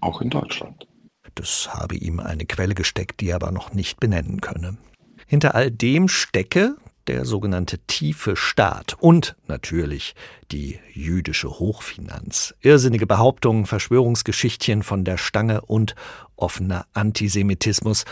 Auch 0.00 0.20
in 0.20 0.30
Deutschland. 0.30 0.86
Das 1.34 1.74
habe 1.74 1.96
ihm 1.96 2.20
eine 2.20 2.46
Quelle 2.46 2.74
gesteckt, 2.74 3.20
die 3.20 3.30
er 3.30 3.36
aber 3.36 3.52
noch 3.52 3.72
nicht 3.72 4.00
benennen 4.00 4.40
könne. 4.40 4.78
Hinter 5.26 5.54
all 5.54 5.70
dem 5.70 6.08
stecke 6.08 6.76
der 7.08 7.24
sogenannte 7.24 7.78
tiefe 7.86 8.36
Staat 8.36 8.94
und 9.00 9.34
natürlich 9.46 10.14
die 10.52 10.78
jüdische 10.92 11.48
Hochfinanz. 11.48 12.54
Irrsinnige 12.60 13.06
Behauptungen, 13.06 13.66
Verschwörungsgeschichtchen 13.66 14.82
von 14.82 15.04
der 15.04 15.16
Stange 15.16 15.62
und 15.62 15.94
offener 16.36 16.86
Antisemitismus, 16.92 18.04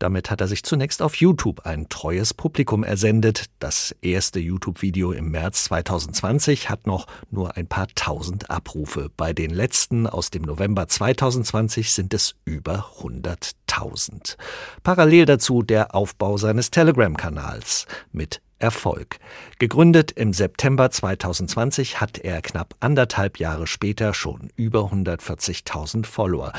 damit 0.00 0.30
hat 0.30 0.40
er 0.40 0.48
sich 0.48 0.64
zunächst 0.64 1.02
auf 1.02 1.14
YouTube 1.16 1.66
ein 1.66 1.88
treues 1.88 2.34
Publikum 2.34 2.82
ersendet. 2.82 3.46
Das 3.58 3.94
erste 4.00 4.40
YouTube-Video 4.40 5.12
im 5.12 5.30
März 5.30 5.64
2020 5.64 6.68
hat 6.68 6.86
noch 6.86 7.06
nur 7.30 7.56
ein 7.56 7.66
paar 7.66 7.86
tausend 7.94 8.50
Abrufe. 8.50 9.10
Bei 9.16 9.32
den 9.32 9.50
letzten 9.50 10.06
aus 10.06 10.30
dem 10.30 10.42
November 10.42 10.88
2020 10.88 11.92
sind 11.92 12.14
es 12.14 12.34
über 12.44 12.86
100.000. 13.00 14.36
Parallel 14.82 15.26
dazu 15.26 15.62
der 15.62 15.94
Aufbau 15.94 16.38
seines 16.38 16.70
Telegram-Kanals 16.70 17.86
mit 18.10 18.40
Erfolg. 18.58 19.18
Gegründet 19.58 20.12
im 20.12 20.32
September 20.32 20.90
2020 20.90 22.00
hat 22.00 22.18
er 22.18 22.42
knapp 22.42 22.74
anderthalb 22.80 23.38
Jahre 23.38 23.66
später 23.66 24.14
schon 24.14 24.50
über 24.56 24.80
140.000 24.80 26.06
Follower. 26.06 26.52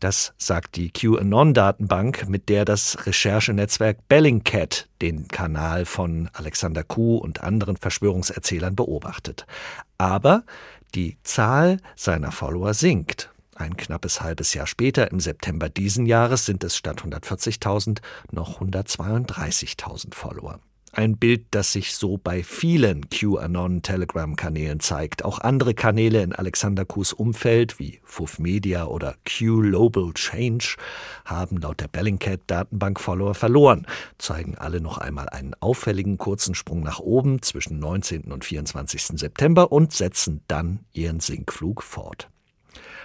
Das 0.00 0.32
sagt 0.38 0.76
die 0.76 0.90
QAnon-Datenbank, 0.92 2.28
mit 2.28 2.48
der 2.48 2.64
das 2.64 3.04
Recherchenetzwerk 3.06 4.06
Bellingcat 4.08 4.88
den 5.02 5.26
Kanal 5.26 5.86
von 5.86 6.30
Alexander 6.34 6.84
Kuh 6.84 7.16
und 7.16 7.42
anderen 7.42 7.76
Verschwörungserzählern 7.76 8.76
beobachtet. 8.76 9.46
Aber 9.98 10.44
die 10.94 11.18
Zahl 11.24 11.78
seiner 11.96 12.30
Follower 12.30 12.74
sinkt. 12.74 13.30
Ein 13.56 13.76
knappes 13.76 14.20
halbes 14.20 14.54
Jahr 14.54 14.68
später, 14.68 15.10
im 15.10 15.18
September 15.18 15.68
diesen 15.68 16.06
Jahres, 16.06 16.46
sind 16.46 16.62
es 16.62 16.76
statt 16.76 17.02
140.000 17.02 17.98
noch 18.30 18.60
132.000 18.60 20.14
Follower. 20.14 20.60
Ein 20.98 21.16
Bild, 21.16 21.46
das 21.52 21.72
sich 21.72 21.94
so 21.94 22.16
bei 22.16 22.42
vielen 22.42 23.08
QAnon-Telegram-Kanälen 23.08 24.80
zeigt. 24.80 25.24
Auch 25.24 25.38
andere 25.38 25.72
Kanäle 25.72 26.24
in 26.24 26.32
Alexander 26.32 26.84
Kuhs 26.84 27.12
Umfeld, 27.12 27.78
wie 27.78 28.00
FUF 28.02 28.40
Media 28.40 28.84
oder 28.84 29.14
Q 29.24 29.60
Global 29.60 30.12
Change, 30.14 30.74
haben 31.24 31.58
laut 31.58 31.80
der 31.80 31.86
Bellingcat-Datenbank 31.86 32.98
Follower 32.98 33.36
verloren, 33.36 33.86
zeigen 34.18 34.58
alle 34.58 34.80
noch 34.80 34.98
einmal 34.98 35.28
einen 35.28 35.54
auffälligen 35.60 36.18
kurzen 36.18 36.56
Sprung 36.56 36.82
nach 36.82 36.98
oben 36.98 37.42
zwischen 37.42 37.78
19. 37.78 38.32
und 38.32 38.44
24. 38.44 39.20
September 39.20 39.70
und 39.70 39.92
setzen 39.92 40.40
dann 40.48 40.80
ihren 40.92 41.20
Sinkflug 41.20 41.84
fort. 41.84 42.28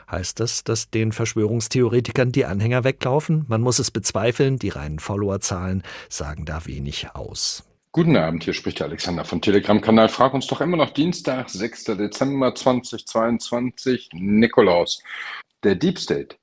Heißt 0.09 0.39
das, 0.39 0.63
dass 0.63 0.89
den 0.89 1.11
Verschwörungstheoretikern 1.11 2.31
die 2.31 2.45
Anhänger 2.45 2.85
weglaufen? 2.85 3.45
Man 3.49 3.61
muss 3.61 3.77
es 3.77 3.91
bezweifeln, 3.91 4.57
die 4.57 4.69
reinen 4.69 4.97
Followerzahlen 4.97 5.83
sagen 6.09 6.45
da 6.45 6.65
wenig 6.65 7.13
aus. 7.13 7.63
Guten 7.95 8.17
Abend, 8.17 8.43
hier 8.43 8.55
spricht 8.55 8.79
der 8.79 8.87
Alexander 8.87 9.23
von 9.23 9.39
Telegram-Kanal. 9.39 10.09
Frag 10.09 10.33
uns 10.33 10.47
doch 10.47 10.61
immer 10.61 10.77
noch 10.77 10.89
Dienstag, 10.89 11.47
6. 11.47 11.83
Dezember 11.83 12.55
2022, 12.55 14.09
Nikolaus. 14.13 15.03
Der 15.61 15.75
Deep 15.75 15.99
State 15.99 16.37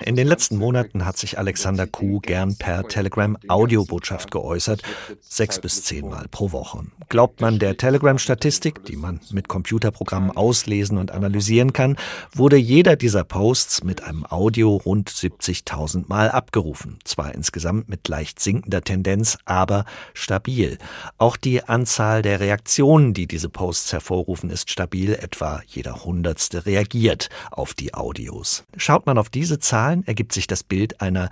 in 0.00 0.16
den 0.16 0.26
letzten 0.26 0.56
Monaten 0.56 1.04
hat 1.04 1.16
sich 1.16 1.38
Alexander 1.38 1.86
Kuh 1.86 2.20
gern 2.20 2.56
per 2.56 2.88
Telegram 2.88 3.36
Audiobotschaft 3.48 4.30
geäußert, 4.30 4.82
sechs 5.20 5.60
bis 5.60 5.82
zehnmal 5.84 6.26
pro 6.30 6.52
Woche. 6.52 6.84
Glaubt 7.08 7.40
man 7.40 7.58
der 7.58 7.76
Telegram-Statistik, 7.76 8.84
die 8.84 8.96
man 8.96 9.20
mit 9.30 9.48
Computerprogrammen 9.48 10.30
auslesen 10.30 10.98
und 10.98 11.10
analysieren 11.10 11.72
kann, 11.72 11.96
wurde 12.32 12.56
jeder 12.56 12.96
dieser 12.96 13.24
Posts 13.24 13.84
mit 13.84 14.02
einem 14.02 14.26
Audio 14.26 14.76
rund 14.76 15.10
70.000 15.10 16.04
Mal 16.08 16.30
abgerufen. 16.30 16.98
Zwar 17.04 17.34
insgesamt 17.34 17.88
mit 17.88 18.08
leicht 18.08 18.40
sinkender 18.40 18.82
Tendenz, 18.82 19.38
aber 19.44 19.84
stabil. 20.14 20.78
Auch 21.18 21.36
die 21.36 21.64
Anzahl 21.64 22.22
der 22.22 22.40
Reaktionen, 22.40 23.14
die 23.14 23.26
diese 23.26 23.48
Posts 23.48 23.92
hervorrufen, 23.92 24.50
ist 24.50 24.70
stabil. 24.70 25.14
Etwa 25.14 25.62
jeder 25.66 26.04
Hundertste 26.04 26.66
reagiert 26.66 27.28
auf 27.50 27.74
die 27.74 27.94
Audios. 27.94 28.64
Schaut 28.76 29.06
man 29.06 29.18
auf 29.18 29.30
die 29.30 29.43
diese 29.44 29.58
Zahlen 29.58 30.06
ergibt 30.06 30.32
sich 30.32 30.46
das 30.46 30.62
Bild 30.62 31.02
einer 31.02 31.28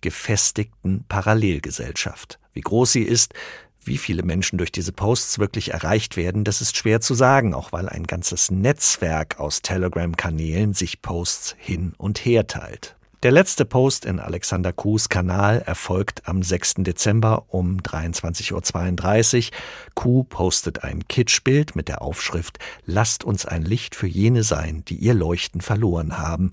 gefestigten 0.00 1.04
Parallelgesellschaft. 1.08 2.38
Wie 2.52 2.60
groß 2.60 2.92
sie 2.92 3.02
ist, 3.02 3.34
wie 3.82 3.98
viele 3.98 4.22
Menschen 4.22 4.56
durch 4.56 4.70
diese 4.70 4.92
Posts 4.92 5.40
wirklich 5.40 5.72
erreicht 5.72 6.16
werden, 6.16 6.44
das 6.44 6.60
ist 6.60 6.76
schwer 6.76 7.00
zu 7.00 7.14
sagen, 7.14 7.54
auch 7.54 7.72
weil 7.72 7.88
ein 7.88 8.04
ganzes 8.04 8.52
Netzwerk 8.52 9.40
aus 9.40 9.62
Telegram-Kanälen 9.62 10.74
sich 10.74 11.02
Posts 11.02 11.56
hin 11.58 11.92
und 11.98 12.24
her 12.24 12.46
teilt. 12.46 12.94
Der 13.24 13.32
letzte 13.32 13.64
Post 13.64 14.04
in 14.04 14.20
Alexander 14.20 14.72
Kuhs 14.72 15.08
Kanal 15.08 15.60
erfolgt 15.66 16.28
am 16.28 16.44
6. 16.44 16.74
Dezember 16.84 17.46
um 17.48 17.78
23.32 17.78 19.50
Uhr. 19.50 19.56
Kuh 19.96 20.22
postet 20.22 20.84
ein 20.84 21.08
Kitschbild 21.08 21.74
mit 21.74 21.88
der 21.88 22.00
Aufschrift 22.00 22.60
Lasst 22.84 23.24
uns 23.24 23.44
ein 23.44 23.62
Licht 23.64 23.96
für 23.96 24.06
jene 24.06 24.44
sein, 24.44 24.84
die 24.84 24.94
ihr 24.94 25.14
Leuchten 25.14 25.62
verloren 25.62 26.18
haben. 26.18 26.50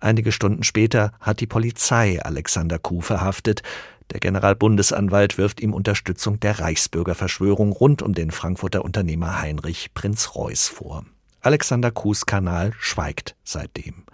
Einige 0.00 0.32
Stunden 0.32 0.62
später 0.62 1.12
hat 1.20 1.40
die 1.40 1.46
Polizei 1.46 2.20
Alexander 2.22 2.78
Kuh 2.78 3.02
verhaftet. 3.02 3.62
Der 4.10 4.18
Generalbundesanwalt 4.18 5.38
wirft 5.38 5.60
ihm 5.60 5.74
Unterstützung 5.74 6.40
der 6.40 6.58
Reichsbürgerverschwörung 6.58 7.70
rund 7.72 8.02
um 8.02 8.14
den 8.14 8.30
Frankfurter 8.30 8.84
Unternehmer 8.84 9.40
Heinrich 9.40 9.92
Prinz 9.94 10.34
Reuß 10.34 10.68
vor. 10.68 11.04
Alexander 11.42 11.90
Kuhs 11.90 12.26
Kanal 12.26 12.72
schweigt 12.78 13.36
seitdem. 13.44 14.04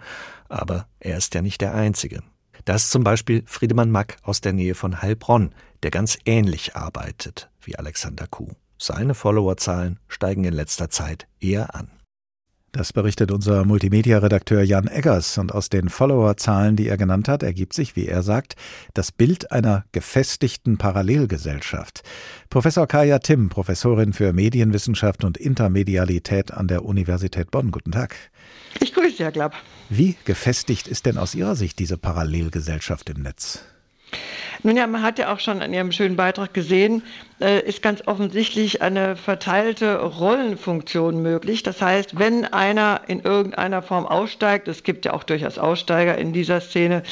Aber 0.49 0.87
er 0.99 1.17
ist 1.17 1.33
ja 1.33 1.41
nicht 1.41 1.61
der 1.61 1.73
Einzige. 1.73 2.21
Da 2.65 2.75
ist 2.75 2.91
zum 2.91 3.03
Beispiel 3.03 3.43
Friedemann 3.45 3.91
Mack 3.91 4.17
aus 4.23 4.41
der 4.41 4.53
Nähe 4.53 4.75
von 4.75 5.01
Heilbronn, 5.01 5.53
der 5.83 5.91
ganz 5.91 6.17
ähnlich 6.25 6.75
arbeitet 6.75 7.49
wie 7.61 7.77
Alexander 7.77 8.27
Kuh. 8.27 8.51
Seine 8.77 9.15
Followerzahlen 9.15 9.99
steigen 10.07 10.43
in 10.43 10.53
letzter 10.53 10.89
Zeit 10.89 11.27
eher 11.39 11.75
an. 11.75 11.89
Das 12.73 12.91
berichtet 12.91 13.31
unser 13.31 13.63
Multimedia-Redakteur 13.65 14.61
Jan 14.61 14.87
Eggers. 14.87 15.37
Und 15.37 15.53
aus 15.53 15.69
den 15.69 15.89
Followerzahlen, 15.89 16.75
die 16.75 16.87
er 16.87 16.97
genannt 16.97 17.27
hat, 17.29 17.41
ergibt 17.41 17.73
sich, 17.73 17.95
wie 17.95 18.07
er 18.07 18.23
sagt, 18.23 18.55
das 18.93 19.11
Bild 19.11 19.51
einer 19.51 19.85
gefestigten 19.93 20.77
Parallelgesellschaft. 20.77 22.03
Professor 22.49 22.85
Kaya 22.85 23.19
Timm, 23.19 23.49
Professorin 23.49 24.13
für 24.13 24.33
Medienwissenschaft 24.33 25.23
und 25.23 25.37
Intermedialität 25.37 26.51
an 26.51 26.67
der 26.67 26.83
Universität 26.83 27.51
Bonn. 27.51 27.71
Guten 27.71 27.93
Tag. 27.93 28.15
Ich 28.81 28.93
grüße 28.93 29.17
Sie, 29.17 29.23
Herr 29.23 29.31
Klapp. 29.31 29.55
Wie 29.89 30.15
gefestigt 30.25 30.87
ist 30.87 31.05
denn 31.05 31.17
aus 31.17 31.35
Ihrer 31.35 31.55
Sicht 31.55 31.79
diese 31.79 31.97
Parallelgesellschaft 31.97 33.09
im 33.09 33.23
Netz? 33.23 33.63
Nun 34.63 34.75
ja, 34.75 34.87
man 34.87 35.03
hat 35.03 35.19
ja 35.19 35.33
auch 35.33 35.39
schon 35.39 35.61
an 35.61 35.73
Ihrem 35.73 35.91
schönen 35.91 36.15
Beitrag 36.15 36.53
gesehen, 36.53 37.03
ist 37.39 37.83
ganz 37.83 38.01
offensichtlich 38.07 38.81
eine 38.81 39.15
verteilte 39.15 40.01
Rollenfunktion 40.01 41.21
möglich. 41.21 41.61
Das 41.61 41.81
heißt, 41.81 42.17
wenn 42.17 42.45
einer 42.45 43.01
in 43.07 43.21
irgendeiner 43.21 43.81
Form 43.81 44.07
aussteigt, 44.07 44.67
es 44.67 44.83
gibt 44.83 45.05
ja 45.05 45.13
auch 45.13 45.23
durchaus 45.23 45.59
Aussteiger 45.59 46.17
in 46.17 46.33
dieser 46.33 46.61
Szene, 46.61 47.03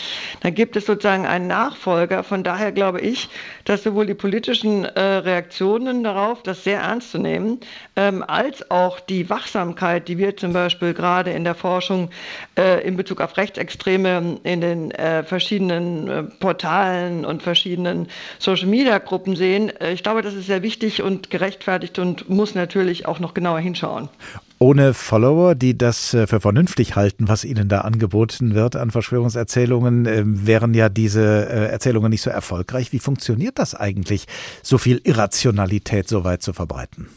dann 0.41 0.55
gibt 0.55 0.75
es 0.75 0.85
sozusagen 0.85 1.25
einen 1.27 1.47
Nachfolger. 1.47 2.23
Von 2.23 2.43
daher 2.43 2.71
glaube 2.71 3.01
ich, 3.01 3.29
dass 3.65 3.83
sowohl 3.83 4.05
die 4.07 4.13
politischen 4.13 4.85
äh, 4.85 4.99
Reaktionen 4.99 6.03
darauf, 6.03 6.41
das 6.43 6.63
sehr 6.63 6.79
ernst 6.79 7.11
zu 7.11 7.19
nehmen, 7.19 7.59
ähm, 7.95 8.23
als 8.23 8.69
auch 8.71 8.99
die 8.99 9.29
Wachsamkeit, 9.29 10.07
die 10.07 10.17
wir 10.17 10.37
zum 10.37 10.53
Beispiel 10.53 10.93
gerade 10.93 11.31
in 11.31 11.43
der 11.43 11.55
Forschung 11.55 12.09
äh, 12.57 12.85
in 12.85 12.97
Bezug 12.97 13.21
auf 13.21 13.37
Rechtsextreme 13.37 14.39
in 14.43 14.61
den 14.61 14.91
äh, 14.91 15.23
verschiedenen 15.23 16.07
äh, 16.07 16.23
Portalen 16.23 17.25
und 17.25 17.43
verschiedenen 17.43 18.07
Social-Media-Gruppen 18.39 19.35
sehen, 19.35 19.69
äh, 19.79 19.93
ich 19.93 20.03
glaube, 20.03 20.14
das 20.21 20.33
ist 20.33 20.47
sehr 20.47 20.63
wichtig 20.63 21.01
und 21.01 21.29
gerechtfertigt 21.29 21.99
und 21.99 22.29
muss 22.29 22.55
natürlich 22.55 23.05
auch 23.05 23.19
noch 23.19 23.33
genauer 23.33 23.59
hinschauen. 23.59 24.09
Ohne 24.57 24.93
Follower, 24.93 25.55
die 25.55 25.77
das 25.77 26.13
äh, 26.13 26.27
für 26.27 26.39
vernünftig 26.39 26.95
halten, 26.95 27.27
was 27.27 27.43
ihnen 27.43 27.67
da 27.67 27.81
angeboten 27.81 28.55
wird 28.55 28.75
an 28.75 28.91
Verschwörungserzählungen, 28.91 30.05
ähm, 30.05 30.47
wären 30.47 30.73
ja 30.73 30.89
diese 30.89 31.45
Erzählungen 31.49 32.09
nicht 32.09 32.21
so 32.21 32.29
erfolgreich. 32.29 32.93
Wie 32.93 32.99
funktioniert 32.99 33.59
das 33.59 33.75
eigentlich, 33.75 34.25
so 34.63 34.77
viel 34.77 35.01
Irrationalität 35.03 36.07
so 36.07 36.23
weit 36.23 36.41
zu 36.41 36.53
verbreiten? 36.53 37.07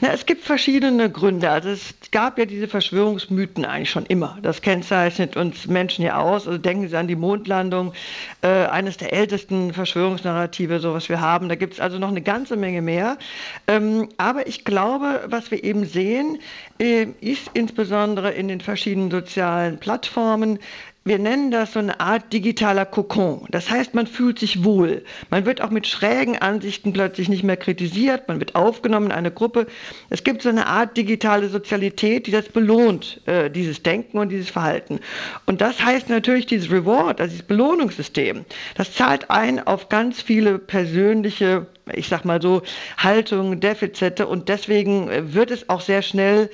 Na, 0.00 0.12
es 0.12 0.26
gibt 0.26 0.44
verschiedene 0.44 1.10
Gründe. 1.10 1.50
Also 1.50 1.70
es 1.70 1.94
gab 2.10 2.38
ja 2.38 2.44
diese 2.44 2.68
Verschwörungsmythen 2.68 3.64
eigentlich 3.64 3.90
schon 3.90 4.06
immer. 4.06 4.38
Das 4.42 4.62
kennzeichnet 4.62 5.36
uns 5.36 5.66
Menschen 5.66 6.04
ja 6.04 6.18
aus. 6.18 6.46
Also 6.46 6.58
denken 6.58 6.88
Sie 6.88 6.96
an 6.96 7.08
die 7.08 7.16
Mondlandung, 7.16 7.92
äh, 8.42 8.48
eines 8.48 8.96
der 8.96 9.12
ältesten 9.12 9.72
Verschwörungsnarrative, 9.72 10.80
so 10.80 10.94
was 10.94 11.08
wir 11.08 11.20
haben. 11.20 11.48
Da 11.48 11.54
gibt 11.54 11.74
es 11.74 11.80
also 11.80 11.98
noch 11.98 12.08
eine 12.08 12.22
ganze 12.22 12.56
Menge 12.56 12.82
mehr. 12.82 13.18
Ähm, 13.68 14.08
aber 14.16 14.46
ich 14.46 14.64
glaube, 14.64 15.24
was 15.26 15.50
wir 15.50 15.62
eben 15.62 15.84
sehen, 15.84 16.38
äh, 16.78 17.06
ist 17.20 17.50
insbesondere 17.54 18.32
in 18.32 18.48
den 18.48 18.60
verschiedenen 18.60 19.10
sozialen 19.10 19.78
Plattformen 19.78 20.58
wir 21.04 21.18
nennen 21.18 21.50
das 21.50 21.72
so 21.72 21.80
eine 21.80 21.98
Art 21.98 22.32
digitaler 22.32 22.86
Kokon. 22.86 23.46
Das 23.50 23.68
heißt, 23.68 23.94
man 23.94 24.06
fühlt 24.06 24.38
sich 24.38 24.62
wohl. 24.62 25.04
Man 25.30 25.44
wird 25.46 25.60
auch 25.60 25.70
mit 25.70 25.88
schrägen 25.88 26.38
Ansichten 26.38 26.92
plötzlich 26.92 27.28
nicht 27.28 27.42
mehr 27.42 27.56
kritisiert. 27.56 28.28
Man 28.28 28.38
wird 28.38 28.54
aufgenommen 28.54 29.06
in 29.06 29.12
eine 29.12 29.32
Gruppe. 29.32 29.66
Es 30.10 30.22
gibt 30.22 30.42
so 30.42 30.48
eine 30.48 30.66
Art 30.66 30.96
digitale 30.96 31.48
Sozialität, 31.48 32.28
die 32.28 32.30
das 32.30 32.48
belohnt, 32.48 33.20
äh, 33.26 33.50
dieses 33.50 33.82
Denken 33.82 34.18
und 34.18 34.28
dieses 34.28 34.50
Verhalten. 34.50 35.00
Und 35.46 35.60
das 35.60 35.84
heißt 35.84 36.08
natürlich, 36.08 36.46
dieses 36.46 36.70
Reward, 36.70 37.20
also 37.20 37.32
dieses 37.32 37.46
Belohnungssystem, 37.46 38.44
das 38.76 38.94
zahlt 38.94 39.28
ein 39.28 39.66
auf 39.66 39.88
ganz 39.88 40.22
viele 40.22 40.58
persönliche 40.58 41.66
ich 41.92 42.08
sag 42.08 42.24
mal 42.24 42.40
so, 42.40 42.62
Haltungen, 42.96 43.58
Defizite 43.58 44.28
und 44.28 44.48
deswegen 44.48 45.10
äh, 45.10 45.34
wird 45.34 45.50
es 45.50 45.68
auch 45.68 45.80
sehr 45.80 46.02
schnell 46.02 46.48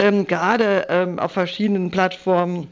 ähm, 0.00 0.26
gerade 0.26 0.86
ähm, 0.88 1.20
auf 1.20 1.30
verschiedenen 1.30 1.92
Plattformen 1.92 2.66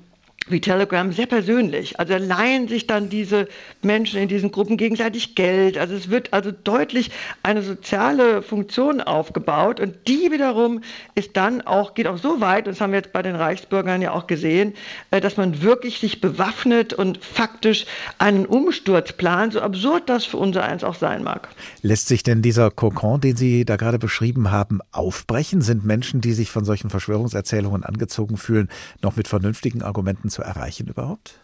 wie 0.48 0.60
Telegram 0.60 1.12
sehr 1.12 1.26
persönlich. 1.26 2.00
Also 2.00 2.16
leihen 2.16 2.66
sich 2.68 2.86
dann 2.86 3.08
diese 3.10 3.48
Menschen 3.82 4.20
in 4.20 4.28
diesen 4.28 4.50
Gruppen 4.50 4.76
gegenseitig 4.76 5.34
Geld. 5.34 5.78
Also 5.78 5.94
es 5.94 6.10
wird 6.10 6.32
also 6.32 6.50
deutlich 6.50 7.10
eine 7.42 7.62
soziale 7.62 8.42
Funktion 8.42 9.00
aufgebaut 9.00 9.80
und 9.80 9.96
die 10.08 10.30
wiederum 10.32 10.80
ist 11.14 11.36
dann 11.36 11.60
auch, 11.60 11.94
geht 11.94 12.06
auch 12.06 12.18
so 12.18 12.40
weit, 12.40 12.66
und 12.66 12.72
das 12.72 12.80
haben 12.80 12.92
wir 12.92 12.98
jetzt 12.98 13.12
bei 13.12 13.22
den 13.22 13.36
Reichsbürgern 13.36 14.02
ja 14.02 14.12
auch 14.12 14.26
gesehen, 14.26 14.74
äh, 15.10 15.20
dass 15.20 15.36
man 15.36 15.62
wirklich 15.62 16.00
sich 16.00 16.20
bewaffnet 16.20 16.94
und 16.94 17.22
faktisch 17.22 17.86
einen 18.18 18.46
Umsturz 18.46 19.12
plant, 19.12 19.52
so 19.52 19.60
absurd 19.60 20.08
das 20.08 20.24
für 20.24 20.38
unser 20.38 20.64
eins 20.64 20.84
auch 20.84 20.94
sein 20.94 21.22
mag. 21.22 21.48
Lässt 21.82 22.08
sich 22.08 22.22
denn 22.22 22.42
dieser 22.42 22.70
Kokon, 22.70 23.20
den 23.20 23.36
Sie 23.36 23.64
da 23.64 23.76
gerade 23.76 23.98
beschrieben 23.98 24.50
haben, 24.50 24.80
aufbrechen? 24.90 25.60
Sind 25.60 25.84
Menschen, 25.84 26.20
die 26.20 26.32
sich 26.32 26.50
von 26.50 26.64
solchen 26.64 26.90
Verschwörungserzählungen 26.90 27.84
angezogen 27.84 28.36
fühlen, 28.36 28.68
noch 29.02 29.16
mit 29.16 29.28
vernünftigen 29.28 29.82
Argumenten 29.82 30.29
zu 30.30 30.42
erreichen 30.42 30.86
überhaupt? 30.86 31.34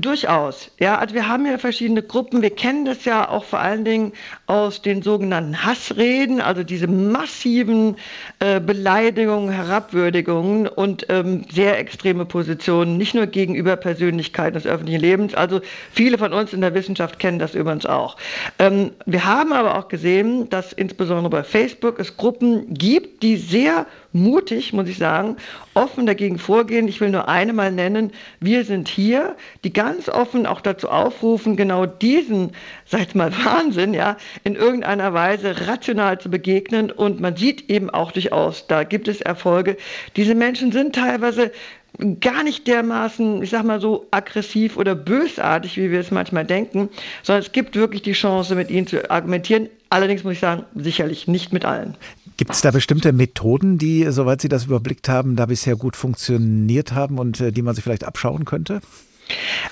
Durchaus. 0.00 0.70
Ja, 0.80 0.98
also 0.98 1.14
wir 1.14 1.28
haben 1.28 1.46
ja 1.46 1.56
verschiedene 1.58 2.02
Gruppen. 2.02 2.42
Wir 2.42 2.50
kennen 2.50 2.84
das 2.84 3.04
ja 3.04 3.28
auch 3.28 3.44
vor 3.44 3.60
allen 3.60 3.84
Dingen 3.84 4.12
aus 4.46 4.82
den 4.82 5.02
sogenannten 5.02 5.64
Hassreden, 5.64 6.40
also 6.40 6.64
diese 6.64 6.86
massiven 6.86 7.96
äh, 8.40 8.60
Beleidigungen, 8.60 9.50
Herabwürdigungen 9.50 10.66
und 10.66 11.06
ähm, 11.10 11.44
sehr 11.50 11.78
extreme 11.78 12.24
Positionen, 12.24 12.96
nicht 12.96 13.14
nur 13.14 13.26
gegenüber 13.26 13.76
Persönlichkeiten 13.76 14.54
des 14.54 14.66
öffentlichen 14.66 15.00
Lebens. 15.00 15.34
Also 15.34 15.60
viele 15.92 16.18
von 16.18 16.32
uns 16.32 16.52
in 16.52 16.60
der 16.60 16.74
Wissenschaft 16.74 17.18
kennen 17.18 17.38
das 17.38 17.54
übrigens 17.54 17.86
auch. 17.86 18.16
Ähm, 18.58 18.90
wir 19.06 19.24
haben 19.24 19.52
aber 19.52 19.78
auch 19.78 19.88
gesehen, 19.88 20.48
dass 20.50 20.72
insbesondere 20.72 21.30
bei 21.30 21.44
Facebook 21.44 22.00
es 22.00 22.16
Gruppen 22.16 22.74
gibt, 22.74 23.22
die 23.22 23.36
sehr 23.36 23.86
mutig, 24.14 24.72
muss 24.72 24.88
ich 24.88 24.96
sagen, 24.96 25.36
offen 25.74 26.06
dagegen 26.06 26.38
vorgehen. 26.38 26.88
Ich 26.88 27.00
will 27.00 27.10
nur 27.10 27.28
eine 27.28 27.52
mal 27.52 27.72
nennen. 27.72 28.12
Wir 28.40 28.64
sind 28.64 28.88
hier, 28.88 29.36
die 29.64 29.72
ganz 29.72 30.08
offen 30.08 30.46
auch 30.46 30.60
dazu 30.60 30.88
aufrufen, 30.88 31.56
genau 31.56 31.84
diesen, 31.84 32.52
sag 32.86 33.14
mal, 33.14 33.32
Wahnsinn, 33.44 33.92
ja, 33.92 34.16
in 34.44 34.54
irgendeiner 34.54 35.12
Weise 35.12 35.66
rational 35.66 36.18
zu 36.18 36.30
begegnen. 36.30 36.90
Und 36.90 37.20
man 37.20 37.36
sieht 37.36 37.68
eben 37.68 37.90
auch 37.90 38.12
durchaus, 38.12 38.66
da 38.66 38.84
gibt 38.84 39.08
es 39.08 39.20
Erfolge. 39.20 39.76
Diese 40.16 40.34
Menschen 40.34 40.72
sind 40.72 40.94
teilweise 40.94 41.50
gar 42.20 42.42
nicht 42.42 42.66
dermaßen, 42.66 43.42
ich 43.42 43.50
sag 43.50 43.64
mal 43.64 43.80
so, 43.80 44.06
aggressiv 44.10 44.76
oder 44.76 44.94
bösartig, 44.94 45.76
wie 45.76 45.90
wir 45.90 46.00
es 46.00 46.10
manchmal 46.10 46.44
denken, 46.44 46.88
sondern 47.22 47.42
es 47.42 47.52
gibt 47.52 47.76
wirklich 47.76 48.02
die 48.02 48.12
Chance, 48.12 48.54
mit 48.54 48.70
ihnen 48.70 48.86
zu 48.86 49.10
argumentieren. 49.10 49.68
Allerdings 49.94 50.24
muss 50.24 50.32
ich 50.32 50.40
sagen, 50.40 50.64
sicherlich 50.74 51.28
nicht 51.28 51.52
mit 51.52 51.64
allen. 51.64 51.94
Gibt 52.36 52.50
es 52.50 52.62
da 52.62 52.72
bestimmte 52.72 53.12
Methoden, 53.12 53.78
die, 53.78 54.04
soweit 54.10 54.40
Sie 54.40 54.48
das 54.48 54.64
überblickt 54.64 55.08
haben, 55.08 55.36
da 55.36 55.46
bisher 55.46 55.76
gut 55.76 55.94
funktioniert 55.94 56.90
haben 56.90 57.20
und 57.20 57.38
äh, 57.38 57.52
die 57.52 57.62
man 57.62 57.76
sich 57.76 57.84
vielleicht 57.84 58.02
abschauen 58.02 58.44
könnte? 58.44 58.80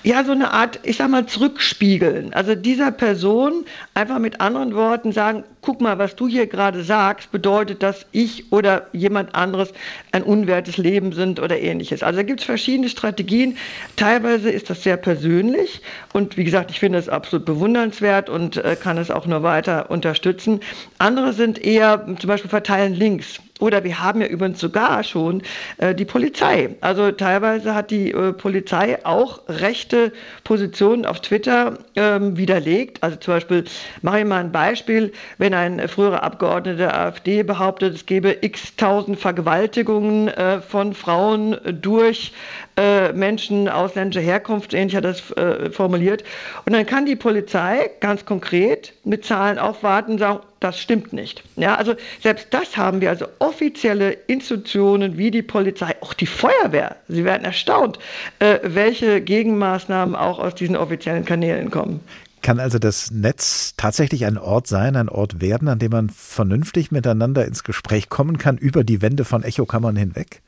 Ja, 0.03 0.25
so 0.25 0.33
eine 0.33 0.53
Art, 0.53 0.81
ich 0.83 0.97
sag 0.97 1.11
mal, 1.11 1.27
zurückspiegeln. 1.27 2.33
Also 2.33 2.55
dieser 2.55 2.91
Person 2.91 3.65
einfach 3.95 4.19
mit 4.19 4.41
anderen 4.41 4.75
Worten 4.75 5.13
sagen, 5.13 5.45
guck 5.61 5.81
mal, 5.81 5.99
was 5.99 6.17
du 6.17 6.27
hier 6.27 6.47
gerade 6.47 6.83
sagst, 6.83 7.31
bedeutet, 7.31 7.83
dass 7.83 8.07
ich 8.11 8.51
oder 8.51 8.89
jemand 8.93 9.35
anderes 9.35 9.73
ein 10.11 10.23
unwertes 10.23 10.77
Leben 10.77 11.13
sind 11.13 11.39
oder 11.39 11.61
ähnliches. 11.61 12.03
Also 12.03 12.17
da 12.17 12.23
gibt 12.25 12.41
es 12.41 12.47
verschiedene 12.47 12.89
Strategien. 12.89 13.57
Teilweise 13.97 14.51
ist 14.51 14.71
das 14.71 14.83
sehr 14.83 14.97
persönlich 14.97 15.83
und 16.13 16.37
wie 16.37 16.45
gesagt, 16.45 16.71
ich 16.71 16.81
finde 16.81 16.99
es 16.99 17.09
absolut 17.09 17.45
bewundernswert 17.45 18.29
und 18.29 18.57
äh, 18.57 18.77
kann 18.81 18.99
es 18.99 19.11
auch 19.11 19.27
nur 19.27 19.43
weiter 19.43 19.91
unterstützen. 19.91 20.61
Andere 20.99 21.33
sind 21.33 21.63
eher 21.63 22.05
zum 22.19 22.29
Beispiel 22.29 22.51
verteilen 22.51 22.95
Links. 22.95 23.39
Oder 23.63 23.85
wir 23.85 24.03
haben 24.03 24.21
ja 24.21 24.27
übrigens 24.27 24.59
sogar 24.59 25.05
schon 25.05 25.41
äh, 25.79 25.95
die 25.95 26.05
Polizei. 26.05 26.71
Also 26.81 27.13
teilweise 27.13 27.77
hat 27.77 27.93
die 27.93 28.11
äh, 28.11 28.33
Polizei 28.33 28.99
auch 29.07 29.43
rechte 29.49 30.13
Positionen 30.43 31.07
auf 31.07 31.21
Twitter 31.21 31.79
ähm, 31.95 32.37
widerlegt. 32.37 33.01
Also 33.05 33.19
zum 33.19 33.35
Beispiel, 33.35 33.65
mache 34.03 34.19
ich 34.19 34.25
mal 34.25 34.41
ein 34.41 34.51
Beispiel, 34.51 35.13
wenn 35.39 35.55
ein 35.55 35.89
früherer 35.89 36.25
Abgeordneter 36.25 36.77
der 36.77 36.99
AfD 36.99 37.45
behauptet, 37.45 37.95
es 37.95 38.05
gebe 38.05 38.37
x 38.41 38.75
tausend 38.75 39.21
Vergewaltigungen 39.21 40.27
äh, 40.27 40.61
von 40.61 40.93
Frauen 40.93 41.57
durch 41.81 42.33
äh, 42.77 43.13
Menschen 43.13 43.69
ausländischer 43.69 44.25
Herkunft, 44.25 44.73
ähnlich 44.75 44.97
hat 44.97 45.05
das 45.05 45.31
äh, 45.33 45.71
formuliert. 45.71 46.25
Und 46.65 46.73
dann 46.73 46.87
kann 46.87 47.07
die 47.07 47.17
Polizei 47.17 47.91
ganz 48.01 48.25
konkret 48.25 48.93
mit 49.05 49.25
Zahlen 49.25 49.59
aufwarten 49.59 50.13
und 50.13 50.19
sagen, 50.19 50.41
das 50.61 50.81
stimmt 50.81 51.13
nicht. 51.13 51.43
Ja, 51.57 51.75
also 51.75 51.95
selbst 52.23 52.49
das 52.51 52.77
haben 52.77 53.01
wir, 53.01 53.11
also 53.11 53.27
offizielle 53.41 54.13
Institutionen 54.13 55.19
wie 55.19 55.31
die 55.31 55.43
Polizei, 55.43 55.95
auch 56.01 56.15
die 56.15 56.27
Feuerwehr. 56.27 56.97
Sie 57.09 57.25
werden 57.25 57.45
erstaunt, 57.45 57.99
äh, 58.39 58.61
welche 58.63 59.21
Gegenmaßnahmen 59.21 60.15
auch 60.15 60.39
aus 60.39 60.55
diesen 60.55 60.77
offiziellen 60.77 61.25
Kanälen 61.25 61.71
kommen. 61.71 62.01
Kann 62.43 62.59
also 62.59 62.79
das 62.81 63.13
Netz 63.13 63.75
tatsächlich 63.77 64.25
ein 64.27 64.37
Ort 64.37 64.67
sein, 64.67 64.97
ein 64.97 65.09
Ort 65.09 65.41
werden, 65.41 65.69
an 65.69 65.79
dem 65.79 65.93
man 65.93 66.11
vernünftig 66.11 66.91
miteinander 66.91 67.47
ins 67.47 67.63
Gespräch 67.63 68.09
kommen 68.09 68.37
kann, 68.39 68.59
über 68.59 68.83
die 68.83 69.01
Wände 69.01 69.25
von 69.25 69.45
Echokammern 69.45 69.95
hinweg? 69.95 70.43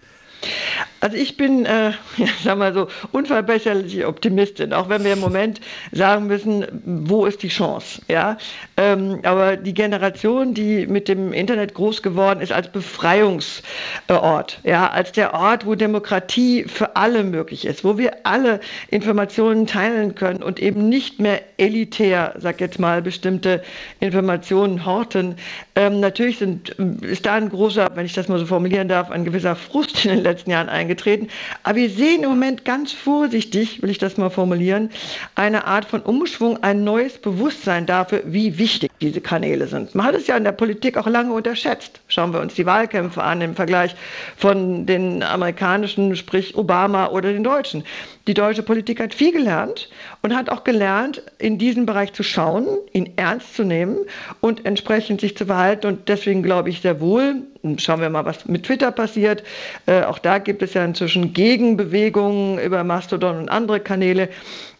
Also 1.04 1.18
ich 1.18 1.36
bin, 1.36 1.66
äh, 1.66 1.90
ja, 2.16 2.26
sag 2.42 2.56
mal 2.56 2.72
so, 2.72 2.88
unverbesserliche 3.12 4.08
Optimistin, 4.08 4.72
auch 4.72 4.88
wenn 4.88 5.04
wir 5.04 5.12
im 5.12 5.20
Moment 5.20 5.60
sagen 5.92 6.28
müssen, 6.28 6.64
wo 6.82 7.26
ist 7.26 7.42
die 7.42 7.48
Chance, 7.48 8.00
ja. 8.08 8.38
Ähm, 8.78 9.20
aber 9.22 9.58
die 9.58 9.74
Generation, 9.74 10.54
die 10.54 10.86
mit 10.86 11.08
dem 11.08 11.34
Internet 11.34 11.74
groß 11.74 12.00
geworden 12.00 12.40
ist, 12.40 12.52
als 12.52 12.68
Befreiungsort, 12.72 14.60
ja, 14.62 14.88
als 14.88 15.12
der 15.12 15.34
Ort, 15.34 15.66
wo 15.66 15.74
Demokratie 15.74 16.64
für 16.64 16.96
alle 16.96 17.22
möglich 17.22 17.66
ist, 17.66 17.84
wo 17.84 17.98
wir 17.98 18.24
alle 18.24 18.60
Informationen 18.88 19.66
teilen 19.66 20.14
können 20.14 20.42
und 20.42 20.58
eben 20.58 20.88
nicht 20.88 21.20
mehr 21.20 21.42
elitär, 21.58 22.34
sag 22.38 22.62
jetzt 22.62 22.78
mal, 22.78 23.02
bestimmte 23.02 23.62
Informationen 24.00 24.86
horten. 24.86 25.36
Ähm, 25.74 26.00
natürlich 26.00 26.38
sind, 26.38 26.70
ist 27.02 27.26
da 27.26 27.34
ein 27.34 27.50
großer, 27.50 27.90
wenn 27.94 28.06
ich 28.06 28.14
das 28.14 28.28
mal 28.28 28.38
so 28.38 28.46
formulieren 28.46 28.88
darf, 28.88 29.10
ein 29.10 29.26
gewisser 29.26 29.54
Frust 29.54 30.02
in 30.06 30.10
den 30.10 30.22
letzten 30.22 30.50
Jahren 30.50 30.70
eingetreten 30.70 30.93
eingetreten. 30.94 31.28
Aber 31.62 31.76
wir 31.76 31.90
sehen 31.90 32.22
im 32.22 32.30
Moment 32.30 32.64
ganz 32.64 32.92
vorsichtig, 32.92 33.82
will 33.82 33.90
ich 33.90 33.98
das 33.98 34.16
mal 34.16 34.30
formulieren, 34.30 34.90
eine 35.34 35.66
Art 35.66 35.84
von 35.84 36.00
Umschwung, 36.00 36.62
ein 36.62 36.84
neues 36.84 37.18
Bewusstsein 37.18 37.86
dafür, 37.86 38.22
wie 38.26 38.58
wichtig 38.58 38.90
diese 39.00 39.20
Kanäle 39.20 39.66
sind. 39.66 39.94
Man 39.94 40.06
hat 40.06 40.14
es 40.14 40.26
ja 40.26 40.36
in 40.36 40.44
der 40.44 40.52
Politik 40.52 40.96
auch 40.96 41.06
lange 41.06 41.32
unterschätzt. 41.32 42.00
Schauen 42.08 42.32
wir 42.32 42.40
uns 42.40 42.54
die 42.54 42.66
Wahlkämpfe 42.66 43.22
an 43.22 43.40
im 43.40 43.54
Vergleich 43.54 43.94
von 44.36 44.86
den 44.86 45.22
amerikanischen, 45.22 46.16
sprich 46.16 46.56
Obama 46.56 47.08
oder 47.08 47.32
den 47.32 47.44
Deutschen. 47.44 47.84
Die 48.26 48.34
deutsche 48.34 48.62
Politik 48.62 49.00
hat 49.00 49.12
viel 49.12 49.32
gelernt 49.32 49.90
und 50.22 50.34
hat 50.34 50.48
auch 50.48 50.64
gelernt, 50.64 51.22
in 51.38 51.58
diesen 51.58 51.84
Bereich 51.84 52.12
zu 52.12 52.22
schauen, 52.22 52.66
ihn 52.92 53.12
ernst 53.16 53.54
zu 53.54 53.64
nehmen 53.64 53.98
und 54.40 54.64
entsprechend 54.64 55.20
sich 55.20 55.36
zu 55.36 55.46
verhalten. 55.46 55.86
Und 55.86 56.08
deswegen 56.08 56.42
glaube 56.42 56.70
ich 56.70 56.80
sehr 56.80 57.00
wohl, 57.00 57.42
schauen 57.78 58.00
wir 58.00 58.10
mal, 58.10 58.24
was 58.24 58.46
mit 58.46 58.64
Twitter 58.64 58.90
passiert. 58.92 59.42
Äh, 59.86 60.02
auch 60.02 60.18
da 60.18 60.38
gibt 60.38 60.62
es 60.62 60.74
ja 60.74 60.84
inzwischen 60.84 61.32
Gegenbewegungen 61.32 62.58
über 62.58 62.84
Mastodon 62.84 63.38
und 63.38 63.48
andere 63.48 63.80
Kanäle. 63.80 64.28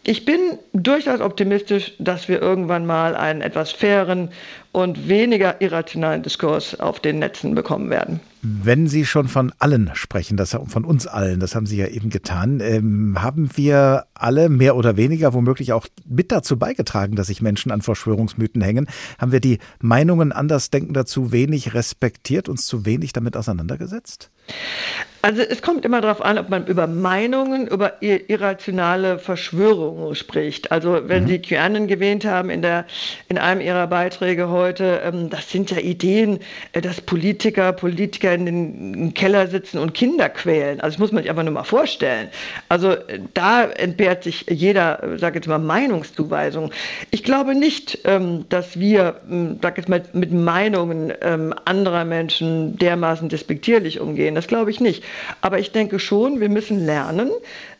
Ich 0.03 0.23
bin 0.23 0.59
durchaus 0.73 1.19
optimistisch, 1.19 1.93
dass 1.97 2.27
wir 2.27 2.41
irgendwann 2.41 2.85
mal 2.85 3.15
einen 3.15 3.41
etwas 3.41 3.71
fairen 3.71 4.29
und 4.75 5.07
weniger 5.07 5.61
irrationalen 5.61 6.21
Diskurs 6.21 6.77
auf 6.77 6.99
den 6.99 7.19
Netzen 7.19 7.55
bekommen 7.55 7.89
werden. 7.89 8.19
Wenn 8.41 8.87
Sie 8.87 9.05
schon 9.05 9.29
von 9.29 9.53
allen 9.57 9.89
sprechen, 9.93 10.35
das 10.35 10.55
von 10.67 10.83
uns 10.83 11.07
allen, 11.07 11.39
das 11.39 11.55
haben 11.55 11.65
Sie 11.65 11.77
ja 11.77 11.87
eben 11.87 12.09
getan, 12.09 12.59
ähm, 12.59 13.15
haben 13.21 13.49
wir 13.55 14.05
alle 14.13 14.49
mehr 14.49 14.75
oder 14.75 14.97
weniger 14.97 15.33
womöglich 15.33 15.71
auch 15.71 15.87
mit 16.05 16.31
dazu 16.31 16.59
beigetragen, 16.59 17.15
dass 17.15 17.27
sich 17.27 17.41
Menschen 17.41 17.71
an 17.71 17.81
Verschwörungsmythen 17.81 18.61
hängen? 18.61 18.87
Haben 19.17 19.31
wir 19.31 19.39
die 19.39 19.59
Meinungen 19.79 20.33
Andersdenkender 20.33 21.05
zu 21.05 21.31
wenig 21.31 21.73
respektiert, 21.73 22.49
uns 22.49 22.67
zu 22.67 22.85
wenig 22.85 23.13
damit 23.13 23.37
auseinandergesetzt? 23.37 24.29
Also 25.21 25.41
es 25.41 25.63
kommt 25.63 25.85
immer 25.85 26.01
darauf 26.01 26.23
an, 26.23 26.37
ob 26.37 26.49
man 26.49 26.67
über 26.67 26.85
Meinungen, 26.85 27.65
über 27.65 27.99
irrationale 28.03 29.17
Verschwörungen 29.17 30.13
spricht. 30.13 30.71
Also 30.71 31.09
wenn 31.09 31.23
mhm. 31.23 31.27
Sie 31.27 31.39
QAnon 31.39 31.87
gewähnt 31.87 32.25
haben 32.25 32.51
in, 32.51 32.61
der, 32.61 32.85
in 33.27 33.39
einem 33.39 33.59
Ihrer 33.59 33.87
Beiträge 33.87 34.49
heute, 34.49 34.64
ähm, 34.73 35.29
das 35.29 35.49
sind 35.49 35.71
ja 35.71 35.77
Ideen, 35.77 36.39
äh, 36.73 36.81
dass 36.81 37.01
Politiker, 37.01 37.73
Politiker 37.73 38.33
in 38.33 38.45
den 38.45 39.13
Keller 39.13 39.47
sitzen 39.47 39.77
und 39.77 39.93
Kinder 39.93 40.29
quälen. 40.29 40.79
Also 40.81 40.95
das 40.95 40.99
muss 40.99 41.11
man 41.11 41.23
sich 41.23 41.29
einfach 41.29 41.43
nur 41.43 41.53
mal 41.53 41.63
vorstellen. 41.63 42.29
Also 42.69 42.91
äh, 42.91 43.19
da 43.33 43.63
entbehrt 43.63 44.23
sich 44.23 44.45
jeder, 44.49 45.03
äh, 45.03 45.17
sag 45.17 45.35
jetzt 45.35 45.47
mal, 45.47 45.59
Meinungszuweisung. 45.59 46.71
Ich 47.11 47.23
glaube 47.23 47.55
nicht, 47.55 47.99
ähm, 48.05 48.45
dass 48.49 48.79
wir, 48.79 49.21
ähm, 49.29 49.59
sag 49.61 49.77
jetzt 49.77 49.89
mal, 49.89 50.03
mit 50.13 50.31
Meinungen 50.31 51.13
ähm, 51.21 51.53
anderer 51.65 52.05
Menschen 52.05 52.77
dermaßen 52.77 53.29
despektierlich 53.29 53.99
umgehen. 53.99 54.35
Das 54.35 54.47
glaube 54.47 54.71
ich 54.71 54.79
nicht. 54.79 55.03
Aber 55.41 55.59
ich 55.59 55.71
denke 55.71 55.99
schon, 55.99 56.39
wir 56.39 56.49
müssen 56.49 56.85
lernen, 56.85 57.29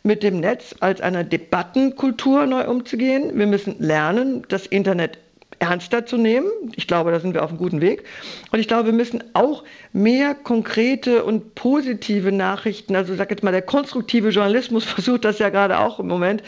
mit 0.06 0.22
dem 0.22 0.40
Netz 0.40 0.76
als 0.82 1.02
einer 1.02 1.24
Debattenkultur 1.24 2.46
neu 2.46 2.68
umzugehen. 2.68 3.32
Wir 3.34 3.48
müssen 3.48 3.76
lernen, 3.80 4.44
das 4.50 4.68
Internet 4.68 5.18
ernster 5.60 6.06
zu 6.06 6.18
nehmen. 6.18 6.48
Ich 6.76 6.88
glaube, 6.88 7.12
da 7.12 7.20
sind 7.20 7.34
wir 7.34 7.44
auf 7.44 7.50
einem 7.50 7.58
guten 7.58 7.82
Weg. 7.82 8.04
Und 8.52 8.60
ich 8.60 8.68
glaube, 8.68 8.88
wir 8.88 8.94
müssen 8.94 9.24
auch 9.34 9.64
mehr 9.94 10.36
konkrete 10.36 11.24
und 11.24 11.56
positive 11.56 12.32
Nachrichten, 12.32 12.96
also 12.96 13.16
sage 13.16 13.32
jetzt 13.36 13.44
mal, 13.44 13.52
der 13.52 13.62
konstruktive 13.62 14.30
Journalismus 14.30 14.84
versucht 14.96 15.26
das 15.26 15.40
ja 15.40 15.50
gerade 15.50 15.80
auch 15.80 16.00
im 16.00 16.08
Moment, 16.08 16.44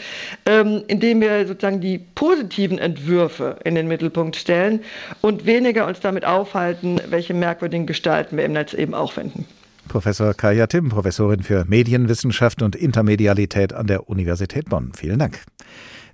ähm, 0.46 0.82
indem 0.88 1.20
wir 1.20 1.46
sozusagen 1.46 1.80
die 1.80 1.98
positiven 1.98 2.78
Entwürfe 2.78 3.58
in 3.64 3.74
den 3.74 3.88
Mittelpunkt 3.88 4.36
stellen 4.36 4.80
und 5.20 5.46
weniger 5.46 5.86
uns 5.86 6.00
damit 6.00 6.24
aufhalten, 6.24 7.00
welche 7.08 7.34
merkwürdigen 7.34 7.86
Gestalten 7.86 8.36
wir 8.36 8.44
im 8.44 8.52
Netz 8.52 8.74
eben 8.74 8.94
auch 8.94 9.12
finden. 9.12 9.46
Professor 9.88 10.34
Kaya 10.34 10.66
Tim, 10.66 10.90
Professorin 10.90 11.42
für 11.42 11.64
Medienwissenschaft 11.66 12.62
und 12.62 12.76
Intermedialität 12.76 13.72
an 13.72 13.86
der 13.86 14.08
Universität 14.08 14.68
Bonn. 14.68 14.92
Vielen 14.94 15.18
Dank. 15.18 15.40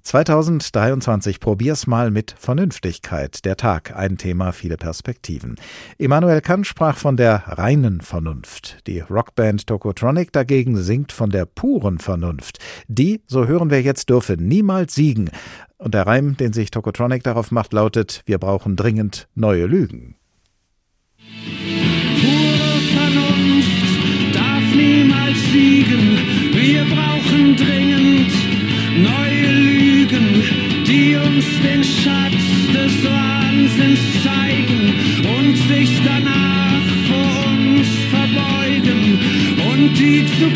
2023 0.04 1.40
probier's 1.40 1.86
mal 1.86 2.10
mit 2.10 2.34
Vernünftigkeit. 2.38 3.44
Der 3.44 3.56
Tag, 3.56 3.96
ein 3.96 4.16
Thema, 4.18 4.52
viele 4.52 4.76
Perspektiven. 4.76 5.56
Immanuel 5.98 6.40
Kant 6.40 6.66
sprach 6.66 6.96
von 6.96 7.16
der 7.16 7.42
reinen 7.46 8.00
Vernunft. 8.00 8.86
Die 8.86 9.00
Rockband 9.00 9.66
Tokotronic 9.66 10.30
dagegen 10.32 10.76
singt 10.76 11.10
von 11.10 11.30
der 11.30 11.46
puren 11.46 11.98
Vernunft. 11.98 12.58
Die, 12.86 13.22
so 13.26 13.46
hören 13.46 13.70
wir 13.70 13.82
jetzt, 13.82 14.10
dürfe 14.10 14.36
niemals 14.38 14.94
siegen. 14.94 15.30
Und 15.78 15.94
der 15.94 16.06
Reim, 16.06 16.36
den 16.36 16.52
sich 16.52 16.70
Tokotronic 16.70 17.22
darauf 17.22 17.50
macht, 17.50 17.72
lautet, 17.72 18.22
wir 18.26 18.38
brauchen 18.38 18.76
dringend 18.76 19.26
neue 19.34 19.66
Lügen. 19.66 20.16
siegen. 25.54 26.18
Wir 26.52 26.84
brauchen 26.84 27.56
dringend 27.56 28.32
neue 28.96 29.23
Lügen, 29.23 29.23
die 30.94 31.16
uns 31.16 31.44
den 31.60 31.82
Schatz 31.82 32.44
des 32.72 33.04
Wahnsinns 33.04 33.98
zeigen 34.22 34.94
und 35.36 35.56
sich 35.56 35.90
danach 36.04 36.86
vor 37.08 37.52
uns 37.52 37.88
verbeugen 38.12 39.18
und 39.72 39.98
die 39.98 40.24
zu 40.38 40.48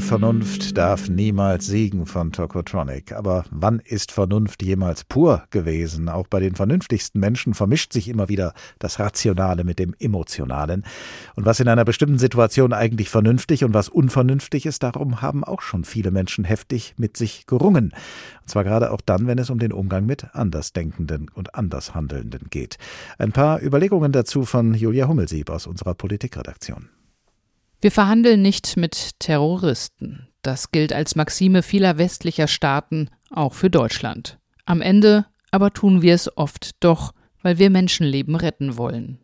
Vernunft 0.00 0.76
darf 0.76 1.08
niemals 1.08 1.66
siegen 1.66 2.06
von 2.06 2.32
Tokotronic. 2.32 3.12
Aber 3.12 3.44
wann 3.50 3.80
ist 3.80 4.12
Vernunft 4.12 4.62
jemals 4.62 5.04
pur 5.04 5.44
gewesen? 5.50 6.08
Auch 6.08 6.26
bei 6.26 6.40
den 6.40 6.54
vernünftigsten 6.54 7.20
Menschen 7.20 7.54
vermischt 7.54 7.92
sich 7.92 8.08
immer 8.08 8.28
wieder 8.28 8.54
das 8.78 8.98
Rationale 8.98 9.64
mit 9.64 9.78
dem 9.78 9.94
Emotionalen. 9.98 10.84
Und 11.34 11.44
was 11.44 11.60
in 11.60 11.68
einer 11.68 11.84
bestimmten 11.84 12.18
Situation 12.18 12.72
eigentlich 12.72 13.08
vernünftig 13.08 13.64
und 13.64 13.74
was 13.74 13.88
unvernünftig 13.88 14.66
ist, 14.66 14.82
darum 14.82 15.22
haben 15.22 15.44
auch 15.44 15.62
schon 15.62 15.84
viele 15.84 16.10
Menschen 16.10 16.44
heftig 16.44 16.94
mit 16.96 17.16
sich 17.16 17.46
gerungen. 17.46 17.92
Und 18.42 18.48
zwar 18.48 18.64
gerade 18.64 18.90
auch 18.92 19.00
dann, 19.00 19.26
wenn 19.26 19.38
es 19.38 19.50
um 19.50 19.58
den 19.58 19.72
Umgang 19.72 20.06
mit 20.06 20.34
Andersdenkenden 20.34 21.30
und 21.34 21.54
Andershandelnden 21.54 22.48
geht. 22.50 22.78
Ein 23.18 23.32
paar 23.32 23.62
Überlegungen 23.62 24.12
dazu 24.12 24.44
von 24.44 24.74
Julia 24.74 25.08
Hummelsieb 25.08 25.50
aus 25.50 25.66
unserer 25.66 25.94
Politikredaktion. 25.94 26.88
Wir 27.80 27.90
verhandeln 27.90 28.42
nicht 28.42 28.76
mit 28.76 29.18
Terroristen. 29.18 30.28
Das 30.42 30.72
gilt 30.72 30.92
als 30.92 31.14
Maxime 31.14 31.62
vieler 31.62 31.98
westlicher 31.98 32.48
Staaten, 32.48 33.10
auch 33.30 33.52
für 33.52 33.70
Deutschland. 33.70 34.38
Am 34.64 34.80
Ende 34.80 35.26
aber 35.50 35.72
tun 35.72 36.02
wir 36.02 36.14
es 36.14 36.36
oft 36.36 36.82
doch, 36.84 37.12
weil 37.42 37.58
wir 37.58 37.70
Menschenleben 37.70 38.34
retten 38.34 38.76
wollen. 38.76 39.18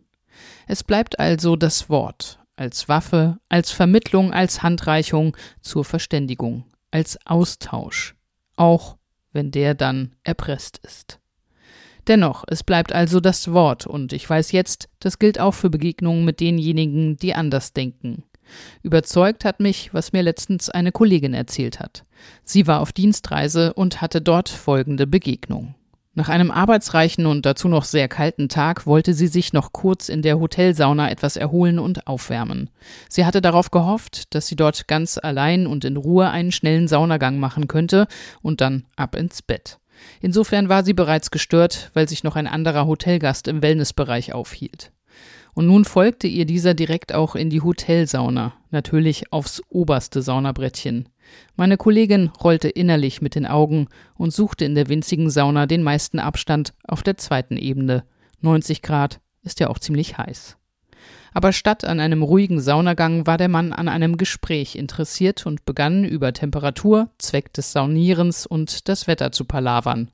Es 0.66 0.84
bleibt 0.84 1.18
also 1.18 1.56
das 1.56 1.90
Wort, 1.90 2.40
als 2.56 2.88
Waffe, 2.88 3.38
als 3.48 3.70
Vermittlung, 3.70 4.32
als 4.32 4.62
Handreichung 4.62 5.36
zur 5.60 5.84
Verständigung, 5.84 6.64
als 6.90 7.18
Austausch, 7.26 8.14
auch 8.56 8.96
wenn 9.32 9.50
der 9.50 9.74
dann 9.74 10.14
erpresst 10.24 10.78
ist. 10.78 11.18
Dennoch, 12.08 12.44
es 12.48 12.64
bleibt 12.64 12.92
also 12.92 13.20
das 13.20 13.52
Wort, 13.52 13.86
und 13.86 14.12
ich 14.12 14.28
weiß 14.28 14.52
jetzt, 14.52 14.88
das 14.98 15.18
gilt 15.18 15.38
auch 15.38 15.52
für 15.52 15.70
Begegnungen 15.70 16.24
mit 16.24 16.40
denjenigen, 16.40 17.16
die 17.16 17.34
anders 17.34 17.72
denken. 17.72 18.24
Überzeugt 18.82 19.44
hat 19.44 19.60
mich, 19.60 19.92
was 19.92 20.12
mir 20.12 20.22
letztens 20.22 20.70
eine 20.70 20.92
Kollegin 20.92 21.34
erzählt 21.34 21.80
hat. 21.80 22.04
Sie 22.44 22.66
war 22.66 22.80
auf 22.80 22.92
Dienstreise 22.92 23.72
und 23.74 24.00
hatte 24.00 24.20
dort 24.20 24.48
folgende 24.48 25.06
Begegnung. 25.06 25.74
Nach 26.14 26.28
einem 26.28 26.50
arbeitsreichen 26.50 27.24
und 27.24 27.46
dazu 27.46 27.68
noch 27.68 27.84
sehr 27.84 28.06
kalten 28.06 28.50
Tag 28.50 28.86
wollte 28.86 29.14
sie 29.14 29.28
sich 29.28 29.54
noch 29.54 29.72
kurz 29.72 30.10
in 30.10 30.20
der 30.20 30.38
Hotelsauna 30.38 31.10
etwas 31.10 31.38
erholen 31.38 31.78
und 31.78 32.06
aufwärmen. 32.06 32.68
Sie 33.08 33.24
hatte 33.24 33.40
darauf 33.40 33.70
gehofft, 33.70 34.34
dass 34.34 34.46
sie 34.46 34.56
dort 34.56 34.88
ganz 34.88 35.16
allein 35.16 35.66
und 35.66 35.86
in 35.86 35.96
Ruhe 35.96 36.28
einen 36.28 36.52
schnellen 36.52 36.86
Saunagang 36.86 37.38
machen 37.38 37.66
könnte 37.66 38.08
und 38.42 38.60
dann 38.60 38.84
ab 38.94 39.16
ins 39.16 39.40
Bett. 39.40 39.78
Insofern 40.20 40.68
war 40.68 40.84
sie 40.84 40.92
bereits 40.92 41.30
gestört, 41.30 41.90
weil 41.94 42.08
sich 42.08 42.24
noch 42.24 42.36
ein 42.36 42.46
anderer 42.46 42.86
Hotelgast 42.86 43.48
im 43.48 43.62
Wellnessbereich 43.62 44.34
aufhielt. 44.34 44.92
Und 45.54 45.66
nun 45.66 45.84
folgte 45.84 46.26
ihr 46.26 46.46
dieser 46.46 46.72
direkt 46.72 47.14
auch 47.14 47.34
in 47.34 47.50
die 47.50 47.60
Hotelsauna, 47.60 48.54
natürlich 48.70 49.32
aufs 49.32 49.62
oberste 49.68 50.22
Saunabrettchen. 50.22 51.08
Meine 51.56 51.76
Kollegin 51.76 52.30
rollte 52.42 52.68
innerlich 52.68 53.20
mit 53.20 53.34
den 53.34 53.46
Augen 53.46 53.88
und 54.14 54.32
suchte 54.32 54.64
in 54.64 54.74
der 54.74 54.88
winzigen 54.88 55.28
Sauna 55.30 55.66
den 55.66 55.82
meisten 55.82 56.18
Abstand 56.18 56.72
auf 56.84 57.02
der 57.02 57.18
zweiten 57.18 57.56
Ebene. 57.56 58.04
90 58.40 58.80
Grad 58.82 59.20
ist 59.42 59.60
ja 59.60 59.68
auch 59.68 59.78
ziemlich 59.78 60.16
heiß. 60.16 60.56
Aber 61.34 61.52
statt 61.52 61.84
an 61.84 62.00
einem 62.00 62.22
ruhigen 62.22 62.60
Saunagang 62.60 63.26
war 63.26 63.38
der 63.38 63.48
Mann 63.48 63.72
an 63.72 63.88
einem 63.88 64.16
Gespräch 64.16 64.76
interessiert 64.76 65.46
und 65.46 65.64
begann 65.64 66.04
über 66.04 66.32
Temperatur, 66.32 67.10
Zweck 67.18 67.52
des 67.52 67.72
Saunierens 67.72 68.46
und 68.46 68.88
das 68.88 69.06
Wetter 69.06 69.32
zu 69.32 69.44
palavern. 69.44 70.10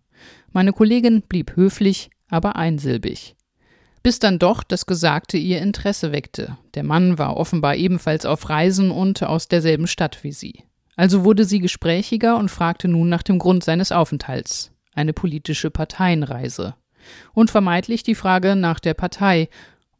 Meine 0.52 0.72
Kollegin 0.72 1.22
blieb 1.22 1.56
höflich, 1.56 2.10
aber 2.28 2.56
einsilbig. 2.56 3.36
Bis 4.02 4.18
dann 4.18 4.38
doch 4.38 4.62
das 4.62 4.86
Gesagte 4.86 5.36
ihr 5.36 5.60
Interesse 5.60 6.12
weckte. 6.12 6.56
Der 6.74 6.84
Mann 6.84 7.18
war 7.18 7.36
offenbar 7.36 7.76
ebenfalls 7.76 8.24
auf 8.26 8.48
Reisen 8.48 8.90
und 8.90 9.22
aus 9.22 9.48
derselben 9.48 9.86
Stadt 9.86 10.22
wie 10.22 10.32
sie. 10.32 10.64
Also 10.96 11.24
wurde 11.24 11.44
sie 11.44 11.60
gesprächiger 11.60 12.36
und 12.36 12.50
fragte 12.50 12.88
nun 12.88 13.08
nach 13.08 13.22
dem 13.22 13.38
Grund 13.38 13.62
seines 13.64 13.92
Aufenthalts. 13.92 14.72
Eine 14.94 15.12
politische 15.12 15.70
Parteienreise. 15.70 16.74
Unvermeidlich 17.34 18.02
die 18.02 18.14
Frage 18.16 18.56
nach 18.56 18.80
der 18.80 18.94
Partei. 18.94 19.48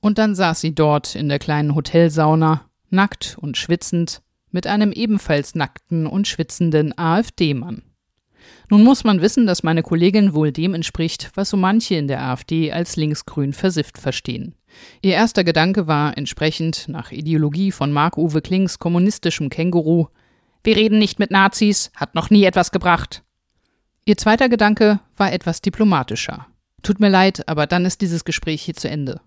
Und 0.01 0.19
dann 0.19 0.35
saß 0.35 0.61
sie 0.61 0.75
dort 0.75 1.15
in 1.15 1.29
der 1.29 1.39
kleinen 1.39 1.75
Hotelsauna, 1.75 2.63
nackt 2.91 3.37
und 3.41 3.57
schwitzend, 3.57 4.23
mit 4.51 4.67
einem 4.67 4.93
ebenfalls 4.93 5.55
nackten 5.55 6.07
und 6.07 6.27
schwitzenden 6.27 6.97
AfD-Mann. 6.97 7.83
Nun 8.71 8.85
muss 8.85 9.03
man 9.03 9.23
wissen, 9.23 9.47
dass 9.47 9.63
meine 9.63 9.83
Kollegin 9.83 10.35
wohl 10.35 10.53
dem 10.53 10.75
entspricht, 10.75 11.31
was 11.35 11.51
so 11.51 11.57
manche 11.57 11.95
in 11.95 12.07
der 12.07 12.23
AfD 12.23 12.71
als 12.71 12.97
linksgrün 12.97 13.55
versifft 13.55 13.97
verstehen. 13.97 14.55
Ihr 15.01 15.15
erster 15.15 15.43
Gedanke 15.43 15.87
war 15.87 16.17
entsprechend 16.19 16.87
nach 16.89 17.11
Ideologie 17.11 17.73
von 17.73 17.93
Marc-Uwe 17.93 18.43
Klings 18.43 18.79
kommunistischem 18.79 19.49
Känguru 19.49 20.09
Wir 20.63 20.77
reden 20.77 20.99
nicht 20.99 21.19
mit 21.19 21.31
Nazis, 21.31 21.91
hat 21.97 22.15
noch 22.15 22.29
nie 22.29 22.45
etwas 22.45 22.71
gebracht. 22.71 23.23
Ihr 24.05 24.17
zweiter 24.17 24.49
Gedanke 24.49 25.01
war 25.17 25.33
etwas 25.33 25.63
diplomatischer. 25.63 26.47
Tut 26.83 27.01
mir 27.01 27.09
leid, 27.09 27.49
aber 27.49 27.67
dann 27.67 27.87
ist 27.87 28.03
dieses 28.03 28.25
Gespräch 28.25 28.63
hier 28.63 28.75
zu 28.75 28.89
Ende. 28.89 29.21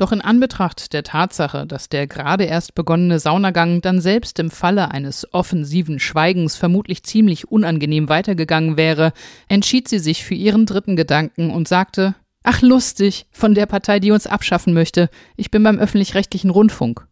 Doch 0.00 0.12
in 0.12 0.22
Anbetracht 0.22 0.94
der 0.94 1.02
Tatsache, 1.02 1.66
dass 1.66 1.90
der 1.90 2.06
gerade 2.06 2.44
erst 2.44 2.74
begonnene 2.74 3.18
Saunagang 3.18 3.82
dann 3.82 4.00
selbst 4.00 4.38
im 4.38 4.50
Falle 4.50 4.90
eines 4.90 5.30
offensiven 5.34 5.98
Schweigens 5.98 6.56
vermutlich 6.56 7.02
ziemlich 7.02 7.48
unangenehm 7.48 8.08
weitergegangen 8.08 8.78
wäre, 8.78 9.12
entschied 9.46 9.88
sie 9.88 9.98
sich 9.98 10.24
für 10.24 10.32
ihren 10.32 10.64
dritten 10.64 10.96
Gedanken 10.96 11.50
und 11.50 11.68
sagte 11.68 12.14
Ach 12.42 12.62
lustig, 12.62 13.26
von 13.30 13.54
der 13.54 13.66
Partei, 13.66 14.00
die 14.00 14.10
uns 14.10 14.26
abschaffen 14.26 14.72
möchte, 14.72 15.10
ich 15.36 15.50
bin 15.50 15.62
beim 15.62 15.78
öffentlich-rechtlichen 15.78 16.48
Rundfunk. 16.48 17.06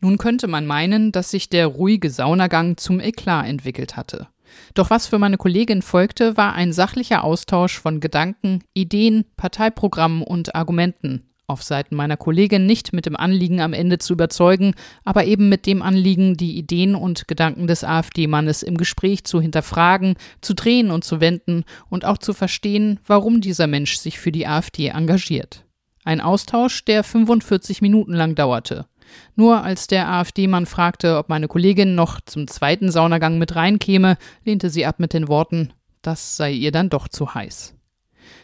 Nun 0.00 0.18
könnte 0.18 0.48
man 0.48 0.66
meinen, 0.66 1.12
dass 1.12 1.30
sich 1.30 1.50
der 1.50 1.68
ruhige 1.68 2.10
Saunagang 2.10 2.78
zum 2.78 2.98
Eklat 2.98 3.46
entwickelt 3.46 3.96
hatte. 3.96 4.26
Doch 4.74 4.90
was 4.90 5.06
für 5.06 5.20
meine 5.20 5.36
Kollegin 5.36 5.82
folgte, 5.82 6.36
war 6.36 6.54
ein 6.54 6.72
sachlicher 6.72 7.22
Austausch 7.22 7.78
von 7.78 8.00
Gedanken, 8.00 8.64
Ideen, 8.74 9.24
Parteiprogrammen 9.36 10.22
und 10.24 10.56
Argumenten, 10.56 11.29
auf 11.50 11.62
Seiten 11.62 11.94
meiner 11.94 12.16
Kollegin 12.16 12.64
nicht 12.64 12.92
mit 12.92 13.06
dem 13.06 13.16
Anliegen 13.16 13.60
am 13.60 13.72
Ende 13.72 13.98
zu 13.98 14.14
überzeugen, 14.14 14.74
aber 15.04 15.24
eben 15.24 15.48
mit 15.48 15.66
dem 15.66 15.82
Anliegen, 15.82 16.36
die 16.36 16.56
Ideen 16.56 16.94
und 16.94 17.28
Gedanken 17.28 17.66
des 17.66 17.84
AfD-Mannes 17.84 18.62
im 18.62 18.76
Gespräch 18.76 19.24
zu 19.24 19.40
hinterfragen, 19.40 20.14
zu 20.40 20.54
drehen 20.54 20.90
und 20.90 21.04
zu 21.04 21.20
wenden 21.20 21.64
und 21.88 22.04
auch 22.04 22.18
zu 22.18 22.32
verstehen, 22.32 23.00
warum 23.06 23.40
dieser 23.40 23.66
Mensch 23.66 23.98
sich 23.98 24.18
für 24.18 24.32
die 24.32 24.46
AfD 24.46 24.86
engagiert. 24.86 25.64
Ein 26.04 26.20
Austausch, 26.20 26.84
der 26.84 27.04
45 27.04 27.82
Minuten 27.82 28.14
lang 28.14 28.34
dauerte. 28.34 28.86
Nur 29.34 29.62
als 29.62 29.86
der 29.86 30.08
AfD-Mann 30.08 30.66
fragte, 30.66 31.18
ob 31.18 31.28
meine 31.28 31.48
Kollegin 31.48 31.94
noch 31.94 32.20
zum 32.20 32.46
zweiten 32.46 32.90
Saunagang 32.90 33.38
mit 33.38 33.56
reinkäme, 33.56 34.16
lehnte 34.44 34.70
sie 34.70 34.86
ab 34.86 35.00
mit 35.00 35.12
den 35.12 35.28
Worten, 35.28 35.72
das 36.02 36.36
sei 36.36 36.52
ihr 36.52 36.72
dann 36.72 36.90
doch 36.90 37.08
zu 37.08 37.34
heiß. 37.34 37.74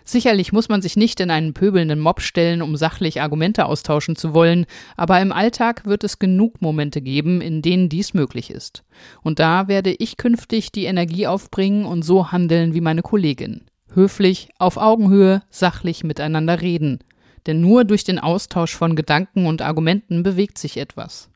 Sicherlich 0.05 0.53
muss 0.53 0.68
man 0.68 0.82
sich 0.82 0.97
nicht 0.97 1.20
in 1.20 1.30
einen 1.30 1.53
pöbelnden 1.53 1.99
Mob 1.99 2.20
stellen, 2.20 2.62
um 2.62 2.76
sachlich 2.76 3.20
Argumente 3.20 3.66
austauschen 3.66 4.14
zu 4.14 4.34
wollen, 4.34 4.66
aber 4.97 5.20
im 5.20 5.32
Alltag 5.32 5.84
wird 5.84 6.05
es 6.05 6.18
genug 6.18 6.61
Momente 6.62 7.01
geben, 7.01 7.41
in 7.41 7.61
denen 7.62 7.89
dies 7.89 8.14
möglich 8.14 8.51
ist. 8.51 8.84
Und 9.22 9.39
da 9.39 9.68
werde 9.68 9.93
ich 9.93 10.16
künftig 10.16 10.70
die 10.70 10.84
Energie 10.84 11.26
aufbringen 11.26 11.84
und 11.84 12.03
so 12.03 12.30
handeln 12.30 12.72
wie 12.74 12.80
meine 12.80 13.03
Kollegin. 13.03 13.62
Höflich, 13.93 14.51
auf 14.59 14.76
Augenhöhe, 14.76 15.43
sachlich 15.51 16.05
miteinander 16.05 16.61
reden. 16.61 17.01
Denn 17.47 17.61
nur 17.61 17.84
durch 17.84 18.05
den 18.05 18.18
Austausch 18.18 18.74
von 18.74 18.97
Gedanken 18.97 19.47
und 19.47 19.62
Argumenten 19.62 20.22
bewegt 20.22 20.59
sich 20.59 20.76
etwas. 20.76 21.30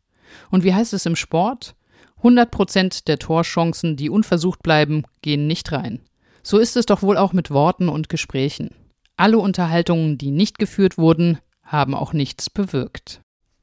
Und 0.51 0.65
wie 0.65 0.75
heißt 0.75 0.93
es 0.93 1.07
im 1.07 1.17
Sport? 1.17 1.75
100 2.19 2.51
Prozent 2.51 3.09
der 3.09 3.19
Torchancen, 3.19 3.97
die 3.97 4.11
unversucht 4.11 4.63
bleiben, 4.63 5.05
gehen 5.23 5.47
nicht 5.47 5.73
rein. 5.73 6.01
So 6.43 6.59
ist 6.59 6.77
es 6.77 6.87
doch 6.87 7.03
wohl 7.03 7.17
auch 7.17 7.33
mit 7.33 7.51
Worten 7.51 7.89
und 7.89 8.09
Gesprächen. 8.09 8.71
Alle 9.17 9.39
Unterhaltungen, 9.39 10.17
die 10.17 10.31
nicht 10.31 10.59
geführt 10.59 10.97
wurden, 10.97 11.39
haben 11.63 11.95
auch 11.95 12.13
nichts 12.13 12.49
bewirkt. 12.51 13.21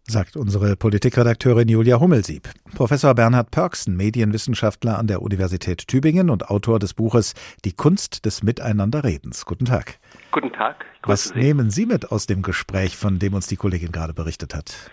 Sagt 0.09 0.37
unsere 0.37 0.77
Politikredakteurin 0.77 1.67
Julia 1.67 1.99
Hummelsieb. 1.99 2.47
Professor 2.75 3.13
Bernhard 3.13 3.51
Pörksen, 3.51 3.97
Medienwissenschaftler 3.97 4.97
an 4.97 5.07
der 5.07 5.21
Universität 5.21 5.85
Tübingen 5.87 6.29
und 6.29 6.49
Autor 6.49 6.79
des 6.79 6.93
Buches 6.93 7.33
Die 7.65 7.73
Kunst 7.73 8.25
des 8.25 8.41
Miteinanderredens. 8.41 9.45
Guten 9.45 9.65
Tag. 9.65 9.99
Guten 10.31 10.53
Tag. 10.53 10.85
Was 11.03 11.29
Sie. 11.29 11.39
nehmen 11.39 11.71
Sie 11.71 11.85
mit 11.85 12.09
aus 12.09 12.25
dem 12.25 12.41
Gespräch, 12.41 12.95
von 12.95 13.19
dem 13.19 13.33
uns 13.33 13.47
die 13.47 13.57
Kollegin 13.57 13.91
gerade 13.91 14.13
berichtet 14.13 14.55
hat? 14.55 14.91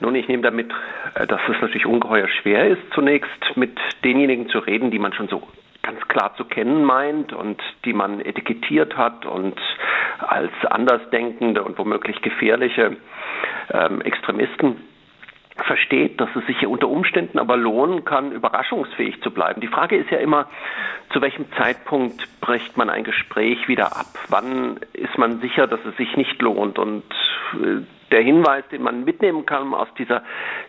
Nun, 0.00 0.16
ich 0.16 0.26
nehme 0.26 0.42
damit, 0.42 0.72
äh, 1.14 1.26
dass 1.26 1.40
es 1.48 1.60
natürlich 1.60 1.86
ungeheuer 1.86 2.26
schwer 2.42 2.68
ist, 2.68 2.82
zunächst 2.94 3.28
mit 3.54 3.78
denjenigen 4.02 4.48
zu 4.48 4.58
reden, 4.58 4.90
die 4.90 4.98
man 4.98 5.12
schon 5.12 5.28
so 5.28 5.42
ganz 5.88 6.06
klar 6.08 6.34
zu 6.36 6.44
kennen 6.44 6.84
meint 6.84 7.32
und 7.32 7.62
die 7.86 7.94
man 7.94 8.20
etikettiert 8.20 8.98
hat 8.98 9.24
und 9.24 9.58
als 10.18 10.52
andersdenkende 10.68 11.64
und 11.64 11.78
womöglich 11.78 12.20
gefährliche 12.20 12.98
ähm, 13.72 14.02
Extremisten 14.02 14.76
versteht, 15.56 16.20
dass 16.20 16.28
es 16.36 16.46
sich 16.46 16.58
hier 16.58 16.68
unter 16.68 16.88
Umständen 16.88 17.38
aber 17.38 17.56
lohnen 17.56 18.04
kann, 18.04 18.32
überraschungsfähig 18.32 19.22
zu 19.22 19.30
bleiben. 19.30 19.62
Die 19.62 19.66
Frage 19.66 19.96
ist 19.96 20.10
ja 20.10 20.18
immer, 20.18 20.46
zu 21.10 21.22
welchem 21.22 21.50
Zeitpunkt 21.52 22.28
bricht 22.42 22.76
man 22.76 22.90
ein 22.90 23.04
Gespräch 23.04 23.66
wieder 23.66 23.96
ab? 23.96 24.06
Wann 24.28 24.78
ist 24.92 25.16
man 25.16 25.40
sicher, 25.40 25.66
dass 25.66 25.80
es 25.86 25.96
sich 25.96 26.16
nicht 26.18 26.40
lohnt? 26.42 26.78
Und 26.78 27.04
äh, 27.54 27.80
der 28.10 28.22
Hinweis, 28.22 28.64
den 28.70 28.82
man 28.82 29.04
mitnehmen 29.04 29.46
kann 29.46 29.74
aus 29.74 29.88
dieser 29.98 30.22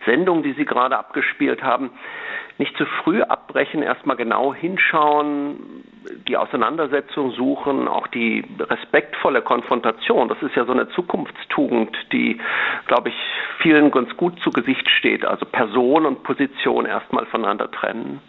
Sendung, 0.06 0.42
die 0.42 0.52
Sie 0.52 0.64
gerade 0.64 0.96
abgespielt 0.96 1.62
haben, 1.62 1.90
nicht 2.58 2.76
zu 2.76 2.84
früh 3.02 3.22
abbrechen, 3.22 3.82
erstmal 3.82 4.16
genau 4.16 4.54
hinschauen, 4.54 5.84
die 6.28 6.36
Auseinandersetzung 6.36 7.32
suchen, 7.32 7.88
auch 7.88 8.06
die 8.08 8.44
respektvolle 8.58 9.42
Konfrontation. 9.42 10.28
Das 10.28 10.42
ist 10.42 10.54
ja 10.54 10.64
so 10.64 10.72
eine 10.72 10.88
Zukunftstugend, 10.90 11.96
die, 12.12 12.38
glaube 12.86 13.08
ich, 13.08 13.14
vielen 13.58 13.90
ganz 13.90 14.14
gut 14.16 14.38
zu 14.40 14.50
Gesicht 14.50 14.88
steht. 14.98 15.24
Also 15.24 15.46
Person 15.46 16.06
und 16.06 16.22
Position 16.22 16.86
erstmal 16.86 17.26
voneinander 17.26 17.70
trennen. 17.70 18.20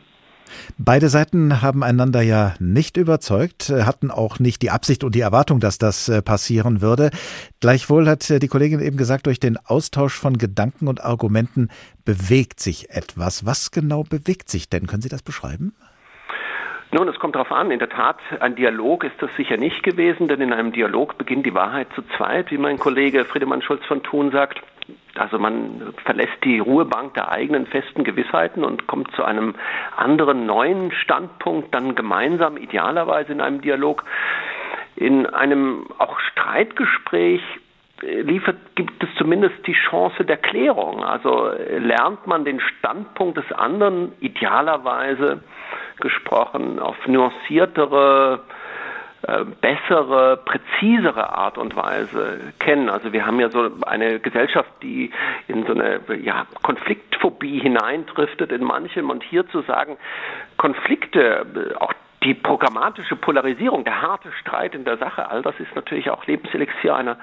Beide 0.77 1.09
Seiten 1.09 1.61
haben 1.61 1.83
einander 1.83 2.21
ja 2.21 2.55
nicht 2.59 2.97
überzeugt, 2.97 3.69
hatten 3.69 4.11
auch 4.11 4.39
nicht 4.39 4.61
die 4.61 4.69
Absicht 4.71 5.03
und 5.03 5.15
die 5.15 5.21
Erwartung, 5.21 5.59
dass 5.59 5.77
das 5.77 6.09
äh, 6.09 6.21
passieren 6.21 6.81
würde. 6.81 7.11
Gleichwohl 7.59 8.07
hat 8.07 8.29
äh, 8.29 8.39
die 8.39 8.47
Kollegin 8.47 8.79
eben 8.79 8.97
gesagt, 8.97 9.27
durch 9.27 9.39
den 9.39 9.57
Austausch 9.57 10.13
von 10.13 10.37
Gedanken 10.37 10.87
und 10.87 11.03
Argumenten 11.03 11.69
bewegt 12.05 12.59
sich 12.59 12.89
etwas. 12.89 13.45
Was 13.45 13.71
genau 13.71 14.03
bewegt 14.03 14.49
sich 14.49 14.69
denn? 14.69 14.87
Können 14.87 15.01
Sie 15.01 15.09
das 15.09 15.23
beschreiben? 15.23 15.73
Nun, 16.93 17.07
es 17.07 17.17
kommt 17.19 17.35
darauf 17.35 17.51
an. 17.51 17.71
In 17.71 17.79
der 17.79 17.89
Tat, 17.89 18.17
ein 18.41 18.55
Dialog 18.55 19.05
ist 19.05 19.15
das 19.19 19.29
sicher 19.37 19.55
nicht 19.55 19.81
gewesen, 19.81 20.27
denn 20.27 20.41
in 20.41 20.51
einem 20.51 20.73
Dialog 20.73 21.17
beginnt 21.17 21.45
die 21.45 21.53
Wahrheit 21.53 21.87
zu 21.95 22.01
zweit, 22.17 22.51
wie 22.51 22.57
mein 22.57 22.77
Kollege 22.77 23.23
Friedemann 23.23 23.61
Schulz 23.61 23.85
von 23.85 24.03
Thun 24.03 24.31
sagt. 24.31 24.61
Also 25.15 25.39
man 25.39 25.93
verlässt 26.05 26.43
die 26.43 26.59
Ruhebank 26.59 27.13
der 27.15 27.31
eigenen 27.31 27.67
festen 27.67 28.03
Gewissheiten 28.03 28.63
und 28.63 28.87
kommt 28.87 29.11
zu 29.15 29.23
einem 29.23 29.55
anderen 29.95 30.45
neuen 30.45 30.91
Standpunkt, 30.91 31.73
dann 31.73 31.95
gemeinsam 31.95 32.57
idealerweise 32.57 33.31
in 33.31 33.41
einem 33.41 33.61
Dialog. 33.61 34.03
In 34.95 35.25
einem 35.25 35.87
auch 35.97 36.19
Streitgespräch 36.19 37.41
äh, 38.03 38.21
liefert, 38.21 38.57
gibt 38.75 39.03
es 39.03 39.09
zumindest 39.17 39.55
die 39.67 39.75
Chance 39.89 40.25
der 40.25 40.37
Klärung. 40.37 41.03
Also 41.03 41.47
äh, 41.47 41.77
lernt 41.79 42.27
man 42.27 42.45
den 42.45 42.59
Standpunkt 42.59 43.37
des 43.37 43.51
anderen 43.51 44.13
idealerweise 44.19 45.43
gesprochen 45.99 46.79
auf 46.79 46.95
nuanciertere, 47.07 48.43
bessere, 49.61 50.37
präzisere 50.37 51.33
Art 51.33 51.57
und 51.57 51.75
Weise 51.75 52.53
kennen. 52.59 52.89
Also 52.89 53.13
wir 53.13 53.25
haben 53.25 53.39
ja 53.39 53.49
so 53.49 53.69
eine 53.85 54.19
Gesellschaft, 54.19 54.71
die 54.81 55.11
in 55.47 55.65
so 55.65 55.73
eine 55.73 56.01
ja, 56.21 56.47
Konfliktphobie 56.63 57.59
hineindriftet 57.59 58.51
in 58.51 58.63
manchem 58.63 59.09
und 59.09 59.23
hier 59.23 59.47
zu 59.49 59.61
sagen, 59.61 59.97
Konflikte, 60.57 61.45
äh, 61.55 61.75
auch 61.75 61.93
die 62.23 62.33
programmatische 62.35 63.15
Polarisierung, 63.15 63.83
der 63.83 64.01
harte 64.01 64.31
Streit 64.33 64.75
in 64.75 64.85
der 64.85 64.97
Sache, 64.97 65.29
all 65.29 65.41
das 65.41 65.59
ist 65.59 65.75
natürlich 65.75 66.09
auch 66.11 66.25
Lebenselixier 66.25 66.95
einer, 66.95 67.17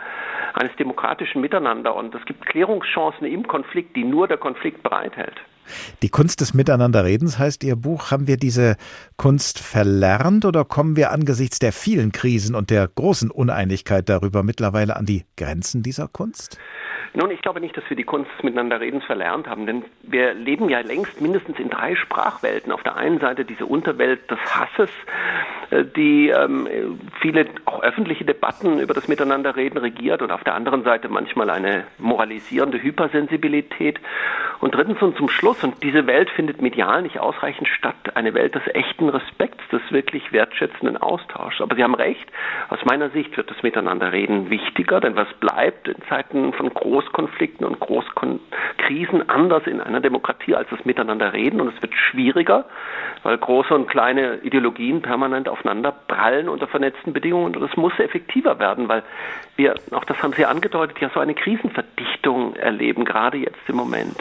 eines 0.55 0.75
demokratischen 0.77 1.41
Miteinander 1.41 1.95
und 1.95 2.15
es 2.15 2.25
gibt 2.25 2.47
Klärungschancen 2.47 3.27
im 3.27 3.47
Konflikt, 3.47 3.95
die 3.95 4.05
nur 4.05 4.27
der 4.27 4.39
Konflikt 4.39 4.83
bereithält. 4.83 5.41
Die 6.03 6.09
Kunst 6.09 6.41
des 6.41 6.55
Miteinanderredens 6.55 7.39
heißt 7.39 7.64
Ihr 7.64 7.77
Buch. 7.77 8.11
Haben 8.11 8.27
wir 8.27 8.37
diese 8.37 8.77
Kunst 9.16 9.59
verlernt 9.59 10.45
oder 10.45 10.64
kommen 10.64 10.97
wir 10.97 11.11
angesichts 11.11 11.59
der 11.59 11.73
vielen 11.73 12.12
Krisen 12.12 12.55
und 12.55 12.71
der 12.71 12.89
großen 12.89 13.31
Uneinigkeit 13.31 14.09
darüber 14.09 14.43
mittlerweile 14.43 14.97
an 14.97 15.07
die 15.07 15.25
Grenzen 15.37 15.83
dieser 15.83 16.09
Kunst? 16.09 16.59
Nun, 17.14 17.31
ich 17.31 17.41
glaube 17.41 17.61
nicht, 17.61 17.77
dass 17.77 17.85
wir 17.89 17.97
die 17.97 18.05
Kunst 18.05 18.31
des 18.37 18.45
Miteinanderredens 18.45 19.05
verlernt 19.05 19.49
haben, 19.49 19.66
denn 19.66 19.85
wir 20.03 20.35
leben 20.35 20.69
ja 20.69 20.81
längst 20.81 21.21
mindestens 21.21 21.59
in 21.59 21.71
drei 21.71 21.95
Sprachwelten. 21.97 22.71
Auf 22.71 22.83
der 22.83 22.97
einen 22.97 23.19
Seite 23.19 23.45
diese 23.45 23.66
Unterwelt 23.66 24.31
des 24.31 24.39
Hasses, 24.39 24.91
die 25.71 26.31
ähm, 26.31 26.66
viele 27.21 27.47
öffentliche 27.83 28.25
Debatten 28.25 28.79
über 28.81 28.95
das 28.95 29.09
Miteinanderreden 29.09 29.79
regiert 29.79 30.23
und 30.23 30.31
auf 30.31 30.43
der 30.45 30.55
anderen 30.55 30.83
Seite 30.83 31.09
manchmal 31.09 31.51
eine 31.51 31.85
moralisierende 31.99 32.83
Hypersensibilität. 32.83 34.01
Und 34.61 34.75
drittens 34.75 35.01
und 35.03 35.16
zum 35.16 35.29
Schluss, 35.29 35.62
und 35.62 35.83
diese 35.83 36.07
Welt 36.07 36.31
findet 36.31 36.62
medial 36.62 37.03
nicht 37.03 37.21
ausreichend 37.21 37.69
statt, 37.69 37.95
eine 38.14 38.35
Welt 38.35 38.55
des 38.55 38.66
echten 38.75 39.09
Respekts, 39.09 39.62
des 39.71 39.83
wirklich 39.91 40.33
wertschätzenden 40.33 40.97
Austauschs. 40.97 41.61
Aber 41.61 41.77
Sie 41.77 41.85
haben 41.85 41.95
recht, 41.95 42.29
aus 42.71 42.79
meiner 42.85 43.11
Sicht 43.11 43.37
wird 43.37 43.51
das 43.51 43.62
Miteinanderreden 43.62 44.51
wichtiger, 44.51 45.01
denn 45.01 45.16
was 45.16 45.29
bleibt 45.35 45.87
in 45.89 46.03
Zeiten 46.09 46.53
von 46.55 46.73
Großkonflikten 46.73 47.66
und 47.66 47.79
Großkrisen 47.79 49.29
anders 49.29 49.66
in 49.66 49.81
einer 49.81 50.01
Demokratie 50.01 50.55
als 50.55 50.69
das 50.71 50.85
Miteinanderreden 50.85 51.61
und 51.61 51.75
es 51.75 51.83
wird 51.83 51.95
schwieriger, 51.95 52.64
weil 53.23 53.39
große 53.39 53.75
und 53.75 53.89
kleine 53.89 54.39
Ideologien 54.39 55.03
permanent 55.03 55.49
aufeinander 55.59 55.93
prallen 55.93 56.49
unter 56.49 56.67
vernetzten 56.67 57.13
Bedingungen 57.13 57.57
und 57.57 57.63
es 57.63 57.77
muss 57.77 57.93
effektiver 57.99 58.59
werden, 58.59 58.89
weil 58.89 59.03
wir, 59.57 59.75
auch 59.91 60.05
das 60.05 60.23
haben 60.23 60.33
Sie 60.33 60.47
angedeutet, 60.47 60.99
ja 61.01 61.11
so 61.13 61.21
eine 61.21 61.35
Krisenverdichtung 61.35 62.55
erleben, 62.57 63.05
gerade 63.05 63.39
jetzt 63.39 63.59
im 63.69 63.77
Moment. 63.77 64.17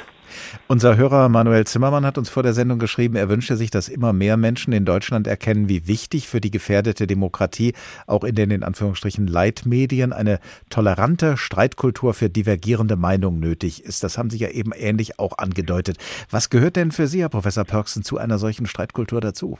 Unser 0.68 0.98
Hörer 0.98 1.30
Manuel 1.30 1.66
Zimmermann 1.66 2.06
hat 2.06 2.18
uns 2.18 2.30
vor 2.30 2.44
der 2.44 2.52
Sendung 2.52 2.80
geschrieben, 2.80 3.16
er 3.16 3.30
wünsche 3.30 3.56
sich, 3.56 3.72
dass 3.72 3.88
immer 3.88 4.12
mehr 4.12 4.36
Menschen 4.36 4.74
in 4.74 4.84
Deutschland 4.84 5.26
erkennen, 5.26 5.70
wie 5.70 5.88
wichtig 5.88 6.28
für 6.28 6.42
die 6.42 6.52
gefährdete 6.52 7.08
Demokratie 7.08 7.74
auch 8.08 8.26
in 8.26 8.36
den 8.36 8.52
in 8.52 8.64
Anführungsstrichen 8.64 9.26
Leitmedien 9.26 10.12
eine 10.12 10.40
tolerante 10.70 11.38
Streitkultur 11.38 12.14
für 12.14 12.30
divergierende 12.30 12.98
Meinungen 12.98 13.40
nötig 13.40 13.86
ist. 13.86 14.04
Das 14.04 14.18
haben 14.18 14.30
Sie 14.30 14.38
ja 14.38 14.50
eben 14.50 14.72
ähnlich 14.76 15.18
auch 15.18 15.38
angedeutet. 15.38 15.98
Was 16.30 16.50
gehört 16.50 16.76
denn 16.76 16.92
für 16.92 17.08
Sie, 17.08 17.22
Herr 17.22 17.30
Professor 17.30 17.64
Pörksen, 17.64 18.04
zu 18.04 18.18
einer 18.18 18.38
solchen 18.38 18.66
Streitkultur 18.66 19.22
dazu? 19.22 19.58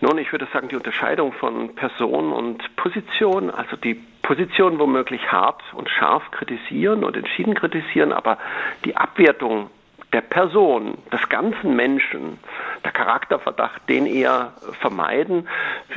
Nun, 0.00 0.18
ich 0.18 0.30
würde 0.30 0.46
sagen, 0.52 0.68
die 0.68 0.76
Unterscheidung 0.76 1.32
von 1.32 1.74
Person 1.74 2.32
und 2.32 2.76
Position, 2.76 3.50
also 3.50 3.76
die 3.76 3.94
Position 4.22 4.78
womöglich 4.78 5.32
hart 5.32 5.62
und 5.72 5.88
scharf 5.88 6.30
kritisieren 6.32 7.04
und 7.04 7.16
entschieden 7.16 7.54
kritisieren, 7.54 8.12
aber 8.12 8.38
die 8.84 8.96
Abwertung 8.96 9.70
der 10.12 10.20
Person, 10.20 10.98
des 11.12 11.28
ganzen 11.28 11.76
Menschen, 11.76 12.38
der 12.84 12.92
Charakterverdacht, 12.92 13.88
den 13.88 14.06
eher 14.06 14.52
vermeiden. 14.80 15.48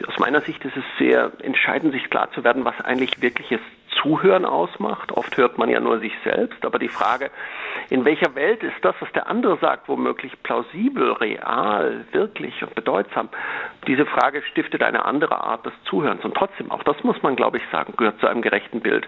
Aus 0.07 0.17
meiner 0.19 0.41
Sicht 0.41 0.63
ist 0.65 0.75
es 0.75 0.83
sehr 0.97 1.31
entscheidend, 1.41 1.93
sich 1.93 2.09
klar 2.09 2.31
zu 2.31 2.43
werden, 2.43 2.65
was 2.65 2.79
eigentlich 2.81 3.21
wirkliches 3.21 3.61
Zuhören 4.01 4.45
ausmacht. 4.45 5.11
Oft 5.11 5.35
hört 5.37 5.57
man 5.57 5.69
ja 5.69 5.79
nur 5.79 5.99
sich 5.99 6.13
selbst, 6.23 6.65
aber 6.65 6.79
die 6.79 6.87
Frage, 6.87 7.31
in 7.89 8.05
welcher 8.05 8.35
Welt 8.35 8.63
ist 8.63 8.75
das, 8.81 8.95
was 8.99 9.11
der 9.13 9.27
andere 9.27 9.57
sagt, 9.57 9.89
womöglich 9.89 10.31
plausibel, 10.43 11.13
real, 11.13 12.05
wirklich 12.11 12.61
und 12.63 12.75
bedeutsam? 12.75 13.29
Diese 13.87 14.05
Frage 14.05 14.41
stiftet 14.43 14.83
eine 14.83 15.05
andere 15.05 15.41
Art 15.43 15.65
des 15.65 15.73
Zuhörens. 15.85 16.23
Und 16.23 16.35
trotzdem, 16.35 16.71
auch 16.71 16.83
das 16.83 17.03
muss 17.03 17.21
man, 17.23 17.35
glaube 17.35 17.57
ich, 17.57 17.63
sagen, 17.71 17.93
gehört 17.97 18.19
zu 18.19 18.27
einem 18.27 18.41
gerechten 18.41 18.81
Bild. 18.81 19.07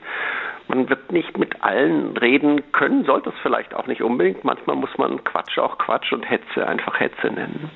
Man 0.67 0.89
wird 0.89 1.11
nicht 1.11 1.37
mit 1.37 1.61
allen 1.61 2.15
reden 2.17 2.61
können, 2.71 3.05
sollte 3.05 3.29
es 3.29 3.35
vielleicht 3.41 3.73
auch 3.73 3.87
nicht 3.87 4.01
unbedingt. 4.01 4.43
Manchmal 4.43 4.75
muss 4.75 4.89
man 4.97 5.23
Quatsch 5.23 5.57
auch 5.57 5.77
Quatsch 5.77 6.11
und 6.13 6.23
Hetze 6.23 6.65
einfach 6.65 6.99
Hetze 6.99 7.27
nennen. 7.27 7.69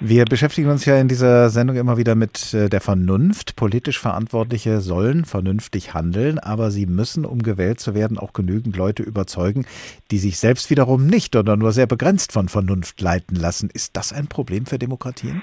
Wir 0.00 0.24
beschäftigen 0.24 0.70
uns 0.70 0.84
ja 0.84 0.96
in 0.96 1.08
dieser 1.08 1.48
Sendung 1.48 1.76
immer 1.76 1.96
wieder 1.96 2.14
mit 2.14 2.54
äh, 2.54 2.68
der 2.68 2.80
Vernunft. 2.80 3.56
Politisch 3.56 3.98
Verantwortliche 3.98 4.80
sollen 4.80 5.24
vernünftig 5.24 5.94
handeln, 5.94 6.38
aber 6.38 6.70
sie 6.70 6.86
müssen, 6.86 7.24
um 7.24 7.42
gewählt 7.42 7.80
zu 7.80 7.94
werden, 7.94 8.18
auch 8.18 8.32
genügend 8.32 8.76
Leute 8.76 9.02
überzeugen, 9.02 9.66
die 10.10 10.18
sich 10.18 10.38
selbst 10.38 10.70
wiederum 10.70 11.06
nicht 11.06 11.34
oder 11.36 11.56
nur 11.56 11.72
sehr 11.72 11.86
begrenzt 11.86 12.32
von 12.32 12.48
Vernunft 12.48 13.00
leiten 13.00 13.36
lassen. 13.36 13.70
Ist 13.72 13.96
das 13.96 14.12
ein 14.12 14.28
Problem 14.28 14.66
für 14.66 14.78
Demokratien? 14.78 15.42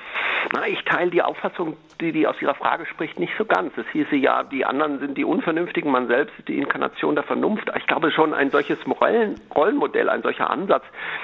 Na, 0.51 0.67
ich 0.67 0.83
teile 0.83 1.09
die 1.09 1.21
Auffassung, 1.21 1.77
die, 2.01 2.11
die 2.11 2.27
aus 2.27 2.35
Ihrer 2.41 2.55
Frage 2.55 2.85
spricht, 2.85 3.19
nicht 3.19 3.33
so 3.37 3.45
ganz. 3.45 3.71
Es 3.77 3.85
hieße 3.91 4.15
ja, 4.15 4.43
die 4.43 4.65
anderen 4.65 4.99
sind 4.99 5.17
die 5.17 5.23
Unvernünftigen, 5.23 5.89
man 5.89 6.07
selbst 6.07 6.37
ist 6.37 6.47
die 6.47 6.57
Inkarnation 6.57 7.15
der 7.15 7.23
Vernunft. 7.23 7.71
Ich 7.77 7.87
glaube 7.87 8.11
schon, 8.11 8.33
ein 8.33 8.51
solches 8.51 8.77
Rollen, 8.99 9.35
Rollenmodell, 9.55 10.09
ein 10.09 10.21
solcher 10.21 10.49
Ansatz 10.49 10.83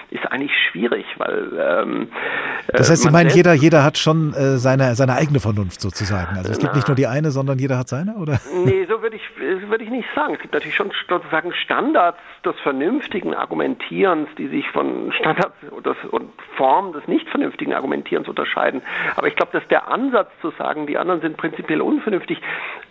ist 0.10 0.26
eigentlich 0.32 0.52
schwierig, 0.70 1.06
weil. 1.18 1.52
Ähm, 1.60 2.08
das 2.68 2.90
heißt, 2.90 3.04
Sie 3.04 3.12
meinen, 3.12 3.30
jeder, 3.30 3.54
jeder 3.54 3.84
hat 3.84 3.98
schon 3.98 4.34
äh, 4.34 4.58
seine, 4.58 4.96
seine 4.96 5.16
eigene 5.16 5.40
Vernunft 5.40 5.82
sozusagen. 5.82 6.38
Also 6.38 6.52
es 6.52 6.60
gibt 6.60 6.76
nicht 6.76 6.88
nur 6.88 6.96
die 6.96 7.08
eine, 7.08 7.32
sondern 7.32 7.60
jeder 7.60 7.78
hat 7.78 7.90
seine, 7.90 8.16
oder? 8.16 8.40
Nee, 8.66 8.86
so 8.88 9.02
würde 9.02 9.18
ich, 9.18 9.70
würde 9.70 9.84
ich 9.84 9.90
nicht 9.90 10.08
sagen. 10.16 10.36
Es 10.36 10.42
gibt 10.42 10.54
natürlich 10.54 10.76
schon 10.76 10.92
sozusagen 11.08 11.54
Standards 11.54 12.20
des 12.46 12.58
vernünftigen 12.62 13.34
Argumentierens, 13.34 14.30
die 14.38 14.48
sich 14.48 14.68
von 14.70 15.12
Standards 15.14 15.56
und 16.12 16.32
Formen 16.56 16.94
des 16.94 17.08
nicht 17.08 17.28
vernünftigen 17.30 17.74
Argumentierens 17.74 18.28
unterscheiden. 18.28 18.82
Aber 19.16 19.28
ich 19.28 19.36
glaube, 19.36 19.52
dass 19.52 19.68
der 19.68 19.88
Ansatz 19.90 20.30
zu 20.42 20.52
sagen, 20.52 20.88
die 20.88 20.98
anderen 20.98 21.22
sind 21.22 21.38
prinzipiell 21.38 21.82
unvernünftig, 21.82 22.42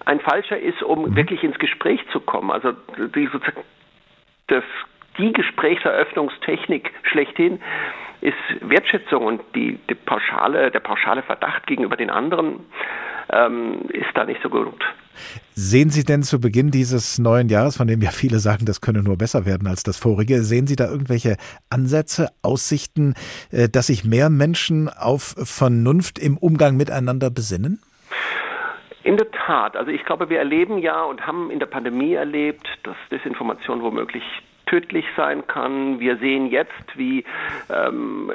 ein 0.05 0.21
falscher 0.21 0.59
ist, 0.59 0.83
um 0.83 1.03
mhm. 1.03 1.17
wirklich 1.17 1.43
ins 1.43 1.59
Gespräch 1.59 2.01
zu 2.13 2.21
kommen. 2.21 2.51
Also 2.51 2.73
die, 2.97 3.27
sozusagen, 3.27 3.63
das, 4.49 4.65
die 5.19 5.33
Gesprächseröffnungstechnik 5.33 6.91
schlechthin 7.03 7.61
ist 8.21 8.37
Wertschätzung 8.61 9.25
und 9.25 9.43
die, 9.55 9.79
die 9.89 9.95
pauschale, 9.95 10.71
der 10.71 10.81
pauschale 10.81 11.23
Verdacht 11.23 11.67
gegenüber 11.67 11.97
den 11.97 12.11
anderen 12.11 12.67
ähm, 13.31 13.83
ist 13.91 14.11
da 14.15 14.25
nicht 14.25 14.43
so 14.43 14.49
gut. 14.49 14.85
Sehen 15.61 15.91
Sie 15.91 16.05
denn 16.05 16.23
zu 16.23 16.41
Beginn 16.41 16.71
dieses 16.71 17.19
neuen 17.19 17.49
Jahres, 17.49 17.79
von 17.79 17.89
dem 17.89 18.01
ja 18.01 18.11
viele 18.11 18.39
sagen, 18.39 18.65
das 18.65 18.81
könne 18.81 19.03
nur 19.03 19.19
besser 19.19 19.45
werden 19.45 19.67
als 19.67 19.83
das 19.83 19.99
vorige, 19.99 20.45
sehen 20.45 20.69
Sie 20.69 20.77
da 20.77 20.89
irgendwelche 20.89 21.37
Ansätze, 21.69 22.29
Aussichten, 22.43 23.15
äh, 23.51 23.69
dass 23.69 23.89
sich 23.89 24.05
mehr 24.05 24.31
Menschen 24.31 24.89
auf 24.89 25.35
Vernunft 25.37 26.21
im 26.21 26.39
Umgang 26.39 26.77
miteinander 26.77 27.29
besinnen? 27.31 27.83
In 29.03 29.17
der 29.17 29.29
Tat. 29.33 29.77
Also 29.77 29.91
ich 29.91 30.05
glaube, 30.05 30.31
wir 30.31 30.39
erleben 30.39 30.79
ja 30.79 31.03
und 31.03 31.27
haben 31.27 31.51
in 31.51 31.59
der 31.59 31.67
Pandemie 31.67 32.15
erlebt, 32.15 32.69
dass 32.85 32.95
Desinformation 33.11 33.83
womöglich 33.83 34.23
tödlich 34.69 35.07
sein 35.17 35.47
kann. 35.47 36.01
Wir 36.01 36.17
sehen 36.19 36.49
jetzt, 36.51 36.97
wie 36.97 37.25
ähm, 37.71 38.31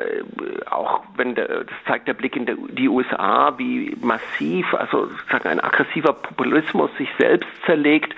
auch 0.70 1.04
wenn 1.16 1.36
der, 1.36 1.48
das 1.48 1.76
zeigt 1.88 2.08
der 2.08 2.14
Blick 2.14 2.36
in 2.36 2.46
der, 2.46 2.56
die 2.70 2.90
USA, 2.90 3.54
wie 3.58 3.96
massiv, 4.02 4.74
also 4.74 5.06
sozusagen 5.08 5.50
ein 5.50 5.60
aggressiver 5.60 6.14
Populismus 6.14 6.90
sich 6.98 7.10
selbst 7.18 7.50
zerlegt. 7.66 8.16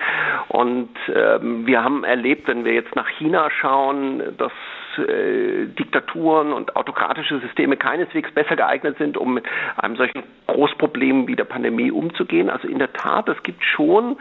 Und 0.48 0.90
ähm, 1.14 1.66
wir 1.66 1.82
haben 1.82 2.04
erlebt, 2.04 2.48
wenn 2.48 2.64
wir 2.64 2.72
jetzt 2.72 2.94
nach 2.96 3.08
China 3.08 3.50
schauen, 3.50 4.22
dass 4.38 4.52
äh, 4.98 5.66
Diktaturen 5.66 6.52
und 6.52 6.76
autokratische 6.76 7.38
Systeme 7.40 7.76
keineswegs 7.76 8.30
besser 8.32 8.56
geeignet 8.56 8.98
sind, 8.98 9.16
um 9.16 9.34
mit 9.34 9.44
einem 9.76 9.96
solchen 9.96 10.22
Großproblem 10.46 11.28
wie 11.28 11.36
der 11.36 11.44
Pandemie 11.44 11.90
umzugehen. 11.90 12.50
Also 12.50 12.68
in 12.68 12.78
der 12.78 12.92
Tat, 12.92 13.28
es 13.28 13.42
gibt 13.42 13.64
schon 13.64 14.16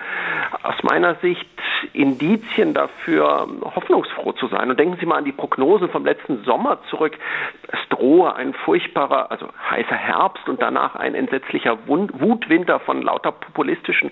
aus 0.64 0.76
meiner 0.84 1.16
Sicht 1.16 1.48
Indizien 1.94 2.74
dafür, 2.74 3.48
hoffnungsfroh 3.62 4.34
zu 4.34 4.48
sein. 4.48 4.70
Und 4.70 4.80
denken 4.80 4.98
Sie 5.00 5.06
mal 5.06 5.18
an 5.18 5.26
die 5.26 5.32
Prognosen 5.32 5.90
vom 5.90 6.06
letzten 6.06 6.44
Sommer 6.44 6.80
zurück. 6.90 7.18
Es 7.68 7.80
drohe 7.90 8.36
ein 8.36 8.54
furchtbarer, 8.54 9.32
also 9.32 9.48
heißer 9.70 9.96
Herbst 9.96 10.48
und 10.50 10.62
danach 10.62 10.96
ein 10.96 11.16
entsetzlicher 11.16 11.78
Wutwinter 11.88 12.80
von 12.80 13.02
lauter 13.02 13.32
populistischen 13.32 14.12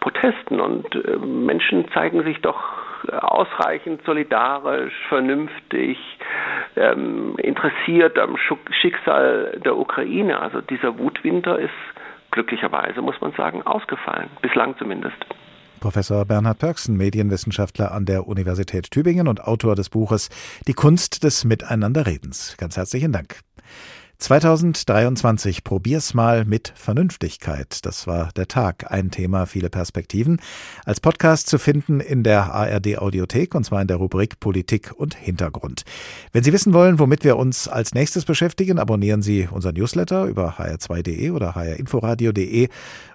Protesten. 0.00 0.60
Und 0.60 0.94
äh, 0.94 1.16
Menschen 1.16 1.90
zeigen 1.92 2.22
sich 2.24 2.40
doch 2.40 2.83
ausreichend 3.12 4.02
solidarisch, 4.04 4.94
vernünftig, 5.08 5.98
ähm, 6.76 7.36
interessiert 7.38 8.18
am 8.18 8.36
Schicksal 8.80 9.60
der 9.64 9.76
Ukraine. 9.76 10.40
Also 10.40 10.60
dieser 10.60 10.98
Wutwinter 10.98 11.58
ist 11.58 11.70
glücklicherweise, 12.30 13.00
muss 13.00 13.20
man 13.20 13.32
sagen, 13.32 13.62
ausgefallen, 13.62 14.28
bislang 14.42 14.76
zumindest. 14.78 15.16
Professor 15.80 16.24
Bernhard 16.24 16.58
Pörksen, 16.58 16.96
Medienwissenschaftler 16.96 17.92
an 17.92 18.06
der 18.06 18.26
Universität 18.26 18.90
Tübingen 18.90 19.28
und 19.28 19.42
Autor 19.44 19.74
des 19.74 19.90
Buches 19.90 20.30
Die 20.66 20.72
Kunst 20.72 21.24
des 21.24 21.44
Miteinanderredens. 21.44 22.56
Ganz 22.58 22.76
herzlichen 22.76 23.12
Dank. 23.12 23.40
2023, 24.18 25.64
probier's 25.64 26.14
mal 26.14 26.44
mit 26.44 26.72
Vernünftigkeit. 26.74 27.84
Das 27.84 28.06
war 28.06 28.30
der 28.36 28.48
Tag. 28.48 28.90
Ein 28.90 29.10
Thema, 29.10 29.46
viele 29.46 29.70
Perspektiven. 29.70 30.40
Als 30.84 31.00
Podcast 31.00 31.48
zu 31.48 31.58
finden 31.58 32.00
in 32.00 32.22
der 32.22 32.52
ARD 32.52 32.98
Audiothek 32.98 33.54
und 33.54 33.64
zwar 33.64 33.82
in 33.82 33.88
der 33.88 33.96
Rubrik 33.96 34.40
Politik 34.40 34.92
und 34.96 35.14
Hintergrund. 35.14 35.84
Wenn 36.32 36.44
Sie 36.44 36.52
wissen 36.52 36.72
wollen, 36.72 36.98
womit 36.98 37.24
wir 37.24 37.36
uns 37.36 37.68
als 37.68 37.94
nächstes 37.94 38.24
beschäftigen, 38.24 38.78
abonnieren 38.78 39.22
Sie 39.22 39.48
unser 39.50 39.72
Newsletter 39.72 40.24
über 40.26 40.54
hr2.de 40.58 41.30
oder 41.30 41.54
hrinforadio.de 41.54 42.68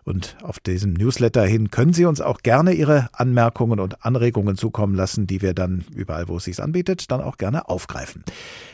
und 0.10 0.36
auf 0.41 0.60
diesem 0.60 0.93
Newsletter 0.93 1.45
hin 1.45 1.70
können 1.70 1.93
Sie 1.93 2.05
uns 2.05 2.20
auch 2.20 2.39
gerne 2.39 2.74
Ihre 2.74 3.10
Anmerkungen 3.14 3.80
und 3.80 4.03
Anregungen 4.03 4.57
zukommen 4.57 4.95
lassen, 4.95 5.28
die 5.28 5.41
wir 5.41 5.53
dann 5.53 5.86
überall, 5.95 6.28
wo 6.28 6.38
es 6.38 6.45
sich 6.45 6.62
anbietet, 6.62 7.12
dann 7.12 7.22
auch 7.22 7.38
gerne 7.38 7.70
aufgreifen. 7.70 8.24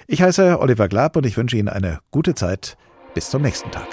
Ich 0.07 0.21
heiße 0.21 0.59
Oliver 0.59 0.87
Glab 0.87 1.15
und 1.17 1.25
ich 1.25 1.37
wünsche 1.37 1.57
Ihnen 1.57 1.69
eine 1.69 1.99
gute 2.09 2.33
Zeit. 2.33 2.77
Bis 3.13 3.29
zum 3.29 3.41
nächsten 3.41 3.69
Tag. 3.71 3.87